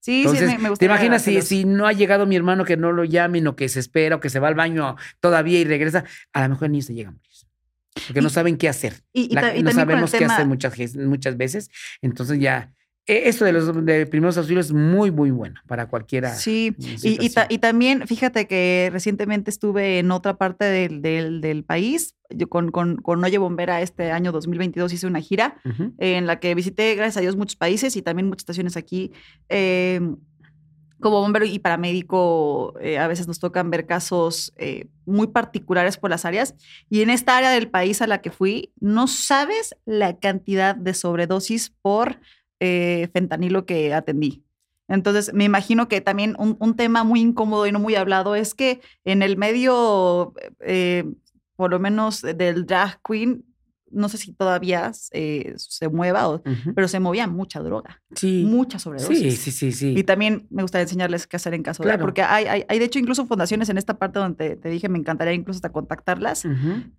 Sí, 0.00 0.20
Entonces, 0.20 0.50
sí, 0.50 0.58
me, 0.58 0.70
me 0.70 0.76
¿te 0.76 0.84
imaginas 0.84 1.22
si, 1.22 1.42
si 1.42 1.64
no 1.64 1.86
ha 1.86 1.92
llegado 1.92 2.24
mi 2.24 2.36
hermano 2.36 2.64
que 2.64 2.76
no 2.76 2.92
lo 2.92 3.04
llamen 3.04 3.46
o 3.48 3.56
que 3.56 3.68
se 3.68 3.80
espera 3.80 4.16
o 4.16 4.20
que 4.20 4.30
se 4.30 4.38
va 4.38 4.46
al 4.46 4.54
baño 4.54 4.96
todavía 5.20 5.58
y 5.58 5.64
regresa? 5.64 6.04
A 6.32 6.44
lo 6.44 6.50
mejor 6.50 6.66
el 6.66 6.72
niño 6.72 6.84
se 6.84 6.94
llega 6.94 7.08
a 7.08 7.12
morir. 7.12 7.27
Porque 8.06 8.20
no 8.22 8.28
saben 8.30 8.56
qué 8.56 8.68
hacer. 8.68 8.94
Y, 9.12 9.22
y 9.30 9.34
La- 9.34 9.56
y 9.56 9.62
no 9.62 9.70
sabemos 9.72 10.12
qué 10.12 10.18
tema- 10.18 10.34
hacer 10.34 10.46
muchas, 10.46 10.96
muchas 10.96 11.36
veces. 11.36 11.70
Entonces 12.02 12.38
ya, 12.38 12.72
eh, 13.06 13.22
esto 13.26 13.44
de 13.46 13.52
los 13.52 13.84
de 13.86 14.06
primeros 14.06 14.36
auxilios 14.36 14.66
es 14.66 14.72
muy, 14.72 15.10
muy 15.10 15.30
bueno 15.30 15.60
para 15.66 15.86
cualquiera. 15.88 16.34
Sí, 16.34 16.74
y, 17.02 17.24
y, 17.24 17.30
ta- 17.30 17.46
y 17.48 17.58
también 17.58 18.06
fíjate 18.06 18.46
que 18.46 18.90
recientemente 18.92 19.50
estuve 19.50 19.98
en 19.98 20.10
otra 20.10 20.36
parte 20.36 20.64
del, 20.66 21.00
del, 21.00 21.40
del 21.40 21.64
país, 21.64 22.16
yo 22.28 22.48
con, 22.50 22.70
con, 22.70 22.96
con 22.96 23.24
Oye 23.24 23.38
Bombera 23.38 23.80
este 23.80 24.10
año 24.12 24.30
2022 24.32 24.92
hice 24.92 25.06
una 25.06 25.20
gira 25.20 25.56
en 25.96 26.26
la 26.26 26.38
que 26.40 26.54
visité, 26.54 26.94
gracias 26.96 27.16
a 27.16 27.20
Dios, 27.22 27.36
muchos 27.36 27.56
países 27.56 27.96
y 27.96 28.02
también 28.02 28.26
muchas 28.28 28.42
estaciones 28.42 28.76
aquí. 28.76 29.12
eh, 29.48 30.00
como 31.00 31.20
bombero 31.20 31.44
y 31.44 31.58
paramédico, 31.58 32.74
eh, 32.80 32.98
a 32.98 33.06
veces 33.06 33.28
nos 33.28 33.38
tocan 33.38 33.70
ver 33.70 33.86
casos 33.86 34.52
eh, 34.56 34.88
muy 35.06 35.28
particulares 35.28 35.96
por 35.96 36.10
las 36.10 36.24
áreas. 36.24 36.54
Y 36.90 37.02
en 37.02 37.10
esta 37.10 37.36
área 37.36 37.50
del 37.50 37.70
país 37.70 38.02
a 38.02 38.06
la 38.06 38.20
que 38.20 38.30
fui, 38.30 38.72
no 38.80 39.06
sabes 39.06 39.74
la 39.84 40.18
cantidad 40.18 40.74
de 40.74 40.94
sobredosis 40.94 41.70
por 41.82 42.20
eh, 42.60 43.08
fentanilo 43.12 43.64
que 43.64 43.94
atendí. 43.94 44.44
Entonces, 44.88 45.32
me 45.34 45.44
imagino 45.44 45.86
que 45.86 46.00
también 46.00 46.34
un, 46.38 46.56
un 46.58 46.74
tema 46.74 47.04
muy 47.04 47.20
incómodo 47.20 47.66
y 47.66 47.72
no 47.72 47.78
muy 47.78 47.94
hablado 47.94 48.34
es 48.34 48.54
que 48.54 48.80
en 49.04 49.22
el 49.22 49.36
medio, 49.36 50.32
por 51.56 51.70
lo 51.70 51.78
menos 51.78 52.22
del 52.22 52.64
drag 52.64 52.98
queen, 53.06 53.44
no 53.90 54.08
sé 54.08 54.18
si 54.18 54.32
todavía 54.32 54.92
eh, 55.12 55.54
se 55.56 55.88
mueva, 55.88 56.28
o- 56.28 56.42
pero 56.74 56.88
se 56.88 57.00
movía 57.00 57.26
mucha 57.26 57.60
droga, 57.60 58.02
Sí. 58.14 58.44
mucha 58.46 58.78
sobredosis. 58.78 59.18
Sí, 59.18 59.30
sí, 59.32 59.50
sí, 59.50 59.72
sí. 59.72 59.94
Y 59.96 60.02
también 60.04 60.46
me 60.50 60.62
gustaría 60.62 60.82
enseñarles 60.82 61.26
qué 61.26 61.36
hacer 61.36 61.54
en 61.54 61.62
caso 61.62 61.82
de, 61.82 61.98
porque 61.98 62.22
hay, 62.22 62.46
hay, 62.46 62.64
hay, 62.68 62.78
de 62.78 62.84
hecho 62.84 62.98
incluso 62.98 63.26
fundaciones 63.26 63.68
en 63.68 63.78
esta 63.78 63.98
parte 63.98 64.18
donde 64.18 64.36
te, 64.50 64.56
te 64.56 64.68
dije, 64.68 64.88
me 64.88 64.98
encantaría 64.98 65.32
incluso 65.34 65.58
hasta 65.58 65.70
contactarlas 65.72 66.44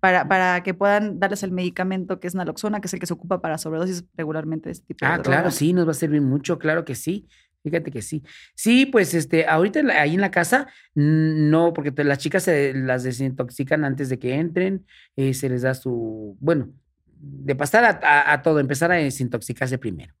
para, 0.00 0.28
para 0.28 0.62
que 0.62 0.74
puedan 0.74 1.18
darles 1.20 1.42
el 1.42 1.52
medicamento 1.52 2.20
que 2.20 2.26
es 2.26 2.34
naloxona, 2.34 2.80
que 2.80 2.86
es 2.88 2.94
el 2.94 3.00
que 3.00 3.06
se 3.06 3.14
ocupa 3.14 3.40
para 3.40 3.58
sobredosis 3.58 4.04
regularmente 4.16 4.68
de 4.68 4.72
este 4.72 4.86
tipo 4.86 5.04
de 5.06 5.12
Ah, 5.12 5.20
claro, 5.22 5.50
sí, 5.50 5.72
nos 5.72 5.86
va 5.86 5.92
a 5.92 5.94
servir 5.94 6.20
mucho, 6.22 6.58
claro 6.58 6.84
que 6.84 6.94
sí. 6.94 7.28
Fíjate 7.62 7.90
que 7.90 8.00
sí. 8.02 8.22
Sí, 8.54 8.86
pues 8.86 9.12
este, 9.14 9.46
ahorita 9.46 9.80
ahí 10.00 10.14
en 10.14 10.20
la 10.22 10.30
casa, 10.30 10.68
no, 10.94 11.72
porque 11.74 11.92
las 12.04 12.18
chicas 12.18 12.44
se 12.44 12.72
las 12.74 13.02
desintoxican 13.02 13.84
antes 13.84 14.08
de 14.08 14.18
que 14.18 14.34
entren, 14.34 14.86
eh, 15.16 15.34
se 15.34 15.48
les 15.50 15.62
da 15.62 15.74
su, 15.74 16.36
bueno, 16.40 16.72
de 17.18 17.54
pasar 17.54 17.84
a- 18.02 18.32
a 18.32 18.42
todo, 18.42 18.60
empezar 18.60 18.90
a 18.92 18.96
desintoxicarse 18.96 19.76
primero. 19.78 20.14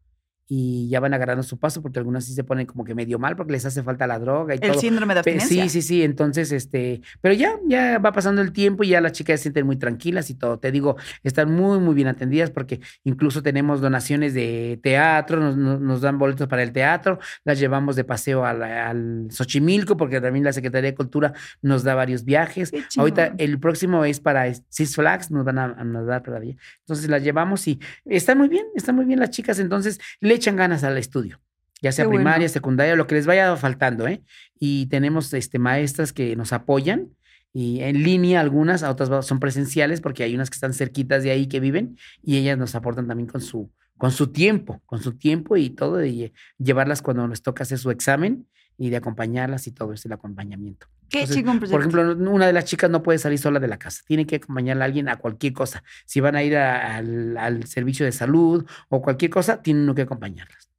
Y 0.52 0.88
ya 0.88 0.98
van 0.98 1.14
agarrando 1.14 1.44
su 1.44 1.60
paso, 1.60 1.80
porque 1.80 2.00
algunas 2.00 2.24
sí 2.24 2.34
se 2.34 2.42
ponen 2.42 2.66
como 2.66 2.82
que 2.84 2.92
medio 2.92 3.20
mal 3.20 3.36
porque 3.36 3.52
les 3.52 3.64
hace 3.66 3.84
falta 3.84 4.08
la 4.08 4.18
droga 4.18 4.52
y 4.56 4.58
El 4.60 4.72
todo. 4.72 4.80
síndrome 4.80 5.14
de 5.14 5.20
abstinencia. 5.20 5.62
Sí, 5.62 5.68
sí, 5.68 5.80
sí. 5.82 6.02
Entonces, 6.02 6.50
este, 6.50 7.02
pero 7.20 7.34
ya, 7.36 7.52
ya 7.68 7.98
va 8.00 8.10
pasando 8.10 8.42
el 8.42 8.50
tiempo 8.52 8.82
y 8.82 8.88
ya 8.88 9.00
las 9.00 9.12
chicas 9.12 9.38
se 9.38 9.44
sienten 9.44 9.64
muy 9.64 9.76
tranquilas 9.76 10.28
y 10.28 10.34
todo. 10.34 10.58
Te 10.58 10.72
digo, 10.72 10.96
están 11.22 11.52
muy, 11.54 11.78
muy 11.78 11.94
bien 11.94 12.08
atendidas 12.08 12.50
porque 12.50 12.80
incluso 13.04 13.44
tenemos 13.44 13.80
donaciones 13.80 14.34
de 14.34 14.80
teatro, 14.82 15.38
nos, 15.38 15.56
nos- 15.56 16.00
dan 16.00 16.18
boletos 16.18 16.48
para 16.48 16.64
el 16.64 16.72
teatro, 16.72 17.20
las 17.44 17.60
llevamos 17.60 17.94
de 17.94 18.02
paseo 18.02 18.44
a 18.44 18.52
la- 18.52 18.88
al 18.90 19.28
Xochimilco 19.30 19.96
porque 19.96 20.20
también 20.20 20.44
la 20.44 20.52
Secretaría 20.52 20.90
de 20.90 20.96
Cultura 20.96 21.32
nos 21.62 21.84
da 21.84 21.94
varios 21.94 22.24
viajes. 22.24 22.72
Ahorita 22.96 23.34
el 23.38 23.60
próximo 23.60 24.04
es 24.04 24.18
para 24.18 24.52
Six 24.52 24.96
Flags, 24.96 25.30
nos 25.30 25.44
van 25.44 25.58
a, 25.60 25.64
a 25.78 25.84
dar 26.02 26.24
todavía. 26.24 26.56
Entonces 26.80 27.08
las 27.08 27.22
llevamos 27.22 27.68
y 27.68 27.78
están 28.04 28.36
muy 28.38 28.48
bien, 28.48 28.66
están 28.74 28.96
muy 28.96 29.04
bien 29.04 29.20
las 29.20 29.30
chicas. 29.30 29.60
Entonces 29.60 30.00
le 30.20 30.39
echan 30.40 30.56
ganas 30.56 30.82
al 30.84 30.98
estudio, 30.98 31.40
ya 31.82 31.92
sea 31.92 32.04
Qué 32.04 32.08
bueno. 32.08 32.20
primaria, 32.20 32.48
secundaria, 32.48 32.96
lo 32.96 33.06
que 33.06 33.14
les 33.14 33.26
vaya 33.26 33.54
faltando, 33.56 34.08
¿eh? 34.08 34.22
Y 34.58 34.86
tenemos 34.86 35.32
este, 35.34 35.58
maestras 35.58 36.12
que 36.12 36.34
nos 36.36 36.52
apoyan 36.52 37.08
y 37.52 37.80
en 37.80 38.02
línea 38.02 38.40
algunas, 38.40 38.82
a 38.82 38.90
otras 38.90 39.26
son 39.26 39.40
presenciales 39.40 40.00
porque 40.00 40.22
hay 40.22 40.34
unas 40.34 40.50
que 40.50 40.54
están 40.54 40.72
cerquitas 40.72 41.22
de 41.22 41.30
ahí 41.30 41.46
que 41.46 41.60
viven 41.60 41.96
y 42.22 42.36
ellas 42.36 42.56
nos 42.58 42.74
aportan 42.74 43.06
también 43.08 43.28
con 43.28 43.40
su, 43.40 43.70
con 43.98 44.12
su 44.12 44.28
tiempo, 44.28 44.80
con 44.86 45.02
su 45.02 45.12
tiempo 45.16 45.56
y 45.56 45.70
todo, 45.70 45.96
de 45.96 46.10
lle- 46.12 46.32
llevarlas 46.58 47.02
cuando 47.02 47.26
les 47.28 47.42
toca 47.42 47.62
hacer 47.64 47.78
su 47.78 47.90
examen 47.90 48.46
y 48.80 48.88
de 48.88 48.96
acompañarlas 48.96 49.66
y 49.66 49.72
todo 49.72 49.92
eso, 49.92 50.08
el 50.08 50.12
acompañamiento. 50.14 50.86
Qué 51.10 51.18
Entonces, 51.20 51.36
chingón 51.36 51.60
Por 51.60 51.80
ejemplo, 51.80 52.30
una 52.32 52.46
de 52.46 52.52
las 52.54 52.64
chicas 52.64 52.88
no 52.88 53.02
puede 53.02 53.18
salir 53.18 53.38
sola 53.38 53.60
de 53.60 53.68
la 53.68 53.78
casa, 53.78 54.02
tiene 54.06 54.24
que 54.26 54.36
acompañar 54.36 54.80
a 54.80 54.84
alguien 54.86 55.08
a 55.10 55.16
cualquier 55.16 55.52
cosa. 55.52 55.82
Si 56.06 56.20
van 56.20 56.34
a 56.34 56.42
ir 56.42 56.56
a- 56.56 56.96
al, 56.96 57.36
al 57.36 57.66
servicio 57.66 58.06
de 58.06 58.12
salud 58.12 58.64
o 58.88 59.02
cualquier 59.02 59.30
cosa, 59.30 59.60
tienen 59.60 59.94
que 59.94 60.02
acompañarlas. 60.02 60.70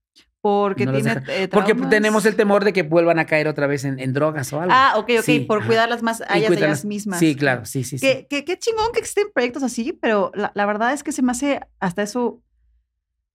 porque 0.41 0.87
no 0.87 0.93
tiene 0.93 1.21
eh, 1.27 1.47
Porque 1.49 1.75
tenemos 1.75 2.25
el 2.25 2.35
temor 2.35 2.63
de 2.63 2.73
que 2.73 2.81
vuelvan 2.81 3.19
a 3.19 3.25
caer 3.27 3.47
otra 3.47 3.67
vez 3.67 3.85
en, 3.85 3.99
en 3.99 4.13
drogas 4.13 4.51
o 4.53 4.59
algo. 4.59 4.73
Ah, 4.75 4.93
ok, 4.97 5.09
ok, 5.19 5.23
Sí, 5.23 5.41
por 5.41 5.59
ajá. 5.59 5.67
cuidarlas 5.67 6.01
más 6.01 6.21
a 6.21 6.37
ellas, 6.39 6.49
de 6.49 6.55
cuidarlas- 6.57 6.79
ellas 6.79 6.85
mismas. 6.85 7.19
Sí, 7.19 7.35
claro, 7.35 7.65
sí, 7.65 7.83
sí, 7.83 7.99
sí. 7.99 8.07
Qué, 8.07 8.25
qué- 8.27 8.43
qué 8.43 8.57
chingón 8.57 8.91
que 8.93 8.99
existen 8.99 9.27
proyectos 9.31 9.61
así, 9.61 9.93
pero 10.01 10.31
la, 10.33 10.51
la 10.55 10.65
verdad 10.65 10.91
es 10.93 11.03
que 11.03 11.11
se 11.11 11.21
me 11.21 11.31
hace 11.33 11.59
hasta 11.79 12.01
eso 12.01 12.41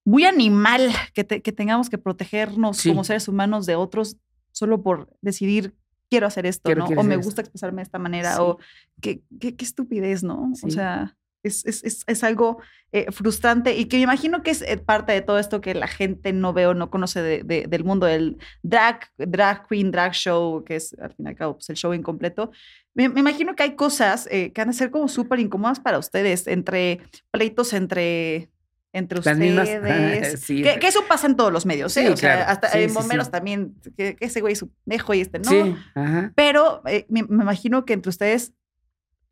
muy 0.04 0.24
animal 0.24 0.90
que, 1.14 1.22
te- 1.24 1.42
que 1.42 1.52
tengamos 1.52 1.90
que 1.90 1.98
protegernos 1.98 2.78
Sí. 2.78 2.88
como 2.88 3.04
seres 3.04 3.28
humanos 3.28 3.66
de 3.66 3.76
otros 3.76 4.16
solo 4.56 4.82
por 4.82 5.08
decidir 5.20 5.74
quiero 6.08 6.26
hacer 6.26 6.46
esto, 6.46 6.62
Quiero- 6.68 6.80
¿no? 6.82 6.86
quiero 6.86 7.00
O 7.02 7.04
me 7.04 7.16
gusta 7.16 7.42
expresarme 7.42 7.80
de 7.80 7.84
esta 7.84 7.98
manera, 7.98 8.32
Sí. 8.36 8.38
o 8.40 8.58
qué, 9.02 9.22
qué, 9.40 9.56
qué 9.56 9.64
estupidez, 9.64 10.22
¿no? 10.22 10.52
O 10.62 10.70
sea, 10.70 11.16
es, 11.42 11.64
es, 11.66 11.84
es, 11.84 12.02
es 12.06 12.24
algo 12.24 12.58
eh, 12.92 13.10
frustrante 13.12 13.76
y 13.76 13.84
que 13.86 13.96
me 13.98 14.04
imagino 14.04 14.42
que 14.42 14.50
es 14.52 14.62
eh, 14.62 14.78
parte 14.78 15.12
de 15.12 15.20
todo 15.20 15.38
esto 15.38 15.60
que 15.60 15.74
la 15.74 15.86
gente 15.88 16.32
no 16.32 16.52
ve 16.52 16.66
o 16.66 16.74
no 16.74 16.90
conoce 16.90 17.20
de- 17.22 17.42
de- 17.44 17.66
del 17.68 17.84
mundo 17.84 18.06
del 18.06 18.36
drag, 18.62 19.10
drag 19.18 19.66
queen, 19.68 19.90
drag 19.90 20.12
show, 20.12 20.64
que 20.64 20.76
es 20.76 20.96
al 20.98 21.12
fin 21.12 21.26
y 21.26 21.28
al 21.30 21.34
cabo 21.36 21.54
pues, 21.54 21.68
el 21.70 21.76
show 21.76 21.92
incompleto. 21.92 22.50
Me, 22.94 23.08
me 23.08 23.20
imagino 23.20 23.54
que 23.54 23.64
hay 23.64 23.76
cosas 23.76 24.28
eh, 24.30 24.52
que 24.52 24.60
han 24.60 24.68
de 24.68 24.74
ser 24.74 24.90
como 24.90 25.08
súper 25.08 25.38
incómodas 25.40 25.78
para 25.80 25.98
ustedes, 25.98 26.46
entre 26.46 27.00
pleitos 27.30 27.72
entre, 27.74 28.48
entre 28.96 29.20
mismas- 29.20 29.68
ustedes. 29.68 30.40
Sí, 30.44 30.62
que, 30.62 30.78
que 30.78 30.86
eso 30.86 31.04
pasa 31.08 31.26
en 31.26 31.36
todos 31.36 31.52
los 31.52 31.66
medios, 31.66 31.96
¿eh? 31.96 32.02
Sí, 32.02 32.08
o 32.08 32.16
sea, 32.16 32.34
claro. 32.36 32.50
hasta 32.50 32.68
Sí, 32.70 32.78
en 32.78 32.94
bomberos 32.94 33.30
también, 33.30 33.74
que, 33.96 34.16
que 34.16 34.24
ese 34.26 34.40
güey 34.40 34.52
es 34.54 34.62
un 34.62 34.72
dejo 34.84 35.14
y 35.14 35.20
este 35.20 35.38
no. 35.38 35.76
Ajá. 35.94 36.32
Pero 36.34 36.82
eh, 36.86 37.06
me, 37.08 37.22
me 37.24 37.42
imagino 37.42 37.84
que 37.84 37.92
entre 37.92 38.10
ustedes 38.10 38.52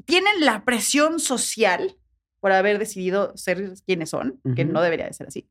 tienen 0.05 0.33
la 0.41 0.65
presión 0.65 1.19
social 1.19 1.97
por 2.41 2.53
haber 2.53 2.79
decidido 2.79 3.35
ser 3.37 3.73
quienes 3.87 4.11
son, 4.11 4.39
que 4.55 4.65
no 4.67 4.83
debería 4.83 5.07
de 5.07 5.15
ser 5.15 5.29
así. 5.29 5.49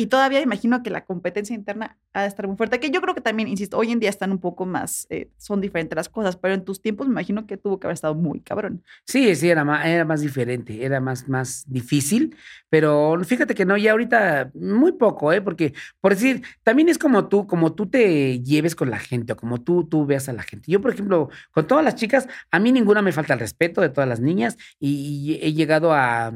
Y 0.00 0.06
todavía 0.06 0.40
imagino 0.40 0.82
que 0.82 0.88
la 0.88 1.04
competencia 1.04 1.54
interna 1.54 1.98
ha 2.14 2.22
de 2.22 2.28
estar 2.28 2.46
muy 2.46 2.56
fuerte. 2.56 2.80
Que 2.80 2.90
yo 2.90 3.02
creo 3.02 3.14
que 3.14 3.20
también, 3.20 3.48
insisto, 3.48 3.76
hoy 3.76 3.92
en 3.92 4.00
día 4.00 4.08
están 4.08 4.32
un 4.32 4.38
poco 4.38 4.64
más, 4.64 5.06
eh, 5.10 5.28
son 5.36 5.60
diferentes 5.60 5.94
las 5.94 6.08
cosas, 6.08 6.38
pero 6.38 6.54
en 6.54 6.64
tus 6.64 6.80
tiempos 6.80 7.06
me 7.06 7.12
imagino 7.12 7.46
que 7.46 7.58
tuvo 7.58 7.78
que 7.78 7.86
haber 7.86 7.96
estado 7.96 8.14
muy 8.14 8.40
cabrón. 8.40 8.82
Sí, 9.04 9.34
sí, 9.36 9.50
era 9.50 9.62
más, 9.62 9.84
era 9.84 10.06
más 10.06 10.22
diferente, 10.22 10.82
era 10.82 11.00
más, 11.02 11.28
más 11.28 11.64
difícil, 11.68 12.34
pero 12.70 13.20
fíjate 13.22 13.54
que 13.54 13.66
no, 13.66 13.76
ya 13.76 13.92
ahorita 13.92 14.52
muy 14.54 14.92
poco, 14.92 15.34
¿eh? 15.34 15.42
Porque, 15.42 15.74
por 16.00 16.14
decir, 16.14 16.44
también 16.62 16.88
es 16.88 16.96
como 16.96 17.28
tú, 17.28 17.46
como 17.46 17.74
tú 17.74 17.86
te 17.86 18.40
lleves 18.40 18.74
con 18.74 18.88
la 18.88 19.00
gente 19.00 19.34
o 19.34 19.36
como 19.36 19.60
tú, 19.60 19.84
tú 19.84 20.06
veas 20.06 20.30
a 20.30 20.32
la 20.32 20.44
gente. 20.44 20.72
Yo, 20.72 20.80
por 20.80 20.94
ejemplo, 20.94 21.28
con 21.50 21.66
todas 21.66 21.84
las 21.84 21.96
chicas, 21.96 22.26
a 22.50 22.58
mí 22.58 22.72
ninguna 22.72 23.02
me 23.02 23.12
falta 23.12 23.34
el 23.34 23.40
respeto 23.40 23.82
de 23.82 23.90
todas 23.90 24.08
las 24.08 24.20
niñas 24.20 24.56
y 24.78 25.38
he 25.42 25.52
llegado 25.52 25.92
a 25.92 26.32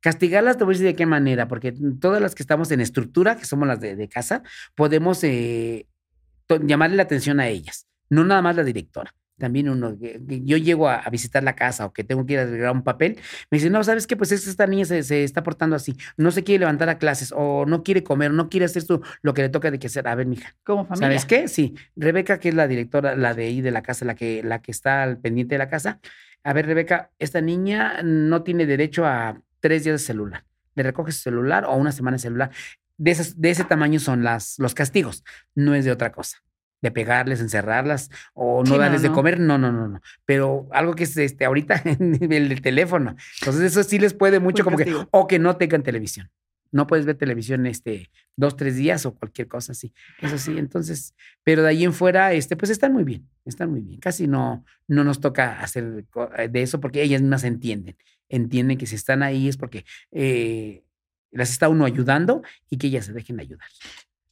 Castigarlas, 0.00 0.56
te 0.56 0.64
voy 0.64 0.72
a 0.72 0.74
decir 0.74 0.86
de 0.86 0.94
qué 0.94 1.06
manera, 1.06 1.48
porque 1.48 1.74
todas 2.00 2.20
las 2.20 2.34
que 2.34 2.42
estamos 2.42 2.70
en 2.70 2.80
estructura, 2.80 3.36
que 3.36 3.44
somos 3.44 3.66
las 3.66 3.80
de, 3.80 4.08
casa, 4.08 4.42
podemos 4.74 5.22
eh, 5.24 5.86
llamarle 6.62 6.96
la 6.96 7.02
atención 7.02 7.40
a 7.40 7.48
ellas, 7.48 7.86
no 8.08 8.24
nada 8.24 8.42
más 8.42 8.56
la 8.56 8.64
directora. 8.64 9.14
También 9.38 9.68
uno, 9.68 9.94
yo 10.00 10.56
llego 10.56 10.88
a, 10.88 11.02
visitar 11.10 11.42
la 11.42 11.54
casa 11.54 11.84
o 11.84 11.92
que 11.92 12.04
tengo 12.04 12.24
que 12.24 12.32
ir 12.34 12.38
a 12.38 12.42
arreglar 12.42 12.72
un 12.72 12.82
papel, 12.82 13.18
me 13.50 13.58
dice, 13.58 13.68
no, 13.68 13.84
¿sabes 13.84 14.06
qué? 14.06 14.16
Pues 14.16 14.32
esta 14.32 14.66
niña 14.66 14.86
se, 14.86 15.24
está 15.24 15.42
portando 15.42 15.76
así, 15.76 15.94
no 16.16 16.30
se 16.30 16.42
quiere 16.42 16.60
levantar 16.60 16.88
a 16.88 16.96
clases 16.96 17.34
o 17.36 17.66
no 17.66 17.82
quiere 17.82 18.02
comer, 18.02 18.32
no 18.32 18.48
quiere 18.48 18.64
hacer 18.64 18.84
lo 19.20 19.34
que 19.34 19.42
le 19.42 19.50
toca 19.50 19.70
de 19.70 19.78
que 19.78 19.88
hacer. 19.88 20.08
A 20.08 20.14
ver, 20.14 20.26
mija. 20.26 20.56
Como 20.64 20.86
familia. 20.86 21.08
¿Sabes 21.08 21.26
qué? 21.26 21.48
Sí. 21.48 21.74
Rebeca, 21.96 22.40
que 22.40 22.48
es 22.48 22.54
la 22.54 22.66
directora, 22.66 23.14
la 23.14 23.34
de 23.34 23.44
ahí 23.44 23.60
de 23.60 23.72
la 23.72 23.82
casa, 23.82 24.06
la 24.06 24.14
que, 24.14 24.42
la 24.42 24.62
que 24.62 24.70
está 24.70 25.02
al 25.02 25.18
pendiente 25.18 25.56
de 25.56 25.58
la 25.58 25.68
casa. 25.68 26.00
A 26.42 26.54
ver, 26.54 26.64
Rebeca, 26.64 27.10
esta 27.18 27.42
niña 27.42 28.02
no 28.02 28.42
tiene 28.42 28.64
derecho 28.64 29.04
a 29.04 29.42
tres 29.66 29.82
días 29.82 30.00
de 30.00 30.06
celular. 30.06 30.44
Le 30.76 30.84
recoges 30.84 31.16
su 31.16 31.22
celular 31.22 31.64
o 31.64 31.74
una 31.74 31.90
semana 31.90 32.14
de 32.14 32.20
celular. 32.20 32.50
De, 32.98 33.16
de 33.36 33.50
ese 33.50 33.64
tamaño 33.64 33.98
son 33.98 34.22
las, 34.22 34.60
los 34.60 34.74
castigos. 34.74 35.24
No 35.56 35.74
es 35.74 35.84
de 35.84 35.90
otra 35.90 36.12
cosa. 36.12 36.38
De 36.82 36.92
pegarles, 36.92 37.40
encerrarlas 37.40 38.08
o 38.32 38.62
no 38.62 38.78
darles 38.78 39.02
de 39.02 39.10
comer. 39.10 39.40
No, 39.40 39.58
no, 39.58 39.72
no, 39.72 39.88
no. 39.88 40.00
Pero 40.24 40.68
algo 40.70 40.94
que 40.94 41.02
es 41.02 41.16
este, 41.16 41.44
ahorita 41.44 41.82
en 41.84 42.32
el 42.32 42.62
teléfono. 42.62 43.16
Entonces, 43.40 43.62
eso 43.62 43.82
sí 43.82 43.98
les 43.98 44.14
puede 44.14 44.38
mucho, 44.38 44.62
como 44.62 44.76
que, 44.76 44.94
o 45.10 45.26
que 45.26 45.40
no 45.40 45.56
tengan 45.56 45.82
televisión. 45.82 46.30
No 46.76 46.86
puedes 46.86 47.06
ver 47.06 47.16
televisión 47.16 47.66
este 47.66 48.10
dos, 48.36 48.56
tres 48.56 48.76
días 48.76 49.04
o 49.06 49.14
cualquier 49.14 49.48
cosa 49.48 49.72
así. 49.72 49.92
Eso 50.20 50.38
sí, 50.38 50.56
entonces, 50.58 51.14
pero 51.42 51.62
de 51.62 51.70
ahí 51.70 51.84
en 51.84 51.92
fuera, 51.92 52.32
este, 52.32 52.56
pues 52.56 52.70
están 52.70 52.92
muy 52.92 53.02
bien, 53.02 53.28
están 53.44 53.70
muy 53.70 53.80
bien. 53.80 53.98
Casi 53.98 54.28
no, 54.28 54.64
no 54.86 55.02
nos 55.02 55.20
toca 55.20 55.60
hacer 55.60 56.04
de 56.50 56.62
eso 56.62 56.80
porque 56.80 57.02
ellas 57.02 57.22
mismas 57.22 57.44
entienden 57.44 57.96
entienden 58.28 58.78
que 58.78 58.86
si 58.86 58.94
están 58.94 59.22
ahí 59.22 59.48
es 59.48 59.56
porque 59.56 59.84
eh, 60.12 60.84
las 61.30 61.50
está 61.50 61.68
uno 61.68 61.84
ayudando 61.84 62.42
y 62.70 62.78
que 62.78 62.88
ellas 62.88 63.06
se 63.06 63.12
dejen 63.12 63.40
ayudar. 63.40 63.68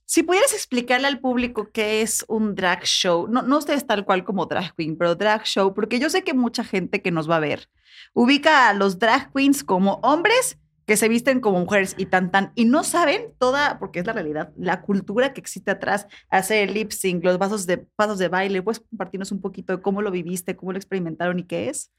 Si 0.07 0.23
pudieras 0.23 0.53
explicarle 0.53 1.07
al 1.07 1.19
público 1.19 1.71
qué 1.73 2.03
es 2.03 2.25
un 2.29 2.55
drag 2.55 2.85
show, 2.85 3.27
no, 3.27 3.43
no 3.43 3.59
ustedes 3.59 3.87
tal 3.87 4.05
cual 4.05 4.25
como 4.25 4.47
drag 4.47 4.75
queen, 4.77 4.97
pero 4.97 5.15
drag 5.15 5.45
show, 5.45 5.75
porque 5.75 5.99
yo 5.99 6.11
sé 6.11 6.23
que 6.23 6.35
mucha 6.35 6.63
gente 6.63 7.03
que 7.03 7.11
nos 7.11 7.29
va 7.29 7.37
a 7.37 7.41
ver 7.41 7.69
ubica 8.13 8.69
a 8.69 8.75
los 8.75 8.99
drag 8.99 9.33
queens 9.33 9.65
como 9.65 9.95
hombres 10.03 10.59
que 10.87 10.97
se 10.97 11.09
visten 11.09 11.41
como 11.41 11.61
mujeres 11.61 11.95
y 11.99 12.07
tan 12.07 12.31
tan, 12.31 12.53
y 12.55 12.65
no 12.65 12.85
saben 12.85 13.33
toda, 13.39 13.79
porque 13.79 14.01
es 14.01 14.07
la 14.07 14.13
realidad, 14.13 14.53
la 14.57 14.83
cultura 14.83 15.33
que 15.33 15.41
existe 15.41 15.71
atrás, 15.71 16.07
hacer 16.31 16.69
el 16.69 16.75
lip 16.75 16.91
sync, 16.91 17.25
los 17.25 17.39
pasos 17.39 17.67
de, 17.67 17.79
pasos 17.79 18.19
de 18.19 18.29
baile. 18.29 18.63
¿Puedes 18.63 18.81
compartirnos 18.81 19.33
un 19.33 19.41
poquito 19.41 19.77
de 19.77 19.83
cómo 19.83 20.03
lo 20.03 20.11
viviste, 20.11 20.57
cómo 20.57 20.73
lo 20.73 20.79
experimentaron 20.79 21.39
y 21.39 21.45
qué 21.45 21.69
es? 21.69 21.91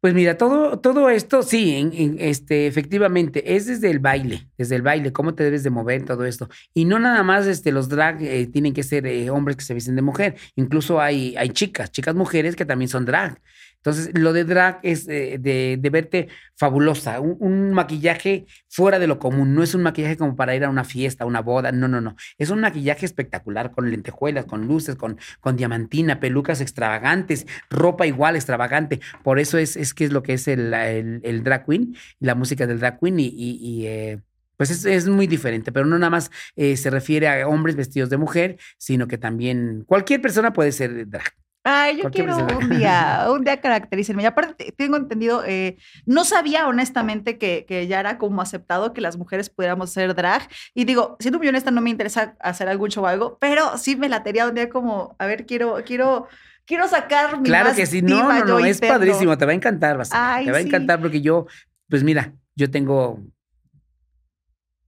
Pues 0.00 0.14
mira, 0.14 0.36
todo, 0.36 0.80
todo 0.80 1.10
esto, 1.10 1.44
sí, 1.44 1.76
en, 1.76 2.16
este, 2.18 2.66
efectivamente, 2.66 3.54
es 3.54 3.66
desde 3.66 3.88
el 3.88 4.00
baile, 4.00 4.48
desde 4.58 4.74
el 4.74 4.82
baile, 4.82 5.12
cómo 5.12 5.36
te 5.36 5.44
debes 5.44 5.62
de 5.62 5.70
mover, 5.70 6.04
todo 6.04 6.24
esto. 6.24 6.48
Y 6.74 6.86
no 6.86 6.98
nada 6.98 7.22
más 7.22 7.46
este, 7.46 7.70
los 7.70 7.88
drag 7.88 8.20
eh, 8.20 8.48
tienen 8.48 8.74
que 8.74 8.82
ser 8.82 9.06
eh, 9.06 9.30
hombres 9.30 9.56
que 9.56 9.64
se 9.64 9.74
visten 9.74 9.94
de 9.94 10.02
mujer, 10.02 10.34
incluso 10.56 11.00
hay, 11.00 11.36
hay 11.36 11.50
chicas, 11.50 11.92
chicas 11.92 12.16
mujeres 12.16 12.56
que 12.56 12.64
también 12.64 12.88
son 12.88 13.04
drag. 13.04 13.40
Entonces, 13.84 14.16
lo 14.16 14.32
de 14.32 14.44
drag 14.44 14.78
es 14.84 15.08
eh, 15.08 15.38
de, 15.40 15.90
verte 15.90 16.28
fabulosa, 16.56 17.18
un, 17.18 17.72
maquillaje 17.72 18.46
fuera 18.68 19.00
de 19.00 19.08
lo 19.08 19.18
común, 19.18 19.54
no 19.54 19.62
es 19.64 19.74
un 19.74 19.82
maquillaje 19.82 20.16
como 20.16 20.36
para 20.36 20.54
ir 20.54 20.64
a 20.64 20.70
una 20.70 20.84
fiesta, 20.84 21.26
una 21.26 21.40
boda, 21.40 21.72
no, 21.72 21.88
no, 21.88 22.00
no. 22.00 22.14
Es 22.38 22.50
un 22.50 22.60
maquillaje 22.60 23.04
espectacular, 23.04 23.72
con 23.72 23.90
lentejuelas, 23.90 24.44
con 24.44 24.68
luces, 24.68 24.94
con, 24.94 25.18
con 25.40 25.56
diamantina, 25.56 26.20
pelucas 26.20 26.60
extravagantes, 26.60 27.44
ropa 27.70 28.06
igual 28.06 28.36
extravagante. 28.36 29.00
Por 29.24 29.40
eso 29.40 29.58
es, 29.58 29.76
es 29.76 29.94
que 29.94 30.04
es 30.04 30.12
lo 30.12 30.22
que 30.22 30.34
es 30.34 30.46
el, 30.46 30.72
el, 30.72 31.42
drag 31.42 31.66
queen, 31.66 31.96
la 32.20 32.36
música 32.36 32.68
del 32.68 32.78
drag 32.78 33.00
queen 33.00 33.18
y, 33.18 33.86
eh, 33.86 34.20
pues 34.56 34.84
es, 34.84 35.08
muy 35.08 35.26
diferente, 35.26 35.72
pero 35.72 35.86
no 35.86 35.98
nada 35.98 36.10
más 36.10 36.30
eh, 36.54 36.76
se 36.76 36.88
refiere 36.88 37.26
a 37.26 37.48
hombres 37.48 37.74
vestidos 37.74 38.10
de 38.10 38.16
mujer, 38.16 38.58
sino 38.78 39.08
que 39.08 39.18
también 39.18 39.82
cualquier 39.86 40.22
persona 40.22 40.52
puede 40.52 40.70
ser 40.70 41.08
drag. 41.08 41.41
Ay, 41.64 42.00
yo 42.02 42.10
quiero 42.10 42.36
un 42.36 42.70
día, 42.70 43.26
un 43.30 43.44
día 43.44 43.60
caracterícenme. 43.60 44.24
Y 44.24 44.26
aparte, 44.26 44.74
tengo 44.76 44.96
entendido, 44.96 45.44
eh, 45.46 45.76
no 46.06 46.24
sabía 46.24 46.66
honestamente 46.66 47.38
que, 47.38 47.64
que, 47.68 47.86
ya 47.86 48.00
era 48.00 48.18
como 48.18 48.42
aceptado 48.42 48.92
que 48.92 49.00
las 49.00 49.16
mujeres 49.16 49.48
pudiéramos 49.48 49.90
ser 49.90 50.14
drag. 50.14 50.48
Y 50.74 50.84
digo, 50.84 51.16
siendo 51.20 51.38
muy 51.38 51.46
honesta, 51.46 51.70
no 51.70 51.80
me 51.80 51.90
interesa 51.90 52.36
hacer 52.40 52.68
algún 52.68 52.90
show 52.90 53.04
o 53.04 53.06
algo, 53.06 53.38
pero 53.40 53.78
sí 53.78 53.94
me 53.94 54.08
latería 54.08 54.48
un 54.48 54.54
día 54.56 54.68
como, 54.68 55.14
a 55.20 55.26
ver, 55.26 55.46
quiero, 55.46 55.76
quiero, 55.86 56.26
quiero 56.64 56.88
sacar 56.88 57.38
mi 57.38 57.44
Claro 57.44 57.74
que 57.74 57.86
sí, 57.86 58.02
no, 58.02 58.32
no, 58.32 58.44
no, 58.44 58.58
es 58.58 58.80
padrísimo, 58.80 59.38
te 59.38 59.46
va 59.46 59.52
a 59.52 59.54
encantar, 59.54 60.02
Ay, 60.10 60.46
te 60.46 60.50
va 60.50 60.58
a 60.58 60.62
encantar 60.62 61.00
porque 61.00 61.20
yo, 61.20 61.46
pues 61.88 62.02
mira, 62.02 62.32
yo 62.56 62.70
tengo 62.72 63.20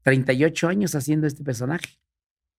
38 0.03 0.69
años 0.69 0.95
haciendo 0.97 1.29
este 1.29 1.45
personaje 1.45 2.04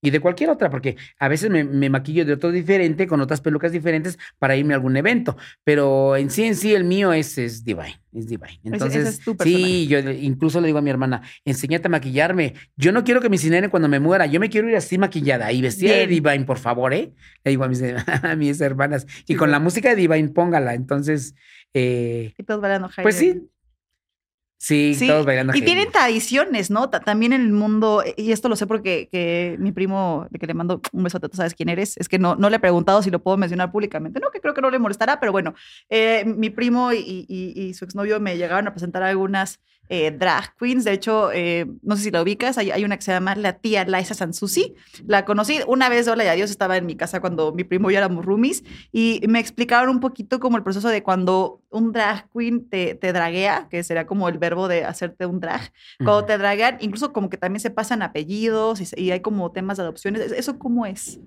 y 0.05 0.11
de 0.11 0.19
cualquier 0.19 0.51
otra, 0.51 0.69
porque 0.69 0.97
a 1.19 1.27
veces 1.27 1.49
me, 1.49 1.89
maquillo 1.89 2.25
de 2.25 2.33
otro 2.33 2.51
diferente, 2.51 3.07
con 3.07 3.21
otras 3.21 3.41
pelucas 3.41 3.71
diferentes 3.71 4.19
para 4.37 4.55
irme 4.55 4.73
a 4.73 4.77
algún 4.77 4.95
evento, 4.97 5.35
pero 5.63 6.15
en 6.15 6.29
sí, 6.29 6.43
en 6.43 6.55
sí, 6.55 6.73
el 6.73 6.83
mío 6.83 7.11
es, 7.11 7.37
es 7.37 7.63
Divine, 7.63 7.99
es 8.13 8.27
Divine. 8.27 8.59
Entonces, 8.63 9.19
sí, 9.41 9.87
yo 9.87 9.99
incluso 9.99 10.61
le 10.61 10.67
digo 10.67 10.77
a 10.77 10.81
mi 10.81 10.91
hermana, 10.91 11.23
enséñate 11.43 11.87
a 11.87 11.89
maquillarme. 11.89 12.53
Yo 12.75 12.91
no 12.91 13.03
quiero 13.03 13.19
que 13.19 13.29
me 13.29 13.35
incineren 13.35 13.71
cuando 13.71 13.89
me 13.89 13.99
muera, 13.99 14.27
yo 14.27 14.39
me 14.39 14.49
quiero 14.49 14.69
ir 14.69 14.75
así 14.75 14.97
maquillada 14.97 15.51
y 15.51 15.61
vestida 15.61 15.95
de 15.95 16.07
Divine, 16.07 16.45
por 16.45 16.59
favor, 16.59 16.93
¿eh? 16.93 17.13
Le 17.43 17.51
digo 17.51 17.63
a 17.63 17.67
mis, 17.67 17.81
a 18.23 18.35
mis 18.35 18.61
hermanas. 18.61 19.07
Y 19.27 19.35
con 19.35 19.49
la 19.49 19.59
música 19.59 19.89
de 19.89 19.95
Divine, 19.95 20.29
póngala. 20.29 20.75
Entonces, 20.75 21.33
eh, 21.73 22.33
y 22.37 22.43
todos 22.43 22.63
Pues 23.01 23.15
sí, 23.15 23.49
Sí, 24.57 24.97
todos 25.05 25.25
bailando. 25.25 25.55
Y 25.55 25.61
tienen 25.61 25.91
tradiciones, 25.91 26.71
¿no? 26.71 26.89
También 26.89 27.33
en 27.33 27.41
el 27.41 27.51
mundo, 27.51 28.03
y 28.17 28.31
esto 28.31 28.49
lo 28.49 28.55
sé 28.55 28.65
porque 28.65 29.09
que 29.11 29.57
mi 29.59 29.71
primo, 29.71 30.27
de 30.29 30.39
que 30.39 30.47
le 30.47 30.53
mando 30.53 30.81
un 30.91 31.03
besote, 31.03 31.29
tú 31.29 31.37
sabes 31.37 31.53
quién 31.53 31.69
eres, 31.69 31.97
es 31.97 32.09
que 32.09 32.17
no, 32.17 32.35
no 32.35 32.49
le 32.49 32.55
he 32.55 32.59
preguntado 32.59 33.03
si 33.03 33.11
lo 33.11 33.19
puedo 33.19 33.37
mencionar 33.37 33.71
públicamente. 33.71 34.19
No, 34.19 34.31
que 34.31 34.39
creo 34.39 34.53
que 34.53 34.61
no 34.61 34.71
le 34.71 34.79
molestará, 34.79 35.19
pero 35.19 35.31
bueno, 35.31 35.53
eh, 35.89 36.23
mi 36.25 36.49
primo 36.49 36.93
y, 36.93 37.25
y, 37.27 37.73
su 37.73 37.85
exnovio 37.85 38.19
me 38.19 38.37
llegaron 38.37 38.67
a 38.67 38.71
presentar 38.71 39.03
algunas 39.03 39.59
eh, 39.89 40.11
drag 40.11 40.55
queens. 40.57 40.83
De 40.83 40.93
hecho, 40.93 41.31
eh, 41.31 41.65
no 41.81 41.95
sé 41.95 42.03
si 42.03 42.11
la 42.11 42.21
ubicas, 42.21 42.57
hay, 42.57 42.83
una 42.83 42.97
que 42.97 43.03
se 43.03 43.11
llama 43.11 43.35
la 43.35 43.53
tía 43.53 43.85
Liza 43.85 44.13
Sansusi. 44.13 44.73
La 45.05 45.25
conocí 45.25 45.59
una 45.67 45.89
vez, 45.89 46.07
hola 46.07 46.23
y 46.23 46.27
adiós, 46.27 46.49
estaba 46.49 46.77
en 46.77 46.85
mi 46.85 46.95
casa 46.95 47.21
cuando 47.21 47.53
mi 47.53 47.63
primo 47.63 47.89
y 47.89 47.93
yo 47.93 47.99
éramos 47.99 48.25
roomies 48.25 48.63
y 48.91 49.21
me 49.27 49.39
explicaron 49.39 49.89
un 49.89 49.99
poquito 49.99 50.39
como 50.39 50.57
el 50.57 50.63
proceso 50.63 50.89
de 50.89 51.03
cuando 51.03 51.61
un 51.69 51.91
drag 51.91 52.29
queen 52.31 52.67
te, 52.69 52.95
te 52.95 53.13
draguea, 53.13 53.67
que 53.69 53.83
será 53.83 54.05
como 54.05 54.27
el 54.29 54.37
verbo 54.37 54.67
de 54.67 54.85
hacerte 54.85 55.25
un 55.25 55.39
drag. 55.39 55.71
Cuando 55.97 56.25
te 56.25 56.37
draguean, 56.37 56.77
incluso 56.79 57.13
como 57.13 57.29
que 57.29 57.37
también 57.37 57.59
se 57.59 57.69
pasan 57.69 58.01
apellidos 58.01 58.93
y, 58.95 59.11
hay 59.11 59.19
como 59.19 59.51
temas 59.51 59.77
de 59.77 59.83
adopciones. 59.83 60.31
¿Eso 60.31 60.57
cómo 60.57 60.85
es? 60.85 61.19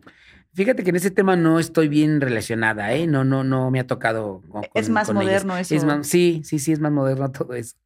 Fíjate 0.54 0.82
que 0.82 0.90
en 0.90 0.96
ese 0.96 1.10
tema 1.10 1.36
no 1.36 1.58
estoy 1.58 1.88
bien 1.88 2.20
relacionada, 2.20 2.92
¿eh? 2.92 3.06
No, 3.06 3.22
no, 3.22 3.44
no 3.44 3.70
me 3.70 3.78
ha 3.78 3.86
tocado. 3.86 4.42
es 4.74 4.88
más 4.88 5.12
moderno 5.12 5.56
eso. 5.56 6.02
sí, 6.02 6.40
sí, 6.44 6.58
sí, 6.58 6.72
es 6.72 6.80
más 6.80 6.90
moderno 6.90 7.30
todo 7.30 7.54
eso 7.54 7.76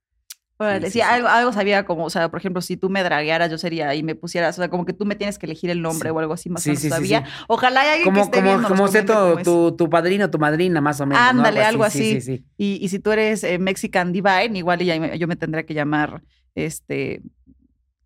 sí, 0.91 1.01
algo, 1.01 1.29
algo, 1.29 1.53
sabía 1.53 1.85
como, 1.85 2.05
o 2.05 2.11
sea, 2.11 2.31
por 2.31 2.41
ejemplo, 2.41 2.61
si 2.61 2.77
tú 2.77 2.91
me 2.91 3.03
draguearas, 3.03 3.51
yo 3.51 3.59
sería 3.59 3.95
y 3.95 4.03
me 4.03 4.15
pusieras, 4.15 4.59
o 4.59 4.63
sea, 4.63 4.69
como 4.69 4.85
que 4.85 4.93
tú 4.93 5.05
me 5.05 5.15
tienes 5.15 5.39
que 5.39 5.47
elegir 5.47 5.71
el 5.71 5.83
nombre 5.83 6.11
o 6.11 6.19
algo 6.19 6.35
así 6.35 6.51
más 6.51 6.67
o 6.67 6.71
menos 6.71 6.83
sabía. 6.83 7.25
Ojalá 7.49 7.83
haya 7.83 7.93
alguien 7.95 8.05
como, 8.05 8.31
que 8.31 8.39
esté 8.39 8.51
como, 8.51 8.69
como 8.69 8.89
sé 8.89 9.03
tu, 9.03 9.77
tu, 9.77 9.91
padrino, 9.91 10.31
tu 10.31 10.39
madrina, 10.39 10.81
más 10.81 11.01
o 11.01 11.07
menos. 11.07 11.23
Ándale, 11.23 11.63
algo 11.63 11.85
así. 11.85 12.43
Y, 12.57 12.85
y, 12.85 12.89
si 12.89 12.99
tú 12.99 13.13
eres 13.13 13.45
eh, 13.45 13.59
Mexican 13.59 14.13
Divine, 14.13 14.59
igual 14.59 14.81
yo 14.81 15.29
me 15.29 15.37
tendría 15.37 15.65
que 15.65 15.75
llamar, 15.75 16.23
este, 16.55 17.23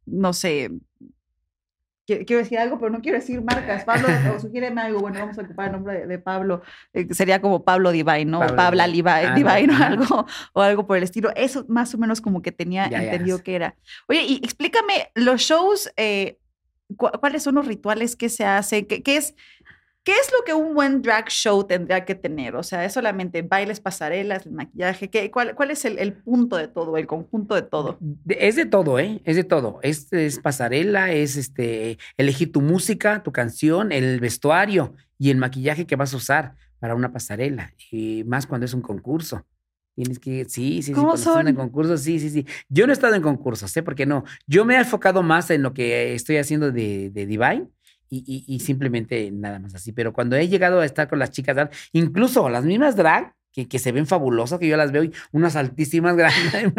no 0.07 0.33
sé, 0.33 0.71
quiero 2.07 2.39
decir 2.39 2.59
algo, 2.59 2.79
pero 2.79 2.91
no 2.91 3.01
quiero 3.01 3.19
decir 3.19 3.43
marcas. 3.43 3.85
Pablo, 3.85 4.07
o 4.37 4.41
sugiéreme 4.41 4.81
algo. 4.81 5.01
Bueno, 5.01 5.19
vamos 5.19 5.39
a 5.39 5.43
ocupar 5.43 5.67
el 5.67 5.73
nombre 5.73 6.07
de, 6.07 6.19
Pablo. 6.19 6.63
Eh, 6.93 7.13
sería 7.13 7.41
como 7.41 7.65
Pablo 7.65 7.91
Divine, 7.91 8.27
¿no? 8.27 8.41
Pablo, 8.41 8.57
Pabla 8.57 8.87
Divine, 8.87 9.35
Divine 9.35 9.73
o 9.73 9.77
algo, 9.83 10.27
o 10.53 10.63
algo 10.63 10.87
por 10.87 10.97
el 10.97 11.03
estilo. 11.03 11.31
Eso 11.35 11.65
más 11.69 11.95
o 11.95 11.99
menos 11.99 12.21
como 12.21 12.43
que 12.43 12.53
tenía 12.53 12.87
entendido 12.87 13.43
que 13.43 13.57
era. 13.57 13.75
Oye, 14.09 14.23
y 14.23 14.37
explícame, 14.37 15.11
los 15.15 15.41
shows, 15.41 15.93
eh, 15.97 16.39
¿cuáles 16.97 17.43
son 17.43 17.57
los 17.57 17.67
rituales 17.67 18.17
que 18.17 18.29
se 18.29 18.45
hacen? 18.45 18.87
¿Qué, 18.87 19.03
es? 19.17 19.35
¿Qué 20.07 20.13
es 20.13 20.31
lo 20.31 20.45
que 20.45 20.55
un 20.55 20.73
buen 20.73 21.03
drag 21.03 21.29
show 21.31 21.65
tendría 21.65 22.05
que 22.05 22.15
tener? 22.15 22.55
O 22.55 22.63
sea, 22.63 22.85
¿es 22.85 22.93
solamente 22.93 23.43
bailes, 23.43 23.81
pasarelas, 23.81 24.47
el 24.47 24.53
maquillaje? 24.53 25.11
¿Qué, 25.11 25.33
cuál, 25.33 25.57
cuál, 25.57 25.73
es 25.73 25.85
el, 25.85 25.99
el, 25.99 26.13
punto 26.13 26.57
de 26.57 26.69
todo, 26.69 26.97
el 26.97 27.09
conjunto 27.09 27.57
de 27.57 27.63
todo? 27.63 27.99
Es 28.29 28.55
de 28.55 28.67
todo, 28.67 29.01
¿eh? 29.01 29.21
Es 29.25 29.35
de 29.35 29.43
todo. 29.43 29.81
Es, 29.83 30.13
es 30.13 30.39
pasarela, 30.39 31.11
es 31.11 31.35
este, 31.35 31.99
elegir 32.17 32.53
tu 32.53 32.61
música, 32.61 33.25
tu 33.25 33.33
canción, 33.33 33.91
el 33.91 34.21
vestuario 34.21 34.95
y 35.19 35.31
el 35.31 35.39
maquillaje 35.39 35.89
que 35.89 35.97
vas 35.97 36.15
a 36.15 36.19
usar 36.19 36.55
para 36.79 36.95
una 36.95 37.13
pasarela. 37.13 37.73
Y 37.91 38.23
más 38.29 38.47
cuando 38.47 38.65
es 38.65 38.75
un 38.75 38.83
concurso. 38.83 39.45
Tienes 39.97 40.21
que, 40.21 40.45
sí, 40.45 40.83
sí, 40.83 40.83
sí, 40.83 40.93
cuando 40.93 41.17
son? 41.17 41.49
en 41.49 41.57
concursos, 41.57 42.03
sí, 42.03 42.21
sí, 42.21 42.31
sí. 42.31 42.47
Yo 42.69 42.87
no 42.87 42.93
he 42.93 42.95
estado 42.95 43.17
en 43.17 43.23
concursos, 43.23 43.77
¿eh? 43.77 43.83
Porque 43.83 44.07
no. 44.07 44.23
Yo 44.47 44.65
me 44.65 44.77
he 44.77 44.79
enfocado 44.79 45.25
más 45.25 45.51
en 45.51 45.65
lo 45.65 45.75
que 45.75 46.15
estoy 46.15 46.37
haciendo 46.37 46.71
de, 46.71 47.11
de 47.11 47.27
Divine 47.27 47.67
y, 48.09 48.45
y, 48.47 48.61
simplemente 48.61 49.31
nada 49.33 49.59
más 49.59 49.75
así. 49.75 49.93
Pero 49.93 50.13
cuando 50.13 50.37
he 50.37 50.49
llegado 50.49 50.81
a 50.81 50.85
estar 50.85 51.09
con 51.09 51.19
las 51.19 51.31
chicas 51.31 51.57
drag, 51.57 51.71
incluso 51.93 52.49
las 52.49 52.65
mismas 52.65 52.97
drag, 52.97 53.35
que, 53.53 53.67
que, 53.69 53.79
se 53.79 53.91
ven 53.91 54.07
fabulosas, 54.07 54.59
que 54.59 54.69
yo 54.69 54.77
las 54.77 54.93
veo, 54.93 55.11
unas 55.33 55.57
altísimas, 55.57 56.15
grandes. 56.17 56.73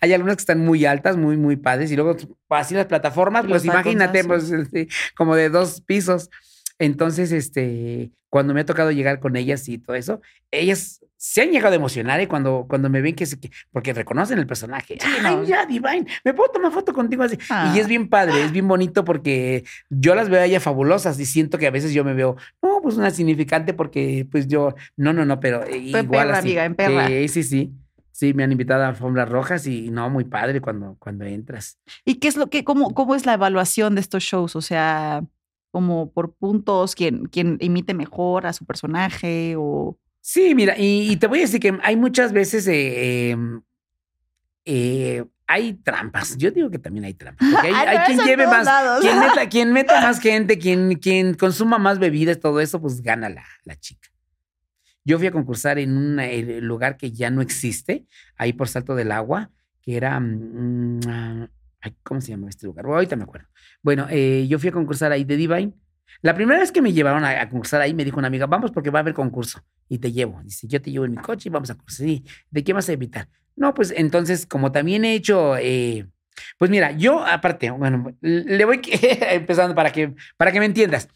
hay 0.00 0.12
algunas 0.12 0.36
que 0.36 0.40
están 0.40 0.60
muy 0.60 0.84
altas, 0.86 1.16
muy, 1.16 1.36
muy 1.36 1.56
padres, 1.56 1.92
y 1.92 1.96
luego 1.96 2.16
así 2.48 2.74
las 2.74 2.86
plataformas, 2.86 3.44
pues 3.46 3.64
imagínate, 3.64 4.24
pues, 4.24 4.50
este, 4.50 4.88
como 5.16 5.36
de 5.36 5.50
dos 5.50 5.82
pisos. 5.82 6.30
Entonces, 6.78 7.30
este, 7.30 8.10
cuando 8.30 8.54
me 8.54 8.62
ha 8.62 8.64
tocado 8.64 8.90
llegar 8.90 9.20
con 9.20 9.36
ellas 9.36 9.68
y 9.68 9.78
todo 9.78 9.96
eso, 9.96 10.20
ellas 10.50 11.03
se 11.26 11.40
han 11.40 11.50
llegado 11.52 11.72
a 11.72 11.76
emocionar 11.76 12.20
¿eh? 12.20 12.28
cuando, 12.28 12.66
cuando 12.68 12.90
me 12.90 13.00
ven 13.00 13.14
que, 13.14 13.24
se, 13.24 13.38
porque 13.72 13.94
reconocen 13.94 14.38
el 14.38 14.46
personaje. 14.46 14.98
Ay, 15.24 15.46
ya, 15.46 15.64
Divine, 15.64 16.04
me 16.22 16.34
puedo 16.34 16.50
tomar 16.50 16.70
foto 16.70 16.92
contigo 16.92 17.22
así. 17.22 17.36
Y 17.36 17.78
es 17.78 17.86
ah. 17.86 17.88
bien 17.88 18.10
padre, 18.10 18.44
es 18.44 18.52
bien 18.52 18.68
bonito 18.68 19.06
porque 19.06 19.64
yo 19.88 20.14
las 20.14 20.28
veo 20.28 20.42
a 20.42 20.44
ellas 20.44 20.62
fabulosas 20.62 21.18
y 21.18 21.24
siento 21.24 21.56
que 21.56 21.66
a 21.66 21.70
veces 21.70 21.94
yo 21.94 22.04
me 22.04 22.12
veo, 22.12 22.36
no, 22.60 22.80
pues 22.82 22.98
una 22.98 23.10
significante 23.10 23.72
porque 23.72 24.28
pues 24.30 24.48
yo, 24.48 24.74
no, 24.98 25.14
no, 25.14 25.24
no, 25.24 25.40
pero 25.40 25.64
eh, 25.64 25.78
igual 25.78 26.08
perra, 26.08 26.38
así. 26.40 26.48
amiga, 26.48 26.64
en 26.66 26.74
perra. 26.74 27.06
Sí, 27.06 27.28
sí, 27.28 27.42
sí. 27.42 27.72
Sí, 28.12 28.34
me 28.34 28.44
han 28.44 28.52
invitado 28.52 28.84
a 28.84 28.88
alfombras 28.88 29.26
rojas 29.26 29.66
y 29.66 29.90
no, 29.90 30.10
muy 30.10 30.24
padre 30.24 30.60
cuando, 30.60 30.96
cuando 30.98 31.24
entras. 31.24 31.78
¿Y 32.04 32.16
qué 32.16 32.28
es 32.28 32.36
lo 32.36 32.48
que, 32.48 32.64
cómo, 32.64 32.92
cómo 32.92 33.14
es 33.14 33.24
la 33.24 33.32
evaluación 33.32 33.94
de 33.94 34.02
estos 34.02 34.22
shows? 34.22 34.56
O 34.56 34.60
sea, 34.60 35.24
como 35.70 36.12
por 36.12 36.34
puntos, 36.34 36.94
quien, 36.94 37.24
quien 37.28 37.56
imite 37.60 37.94
mejor 37.94 38.46
a 38.46 38.52
su 38.52 38.66
personaje 38.66 39.54
o... 39.56 39.96
Sí, 40.26 40.54
mira, 40.54 40.74
y, 40.78 41.14
te 41.18 41.26
voy 41.26 41.40
a 41.40 41.42
decir 41.42 41.60
que 41.60 41.78
hay 41.82 41.96
muchas 41.96 42.32
veces 42.32 42.66
eh, 42.66 43.36
eh, 44.64 45.22
hay 45.46 45.74
trampas. 45.74 46.38
Yo 46.38 46.50
digo 46.50 46.70
que 46.70 46.78
también 46.78 47.04
hay 47.04 47.12
trampas. 47.12 47.46
Porque 47.52 47.68
hay, 47.68 47.98
quien 48.06 48.26
lleve 48.26 48.46
más, 48.46 48.66
quien 49.02 49.20
meta, 49.20 49.48
quien 49.50 49.72
meta, 49.74 50.00
más 50.00 50.18
gente, 50.20 50.58
quien, 50.58 50.94
quien 50.94 51.34
consuma 51.34 51.76
más 51.76 51.98
bebidas, 51.98 52.40
todo 52.40 52.60
eso, 52.60 52.80
pues 52.80 53.02
gana 53.02 53.28
la, 53.28 53.44
la 53.64 53.76
chica. 53.76 54.08
Yo 55.04 55.18
fui 55.18 55.26
a 55.26 55.30
concursar 55.30 55.78
en 55.78 55.94
un 55.94 56.66
lugar 56.66 56.96
que 56.96 57.12
ya 57.12 57.28
no 57.28 57.42
existe, 57.42 58.06
ahí 58.38 58.54
por 58.54 58.68
Salto 58.68 58.94
del 58.94 59.12
Agua, 59.12 59.50
que 59.82 59.98
era 59.98 60.18
mm, 60.18 61.00
ah, 61.06 61.48
¿Cómo 62.02 62.22
se 62.22 62.28
llama 62.28 62.48
este 62.48 62.64
lugar? 62.64 62.86
ahorita 62.86 63.14
me 63.14 63.24
acuerdo. 63.24 63.48
Bueno, 63.82 64.06
eh, 64.08 64.46
yo 64.48 64.58
fui 64.58 64.70
a 64.70 64.72
concursar 64.72 65.12
ahí 65.12 65.24
de 65.24 65.36
Divine. 65.36 65.74
La 66.22 66.34
primera 66.34 66.58
vez 66.60 66.72
que 66.72 66.80
me 66.80 66.94
llevaron 66.94 67.26
a, 67.26 67.46
concursar 67.50 67.82
ahí, 67.82 67.92
me 67.92 68.06
dijo 68.06 68.18
una 68.18 68.28
amiga, 68.28 68.46
vamos 68.46 68.70
porque 68.70 68.88
va 68.88 69.00
a 69.00 69.02
haber 69.02 69.12
concurso. 69.12 69.60
Y 69.88 69.98
te 69.98 70.12
llevo. 70.12 70.40
Dice, 70.42 70.66
yo 70.66 70.80
te 70.80 70.90
llevo 70.90 71.04
en 71.04 71.12
mi 71.12 71.18
coche 71.18 71.48
y 71.48 71.52
vamos 71.52 71.70
a 71.70 71.74
concursar. 71.74 72.06
¿De 72.50 72.64
qué 72.64 72.72
vas 72.72 72.88
a 72.88 72.92
evitar? 72.92 73.28
No, 73.56 73.74
pues 73.74 73.92
entonces, 73.96 74.46
como 74.46 74.72
también 74.72 75.04
he 75.04 75.14
hecho... 75.14 75.56
Eh, 75.56 76.06
pues 76.58 76.70
mira, 76.70 76.90
yo 76.92 77.24
aparte, 77.24 77.70
bueno, 77.70 78.12
le 78.20 78.64
voy 78.64 78.80
empezando 79.30 79.74
para 79.74 79.92
que, 79.92 80.14
para 80.36 80.50
que 80.50 80.58
me 80.58 80.66
entiendas. 80.66 81.08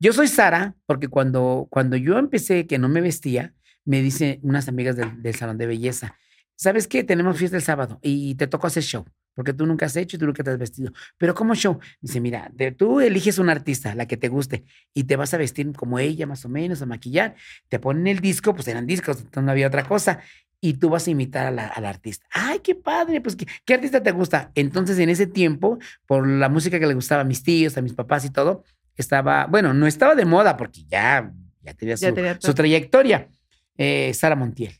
Yo 0.00 0.12
soy 0.12 0.28
Sara 0.28 0.74
porque 0.86 1.08
cuando, 1.08 1.66
cuando 1.70 1.96
yo 1.96 2.18
empecé 2.18 2.66
que 2.66 2.78
no 2.78 2.88
me 2.88 3.00
vestía, 3.00 3.54
me 3.84 4.00
dicen 4.00 4.40
unas 4.42 4.68
amigas 4.68 4.96
del, 4.96 5.22
del 5.22 5.34
salón 5.34 5.58
de 5.58 5.66
belleza, 5.66 6.16
¿sabes 6.56 6.88
qué? 6.88 7.04
Tenemos 7.04 7.36
fiesta 7.36 7.56
el 7.56 7.62
sábado 7.62 7.98
y 8.00 8.36
te 8.36 8.46
tocó 8.46 8.68
hacer 8.68 8.82
show 8.82 9.04
porque 9.38 9.52
tú 9.52 9.66
nunca 9.66 9.86
has 9.86 9.94
hecho 9.94 10.16
y 10.16 10.18
tú 10.18 10.26
nunca 10.26 10.42
te 10.42 10.50
has 10.50 10.58
vestido. 10.58 10.92
Pero 11.16 11.32
¿cómo 11.32 11.54
show? 11.54 11.78
Dice, 12.00 12.20
mira, 12.20 12.50
tú 12.76 13.00
eliges 13.00 13.38
una 13.38 13.52
artista, 13.52 13.94
la 13.94 14.04
que 14.08 14.16
te 14.16 14.26
guste, 14.26 14.64
y 14.92 15.04
te 15.04 15.14
vas 15.14 15.32
a 15.32 15.36
vestir 15.36 15.72
como 15.74 16.00
ella, 16.00 16.26
más 16.26 16.44
o 16.44 16.48
menos, 16.48 16.82
a 16.82 16.86
maquillar. 16.86 17.36
Te 17.68 17.78
ponen 17.78 18.08
el 18.08 18.18
disco, 18.18 18.52
pues 18.52 18.66
eran 18.66 18.84
discos, 18.84 19.24
no 19.40 19.48
había 19.48 19.68
otra 19.68 19.84
cosa. 19.84 20.18
Y 20.60 20.72
tú 20.72 20.88
vas 20.90 21.06
a 21.06 21.12
imitar 21.12 21.46
a 21.46 21.52
la, 21.52 21.88
artista. 21.88 22.26
¡Ay, 22.32 22.58
qué 22.64 22.74
padre! 22.74 23.20
Pues, 23.20 23.36
¿qué, 23.36 23.74
artista 23.74 24.02
te 24.02 24.10
gusta? 24.10 24.50
Entonces, 24.56 24.98
en 24.98 25.08
ese 25.08 25.28
tiempo, 25.28 25.78
por 26.04 26.26
la 26.26 26.48
música 26.48 26.80
que 26.80 26.86
le 26.88 26.94
gustaba 26.94 27.20
a 27.20 27.24
mis 27.24 27.44
tíos, 27.44 27.78
a 27.78 27.80
mis 27.80 27.92
papás 27.92 28.24
y 28.24 28.30
todo, 28.30 28.64
estaba, 28.96 29.46
bueno, 29.46 29.72
no 29.72 29.86
estaba 29.86 30.16
de 30.16 30.24
moda 30.24 30.56
porque 30.56 30.82
ya, 30.88 31.32
ya 31.62 31.74
tenía, 31.74 31.96
su, 31.96 32.54
trayectoria. 32.54 33.28
Eh, 33.76 34.12
Sara 34.14 34.34
Montiel. 34.34 34.72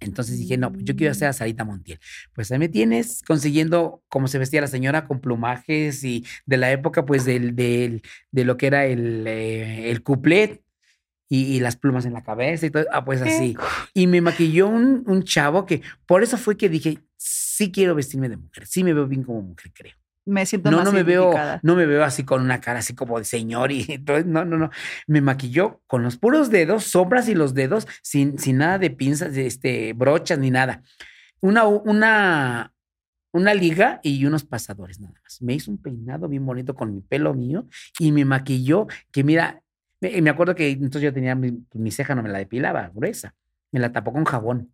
Entonces 0.00 0.38
dije, 0.38 0.56
no, 0.56 0.72
pues 0.72 0.84
yo 0.84 0.96
quiero 0.96 1.12
hacer 1.12 1.28
a 1.28 1.30
mm. 1.30 1.34
Sarita 1.34 1.64
Montiel. 1.64 1.98
Pues 2.34 2.50
ahí 2.52 2.58
me 2.58 2.68
tienes 2.68 3.22
consiguiendo 3.26 4.02
cómo 4.08 4.28
se 4.28 4.38
vestía 4.38 4.60
la 4.60 4.66
señora 4.66 5.06
con 5.06 5.20
plumajes 5.20 6.04
y 6.04 6.24
de 6.46 6.56
la 6.56 6.72
época, 6.72 7.06
pues 7.06 7.24
del, 7.24 7.56
del 7.56 8.02
de 8.30 8.44
lo 8.44 8.56
que 8.56 8.66
era 8.66 8.86
el, 8.86 9.26
eh, 9.26 9.90
el 9.90 10.02
couplet 10.02 10.62
y, 11.28 11.58
las 11.60 11.76
plumas 11.76 12.04
en 12.04 12.12
la 12.12 12.22
cabeza 12.22 12.66
y 12.66 12.70
todo. 12.70 12.84
Ah, 12.92 13.04
pues 13.04 13.22
así. 13.22 13.56
Y 13.92 14.06
me 14.06 14.20
maquilló 14.20 14.68
un, 14.68 15.04
un 15.06 15.24
chavo 15.24 15.66
que 15.66 15.82
por 16.06 16.22
eso 16.22 16.36
fue 16.36 16.56
que 16.56 16.68
dije, 16.68 16.98
sí 17.16 17.72
quiero 17.72 17.94
vestirme 17.94 18.28
de 18.28 18.36
mujer, 18.36 18.66
sí 18.66 18.84
me 18.84 18.92
veo 18.92 19.06
bien 19.06 19.24
como 19.24 19.42
mujer, 19.42 19.72
creo 19.74 19.94
me 20.26 20.46
siento 20.46 20.70
no, 20.70 20.78
más 20.78 20.86
no 20.86 20.92
me 20.92 21.02
veo 21.02 21.32
No 21.62 21.76
me 21.76 21.86
veo 21.86 22.04
así 22.04 22.24
con 22.24 22.42
una 22.42 22.60
cara 22.60 22.78
así 22.78 22.94
como 22.94 23.18
de 23.18 23.24
señor 23.24 23.72
y 23.72 23.98
todo. 24.04 24.22
No, 24.24 24.44
no, 24.44 24.56
no. 24.56 24.70
Me 25.06 25.20
maquilló 25.20 25.82
con 25.86 26.02
los 26.02 26.16
puros 26.16 26.50
dedos, 26.50 26.84
sombras 26.84 27.28
y 27.28 27.34
los 27.34 27.54
dedos, 27.54 27.86
sin, 28.02 28.38
sin 28.38 28.58
nada 28.58 28.78
de 28.78 28.90
pinzas, 28.90 29.36
este, 29.36 29.92
brochas 29.92 30.38
ni 30.38 30.50
nada. 30.50 30.82
Una, 31.40 31.66
una, 31.66 32.72
una 33.32 33.54
liga 33.54 34.00
y 34.02 34.24
unos 34.24 34.44
pasadores 34.44 35.00
nada 35.00 35.14
más. 35.22 35.42
Me 35.42 35.54
hizo 35.54 35.70
un 35.70 35.78
peinado 35.78 36.28
bien 36.28 36.44
bonito 36.46 36.74
con 36.74 36.94
mi 36.94 37.00
pelo 37.00 37.34
mío 37.34 37.66
y 37.98 38.12
me 38.12 38.24
maquilló, 38.24 38.86
que 39.10 39.24
mira, 39.24 39.62
me, 40.00 40.20
me 40.22 40.30
acuerdo 40.30 40.54
que 40.54 40.70
entonces 40.70 41.02
yo 41.02 41.12
tenía 41.12 41.34
mi, 41.34 41.64
mi 41.74 41.90
ceja, 41.90 42.14
no 42.14 42.22
me 42.22 42.30
la 42.30 42.38
depilaba, 42.38 42.90
gruesa. 42.94 43.34
Me 43.72 43.80
la 43.80 43.92
tapó 43.92 44.12
con 44.12 44.24
jabón 44.24 44.73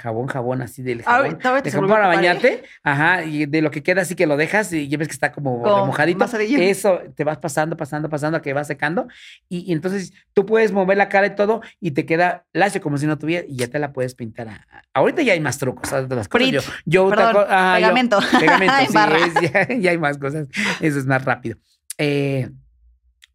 jabón, 0.00 0.26
jabón 0.28 0.62
así 0.62 0.82
del 0.82 1.02
jabón. 1.02 1.38
Ah, 1.44 1.60
de 1.60 1.70
jabón 1.70 1.88
para 1.88 2.06
bañarte. 2.06 2.62
Ajá, 2.82 3.24
y 3.24 3.46
de 3.46 3.60
lo 3.60 3.70
que 3.70 3.82
queda 3.82 4.02
así 4.02 4.14
que 4.14 4.26
lo 4.26 4.36
dejas 4.36 4.72
y 4.72 4.88
ya 4.88 4.96
ves 4.96 5.08
que 5.08 5.12
está 5.12 5.30
como, 5.30 5.58
mojadito. 5.58 6.24
Eso 6.58 7.00
te 7.14 7.22
vas 7.22 7.38
pasando, 7.38 7.76
pasando, 7.76 8.08
pasando 8.08 8.38
a 8.38 8.42
que 8.42 8.52
va 8.52 8.64
secando. 8.64 9.08
Y, 9.48 9.72
entonces 9.72 10.12
tú 10.32 10.46
puedes 10.46 10.72
mover 10.72 10.96
la 10.96 11.08
cara 11.08 11.26
y 11.26 11.34
todo 11.34 11.60
y 11.80 11.90
te 11.90 12.06
queda 12.06 12.46
lacio 12.52 12.80
como 12.80 12.96
si 12.96 13.06
no 13.06 13.18
tuviera 13.18 13.46
y 13.46 13.56
ya 13.56 13.68
te 13.68 13.78
la 13.78 13.92
puedes 13.92 14.14
pintar. 14.14 14.48
ahorita 14.94 15.22
ya 15.22 15.34
hay 15.34 15.40
más 15.40 15.58
trucos. 15.58 15.92
las 15.92 16.28
cosas. 16.28 16.64
Yo, 16.86 17.10
pegamento. 17.10 18.18
pegamento, 18.40 18.74
sí, 19.40 19.80
ya, 19.80 19.90
hay 19.90 19.98
más 19.98 20.16
cosas. 20.16 20.48
Eso 20.80 20.98
es 20.98 21.06
más 21.06 21.24
rápido. 21.24 21.58
Eh, 21.98 22.48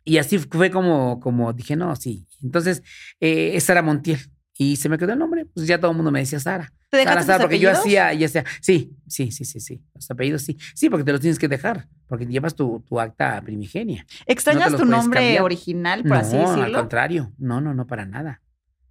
y 0.03 0.17
así 0.17 0.39
fue 0.39 0.71
como, 0.71 1.19
como 1.19 1.53
dije, 1.53 1.75
no, 1.75 1.95
sí. 1.95 2.27
Entonces, 2.41 2.83
eh, 3.19 3.51
esa 3.53 3.73
era 3.73 3.81
Montiel 3.81 4.19
y 4.57 4.77
se 4.77 4.87
me 4.87 4.97
quedó 4.97 5.13
el 5.13 5.19
nombre, 5.19 5.45
pues 5.45 5.67
ya 5.67 5.79
todo 5.79 5.91
el 5.91 5.97
mundo 5.97 6.11
me 6.11 6.19
decía 6.19 6.39
Sara. 6.39 6.71
¿Te 6.89 7.03
Sara, 7.03 7.23
Sara, 7.23 7.39
porque 7.39 7.59
yo 7.59 7.71
hacía, 7.71 8.13
y 8.13 8.23
hacía, 8.23 8.45
sí, 8.61 8.95
sí, 9.07 9.31
sí, 9.31 9.43
sí, 9.43 9.59
sí, 9.59 9.83
los 9.93 10.09
apellidos 10.09 10.43
sí. 10.43 10.57
Sí, 10.73 10.89
porque 10.89 11.03
te 11.03 11.11
los 11.11 11.19
tienes 11.19 11.37
que 11.37 11.47
dejar, 11.47 11.87
porque 12.07 12.25
llevas 12.25 12.55
tu, 12.55 12.81
tu 12.87 12.99
acta 12.99 13.41
primigenia. 13.41 14.05
¿Extrañas 14.25 14.75
tu 14.75 14.85
nombre 14.85 15.41
original, 15.41 16.03
por 16.03 16.17
así 16.17 16.37
decirlo? 16.37 16.57
No, 16.57 16.63
al 16.63 16.73
contrario, 16.73 17.33
no, 17.37 17.59
no, 17.59 17.73
no, 17.73 17.85
para 17.85 18.05
nada. 18.05 18.41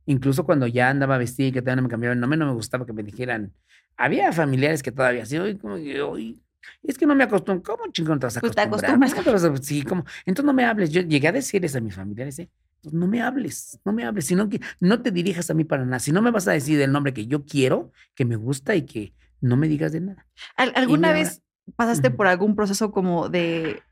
Incluso 0.07 0.45
cuando 0.45 0.67
ya 0.67 0.91
andaba 0.91 1.17
vestida 1.17 1.49
y 1.49 1.53
que 1.53 1.63
todavía 1.63 1.77
no 1.77 1.83
me 1.83 1.89
cambiaba 1.89 2.13
el 2.13 2.21
nombre, 2.21 2.39
no 2.39 2.47
me 2.47 2.53
gustaba 2.53 2.85
que 2.85 2.93
me 2.93 3.03
dijeran, 3.03 3.55
había 3.97 4.33
familiares 4.33 4.83
que 4.83 4.93
todavía 4.93 5.23
así, 5.23 5.39
hoy, 5.39 5.57
como, 5.57 5.75
hoy, 5.75 6.43
es 6.83 6.99
que 6.99 7.07
no 7.07 7.15
me 7.15 7.25
acostumbro, 7.25 7.63
¿cómo 7.63 7.91
chingón 7.91 8.19
te 8.19 8.27
vas 8.27 8.37
a 8.37 8.41
pues 8.41 8.53
acostumbrar? 8.57 9.63
Sí, 9.63 9.83
como, 9.83 10.05
entonces 10.27 10.45
no 10.45 10.53
me 10.53 10.65
hables. 10.65 10.91
Yo 10.91 11.01
llegué 11.01 11.29
a 11.29 11.33
decirles 11.33 11.75
a 11.77 11.81
mis 11.81 11.95
familiares, 11.95 12.39
¿eh? 12.39 12.51
Pues, 12.85 12.93
no 12.93 13.07
me 13.07 13.23
hables, 13.23 13.81
no 13.85 13.95
me 13.95 14.05
hables, 14.05 14.27
sino 14.27 14.51
que 14.51 14.61
no 14.79 15.01
te 15.01 15.11
dirijas 15.11 15.49
a 15.49 15.55
mí 15.55 15.65
para 15.65 15.87
nada. 15.87 16.01
Si 16.01 16.13
no 16.13 16.21
me 16.21 16.31
vas 16.31 16.47
a 16.47 16.53
decir 16.53 16.79
el 16.83 16.93
nombre 16.93 17.15
que 17.15 17.27
yo 17.27 17.47
quiero, 17.47 17.91
que 18.15 18.27
me 18.27 18.37
gusta 18.37 18.77
y 18.77 18.83
que 18.83 19.15
no 19.41 19.57
me 19.57 19.69
digas 19.69 19.93
de 19.93 20.03
nada. 20.03 20.27
¿Alguna 20.57 21.13
vez 21.13 21.43
pasaste 21.77 22.11
por 22.11 22.27
algún 22.27 22.55
proceso 22.55 22.93
como 22.93 23.31
de... 23.31 23.83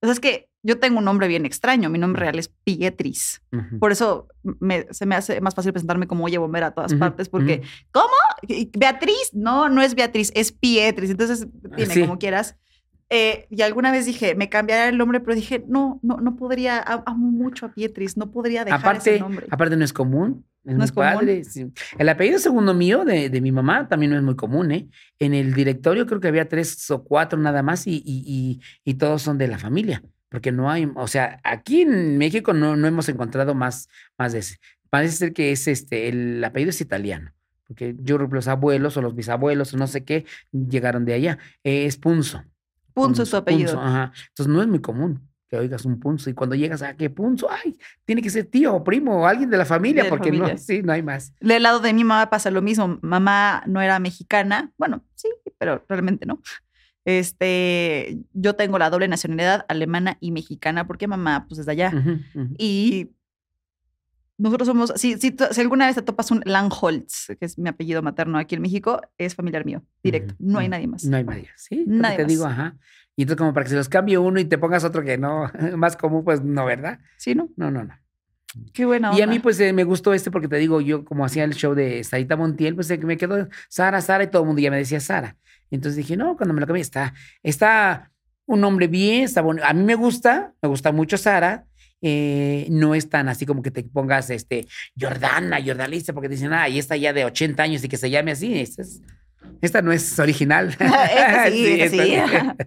O 0.00 0.06
sea, 0.06 0.12
es 0.12 0.20
que 0.20 0.48
yo 0.62 0.78
tengo 0.78 0.98
un 0.98 1.04
nombre 1.04 1.26
bien 1.26 1.44
extraño, 1.46 1.90
mi 1.90 1.98
nombre 1.98 2.20
real 2.20 2.38
es 2.38 2.48
Pietris. 2.48 3.42
Por 3.80 3.90
eso 3.90 4.28
se 4.90 5.06
me 5.06 5.16
hace 5.16 5.40
más 5.40 5.56
fácil 5.56 5.72
presentarme 5.72 6.06
como 6.06 6.24
Oye 6.24 6.38
Bombera 6.38 6.68
a 6.68 6.74
todas 6.74 6.94
partes, 6.94 7.28
porque 7.28 7.62
¿cómo? 7.90 8.14
¿Beatriz? 8.78 9.30
No, 9.32 9.68
no 9.68 9.82
es 9.82 9.96
Beatriz, 9.96 10.30
es 10.36 10.52
Pietris. 10.52 11.10
Entonces, 11.10 11.48
tiene 11.74 12.00
como 12.00 12.18
quieras. 12.18 12.56
Eh, 13.14 13.46
y 13.50 13.60
alguna 13.60 13.92
vez 13.92 14.06
dije, 14.06 14.34
me 14.34 14.48
cambiará 14.48 14.88
el 14.88 14.96
nombre, 14.96 15.20
pero 15.20 15.34
dije, 15.34 15.62
no, 15.68 16.00
no, 16.02 16.16
no 16.16 16.34
podría, 16.34 16.78
amo 16.80 17.30
mucho 17.30 17.66
a 17.66 17.72
Pietris, 17.74 18.16
no 18.16 18.30
podría 18.30 18.64
dejar 18.64 18.80
aparte, 18.80 19.10
ese 19.16 19.20
nombre. 19.20 19.46
Aparte 19.50 19.76
no 19.76 19.84
es 19.84 19.92
común, 19.92 20.46
no 20.64 20.82
es 20.82 20.92
padre. 20.92 21.42
El 21.98 22.08
apellido 22.08 22.38
segundo 22.38 22.72
mío, 22.72 23.04
de, 23.04 23.28
de, 23.28 23.40
mi 23.42 23.52
mamá, 23.52 23.86
también 23.86 24.12
no 24.12 24.16
es 24.16 24.22
muy 24.22 24.34
común, 24.34 24.72
¿eh? 24.72 24.88
En 25.18 25.34
el 25.34 25.52
directorio 25.52 26.06
creo 26.06 26.20
que 26.20 26.28
había 26.28 26.48
tres 26.48 26.90
o 26.90 27.04
cuatro 27.04 27.38
nada 27.38 27.62
más 27.62 27.86
y, 27.86 27.96
y, 27.96 28.24
y, 28.26 28.60
y 28.82 28.94
todos 28.94 29.20
son 29.20 29.36
de 29.36 29.48
la 29.48 29.58
familia. 29.58 30.02
porque 30.32 30.50
no 30.50 30.70
hay, 30.70 30.90
o 30.94 31.06
sea, 31.06 31.40
aquí 31.44 31.82
en 31.82 32.16
México 32.16 32.54
no, 32.54 32.74
no 32.74 32.88
hemos 32.88 33.06
encontrado 33.10 33.54
más, 33.54 33.88
más 34.16 34.32
de 34.32 34.38
ese. 34.38 34.56
Parece 34.88 35.16
ser 35.16 35.32
que 35.34 35.52
es 35.52 35.68
este, 35.68 36.08
el 36.08 36.42
apellido 36.42 36.70
es 36.70 36.80
italiano, 36.80 37.32
porque 37.66 37.94
yo 37.98 38.16
creo 38.16 38.30
que 38.30 38.36
los 38.36 38.48
abuelos 38.48 38.96
o 38.96 39.02
los 39.02 39.14
bisabuelos 39.14 39.74
o 39.74 39.76
no 39.76 39.86
sé 39.86 40.04
qué 40.04 40.24
llegaron 40.50 41.04
de 41.04 41.12
allá. 41.12 41.38
Es 41.62 41.98
Punzo. 41.98 42.42
Punzo 42.94 43.22
es 43.22 43.30
tu 43.30 43.36
apellido. 43.36 43.72
Punzo, 43.74 43.86
ajá. 43.86 44.12
Entonces 44.28 44.54
no 44.54 44.62
es 44.62 44.68
muy 44.68 44.80
común 44.80 45.28
que 45.48 45.56
oigas 45.58 45.84
un 45.84 46.00
punzo 46.00 46.30
y 46.30 46.34
cuando 46.34 46.56
llegas 46.56 46.80
a 46.80 46.96
qué 46.96 47.10
punzo, 47.10 47.46
ay, 47.50 47.76
tiene 48.06 48.22
que 48.22 48.30
ser 48.30 48.46
tío 48.46 48.74
o 48.74 48.82
primo 48.82 49.20
o 49.20 49.26
alguien 49.26 49.50
de 49.50 49.58
la 49.58 49.66
familia, 49.66 50.02
De 50.04 50.08
la 50.08 50.16
porque 50.16 50.30
familia. 50.30 50.54
no, 50.54 50.58
sí, 50.58 50.82
no 50.82 50.92
hay 50.94 51.02
más. 51.02 51.34
Del 51.40 51.62
lado 51.62 51.80
de 51.80 51.92
mi 51.92 52.04
mamá 52.04 52.30
pasa 52.30 52.50
lo 52.50 52.62
mismo. 52.62 52.98
Mamá 53.02 53.62
no 53.66 53.82
era 53.82 53.98
mexicana. 53.98 54.72
Bueno, 54.78 55.04
sí, 55.14 55.28
pero 55.58 55.84
realmente 55.88 56.24
no. 56.24 56.40
Este, 57.04 58.18
yo 58.32 58.54
tengo 58.54 58.78
la 58.78 58.88
doble 58.88 59.08
nacionalidad 59.08 59.64
alemana 59.68 60.16
y 60.20 60.30
mexicana 60.30 60.86
porque 60.86 61.06
mamá, 61.06 61.46
pues, 61.48 61.58
desde 61.58 61.72
allá. 61.72 61.92
Ujú, 61.94 62.18
ujú. 62.34 62.54
Y 62.58 63.10
nosotros 64.42 64.66
somos, 64.66 64.92
si, 64.96 65.14
si, 65.18 65.34
si 65.50 65.60
alguna 65.60 65.86
vez 65.86 65.94
te 65.94 66.02
topas 66.02 66.30
un 66.30 66.42
Langholz, 66.44 67.28
que 67.38 67.44
es 67.46 67.58
mi 67.58 67.68
apellido 67.68 68.02
materno 68.02 68.38
aquí 68.38 68.56
en 68.56 68.62
México, 68.62 69.00
es 69.16 69.34
familiar 69.34 69.64
mío, 69.64 69.82
directo. 70.02 70.34
No 70.38 70.58
hay 70.58 70.66
ujú. 70.66 70.70
nadie 70.72 70.86
más. 70.88 71.04
No 71.04 71.16
hay 71.16 71.24
nadie. 71.24 71.48
Sí, 71.56 71.84
Nadie 71.86 72.16
te 72.16 72.24
digo, 72.24 72.44
ajá. 72.46 72.76
Y 73.14 73.22
entonces 73.22 73.38
como 73.38 73.52
para 73.54 73.64
que 73.64 73.70
se 73.70 73.76
los 73.76 73.88
cambie 73.88 74.18
uno 74.18 74.40
y 74.40 74.44
te 74.44 74.58
pongas 74.58 74.84
otro 74.84 75.02
que 75.02 75.16
no, 75.18 75.50
más 75.76 75.96
común, 75.96 76.24
pues 76.24 76.42
no, 76.42 76.64
¿verdad? 76.64 76.98
Sí, 77.18 77.34
¿no? 77.34 77.48
No, 77.56 77.70
no, 77.70 77.84
no. 77.84 77.94
Qué 78.74 78.84
buena 78.84 79.16
Y 79.16 79.22
a 79.22 79.26
mí, 79.26 79.36
onda. 79.36 79.42
pues, 79.44 79.60
eh, 79.60 79.72
me 79.72 79.84
gustó 79.84 80.12
este 80.12 80.30
porque 80.30 80.48
te 80.48 80.56
digo, 80.56 80.80
yo 80.80 81.04
como 81.04 81.24
hacía 81.24 81.44
el 81.44 81.54
show 81.54 81.74
de 81.74 82.04
Sarita 82.04 82.36
Montiel, 82.36 82.74
pues 82.74 82.90
eh, 82.90 82.98
me 82.98 83.16
quedó 83.16 83.48
Sara, 83.68 84.00
Sara, 84.02 84.24
y 84.24 84.26
todo 84.26 84.42
el 84.42 84.46
mundo 84.48 84.60
ya 84.60 84.70
me 84.70 84.76
decía 84.76 85.00
Sara. 85.00 85.36
Entonces 85.70 85.96
dije, 85.96 86.16
no, 86.18 86.36
cuando 86.36 86.52
me 86.52 86.60
lo 86.60 86.66
cambié, 86.66 86.82
está, 86.82 87.14
está 87.42 88.10
un 88.44 88.62
hombre 88.64 88.88
bien, 88.88 89.22
está 89.24 89.40
bonito. 89.40 89.64
A 89.66 89.72
mí 89.72 89.82
me 89.84 89.94
gusta, 89.94 90.52
me 90.60 90.68
gusta 90.68 90.92
mucho 90.92 91.16
Sara. 91.16 91.66
Eh, 92.02 92.66
no 92.70 92.94
es 92.94 93.08
tan 93.08 93.28
así 93.28 93.46
como 93.46 93.62
que 93.62 93.70
te 93.70 93.82
pongas 93.84 94.28
este 94.30 94.66
Jordana, 95.00 95.58
Jordalista, 95.64 96.12
porque 96.12 96.28
dicen, 96.28 96.52
ah, 96.52 96.68
y 96.68 96.78
esta 96.78 96.96
ya 96.96 97.12
de 97.12 97.24
80 97.24 97.62
años 97.62 97.82
y 97.84 97.88
que 97.88 97.96
se 97.96 98.10
llame 98.10 98.32
así. 98.32 98.58
Esta, 98.60 98.82
es- 98.82 99.00
esta 99.60 99.80
no 99.82 99.92
es 99.92 100.18
original. 100.18 100.68
Esta 100.80 101.46
sí, 101.50 101.64
sí. 101.64 101.80
esta 101.80 102.56
Qué 102.58 102.66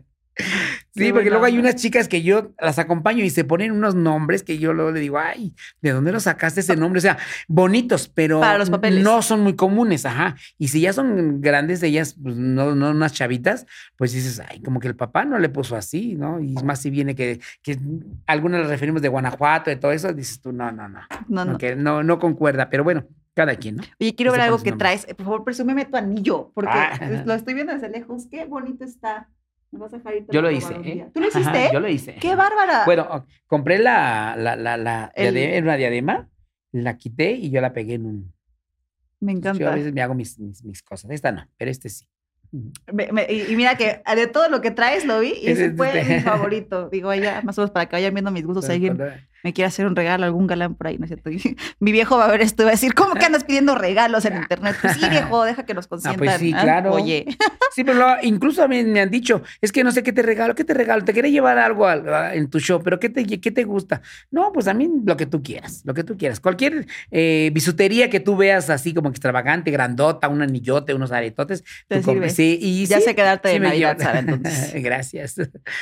Sí, 0.95 1.11
porque 1.11 1.29
luego 1.29 1.45
hay 1.45 1.57
unas 1.57 1.75
chicas 1.75 2.07
que 2.07 2.21
yo 2.23 2.53
las 2.59 2.79
acompaño 2.79 3.23
y 3.23 3.29
se 3.29 3.43
ponen 3.43 3.71
unos 3.71 3.95
nombres 3.95 4.43
que 4.43 4.57
yo 4.57 4.73
luego 4.73 4.91
le 4.91 4.99
digo, 4.99 5.17
ay, 5.17 5.53
¿de 5.81 5.91
dónde 5.91 6.11
lo 6.11 6.19
sacaste 6.19 6.61
ese 6.61 6.75
nombre? 6.75 6.99
O 6.99 7.01
sea, 7.01 7.17
bonitos, 7.47 8.07
pero 8.07 8.39
Para 8.39 8.57
los 8.57 8.69
papeles. 8.69 9.03
no 9.03 9.21
son 9.21 9.41
muy 9.41 9.55
comunes, 9.55 10.05
ajá. 10.05 10.35
Y 10.57 10.69
si 10.69 10.81
ya 10.81 10.93
son 10.93 11.41
grandes, 11.41 11.83
ellas, 11.83 12.15
pues 12.21 12.35
no, 12.37 12.75
no 12.75 12.91
unas 12.91 13.13
chavitas, 13.13 13.65
pues 13.97 14.13
dices, 14.13 14.41
ay, 14.49 14.61
como 14.61 14.79
que 14.79 14.87
el 14.87 14.95
papá 14.95 15.25
no 15.25 15.37
le 15.39 15.49
puso 15.49 15.75
así, 15.75 16.15
¿no? 16.15 16.39
Y 16.39 16.53
más 16.63 16.81
si 16.81 16.89
viene 16.89 17.15
que, 17.15 17.39
que 17.61 17.77
algunas 18.27 18.61
las 18.61 18.69
referimos 18.69 19.01
de 19.01 19.09
Guanajuato 19.09 19.71
y 19.71 19.75
todo 19.77 19.91
eso, 19.91 20.13
dices 20.13 20.39
tú, 20.41 20.51
no, 20.53 20.71
no, 20.71 20.87
no, 20.87 20.99
No, 21.27 21.45
no. 21.45 21.51
no, 21.53 21.57
que 21.57 21.75
no, 21.75 22.03
no 22.03 22.19
concuerda, 22.19 22.69
pero 22.69 22.83
bueno, 22.83 23.05
cada 23.33 23.55
quien, 23.55 23.75
¿no? 23.77 23.83
Oye, 23.99 24.15
quiero 24.15 24.31
ver 24.31 24.41
algo 24.41 24.57
que 24.63 24.69
nombre. 24.71 24.85
traes. 24.85 25.05
Por 25.07 25.25
favor, 25.25 25.43
presúmeme 25.43 25.83
tu 25.85 25.97
anillo, 25.97 26.51
porque 26.53 26.71
Ah. 26.73 27.23
lo 27.25 27.33
estoy 27.33 27.53
viendo 27.53 27.73
desde 27.73 27.89
lejos. 27.89 28.27
Qué 28.31 28.45
bonito 28.45 28.85
está. 28.85 29.27
Me 29.75 29.81
vas 29.81 29.93
a 29.93 29.97
dejar 29.97 30.15
irte 30.15 30.33
Yo 30.33 30.41
lo 30.41 30.49
hice, 30.51 30.73
¿eh? 30.83 31.07
¿Tú 31.13 31.19
lo 31.21 31.27
Ajá, 31.27 31.39
hiciste? 31.39 31.69
yo 31.73 31.79
lo 31.79 31.87
hice. 31.89 32.15
¡Qué 32.15 32.35
bárbara! 32.35 32.83
Bueno, 32.85 33.25
compré 33.47 33.77
la, 33.79 34.35
la, 34.37 34.55
la, 34.55 34.77
la 34.77 35.11
El- 35.15 35.33
diadema, 35.33 35.63
una 35.67 35.75
diadema, 35.77 36.29
la 36.71 36.97
quité 36.97 37.31
y 37.33 37.49
yo 37.51 37.61
la 37.61 37.73
pegué 37.73 37.95
en 37.95 38.05
un. 38.05 38.33
me 39.19 39.33
Yo 39.33 39.37
a 39.49 39.51
encanta. 39.51 39.75
veces 39.75 39.93
me 39.93 40.01
hago 40.01 40.13
mis, 40.15 40.39
mis, 40.39 40.63
mis 40.63 40.81
cosas. 40.83 41.11
Esta 41.11 41.31
no, 41.31 41.47
pero 41.57 41.69
este 41.71 41.89
sí. 41.89 42.07
Ujú. 42.51 42.71
Me- 42.93 43.11
me- 43.11 43.27
y, 43.31 43.55
mira 43.55 43.75
que 43.75 44.01
de 44.15 44.27
todo 44.27 44.49
lo 44.49 44.61
que 44.61 44.71
traes 44.71 45.05
lo 45.05 45.19
vi 45.19 45.33
y 45.41 45.47
ese 45.51 45.71
fue 45.73 45.99
este- 45.99 46.15
mi 46.15 46.19
favorito. 46.21 46.89
Digo, 46.89 47.13
ya 47.13 47.41
más 47.41 47.57
o 47.57 47.61
menos 47.61 47.71
para 47.71 47.87
que 47.87 47.95
vayan 47.95 48.13
viendo 48.13 48.31
mis 48.31 48.45
gustos. 48.45 48.65
Cuando- 48.67 49.05
me 49.45 49.53
quiere 49.53 49.67
hacer 49.67 49.85
un 49.85 49.95
regalo, 49.95 50.25
algún 50.25 50.47
galán 50.47 50.73
por 50.73 50.87
ahí, 50.87 50.97
¿no 50.97 51.05
es 51.05 51.09
cierto? 51.09 51.29
Y 51.29 51.39
mi 51.79 51.91
viejo 51.91 52.17
va 52.17 52.25
a 52.25 52.31
ver 52.31 52.41
esto 52.41 52.63
y 52.63 52.65
va 52.65 52.71
a 52.71 52.73
decir, 52.73 52.95
¿cómo 52.95 53.13
que 53.13 53.25
andas 53.25 53.43
pidiendo 53.43 53.75
regalos 53.75 54.25
en 54.25 54.37
internet? 54.37 54.75
Pues 54.81 54.93
sí, 54.95 55.07
viejo, 55.09 55.43
deja 55.45 55.65
que 55.67 55.75
nos 55.75 55.85
consientan. 55.87 56.39
sí, 56.39 56.51
¿ah? 56.55 56.61
claro. 56.63 56.93
Oye, 56.93 57.25
Sí, 57.75 57.83
pero 57.83 58.07
incluso 58.21 58.63
a 58.63 58.67
mí 58.69 58.83
me 58.83 59.01
han 59.01 59.09
dicho, 59.11 59.41
es 59.61 59.71
que 59.73 59.83
no 59.83 59.91
sé 59.91 60.01
qué 60.01 60.13
te 60.13 60.21
regalo, 60.21 60.55
qué 60.55 60.63
te 60.63 60.73
regalo, 60.73 61.03
te 61.03 61.13
quería 61.13 61.29
llevar 61.29 61.57
algo 61.57 61.85
a- 61.85 62.33
en 62.33 62.49
tu 62.49 62.59
show, 62.59 62.81
pero 62.81 62.99
¿qué 62.99 63.09
te, 63.09 63.25
qué 63.25 63.51
te 63.51 63.63
gusta? 63.65 64.01
No, 64.31 64.51
pues 64.53 64.67
a 64.67 64.73
mí 64.73 64.89
lo 65.05 65.17
que 65.17 65.25
tú 65.25 65.43
quieras, 65.43 65.81
lo 65.83 65.93
que 65.93 66.03
tú 66.05 66.17
quieras. 66.17 66.39
Cualquier 66.39 66.87
eh, 67.11 67.51
bisutería 67.53 68.09
que 68.09 68.19
tú 68.21 68.37
veas 68.37 68.69
así 68.69 68.93
como 68.93 69.09
extravagante, 69.09 69.71
grandota, 69.71 70.29
un 70.29 70.41
anillote, 70.41 70.93
unos 70.93 71.11
aretotes, 71.11 71.63
Te 71.89 72.01
sirve. 72.01 72.29
Sí, 72.29 72.57
y 72.61 72.85
Ya 72.85 72.97
sí, 72.99 73.03
sé 73.03 73.15
quedarte 73.15 73.49
de 73.49 73.59
Navidad, 73.59 73.97
Sara, 73.99 74.19
entonces. 74.19 74.71
Gracias. 74.81 75.35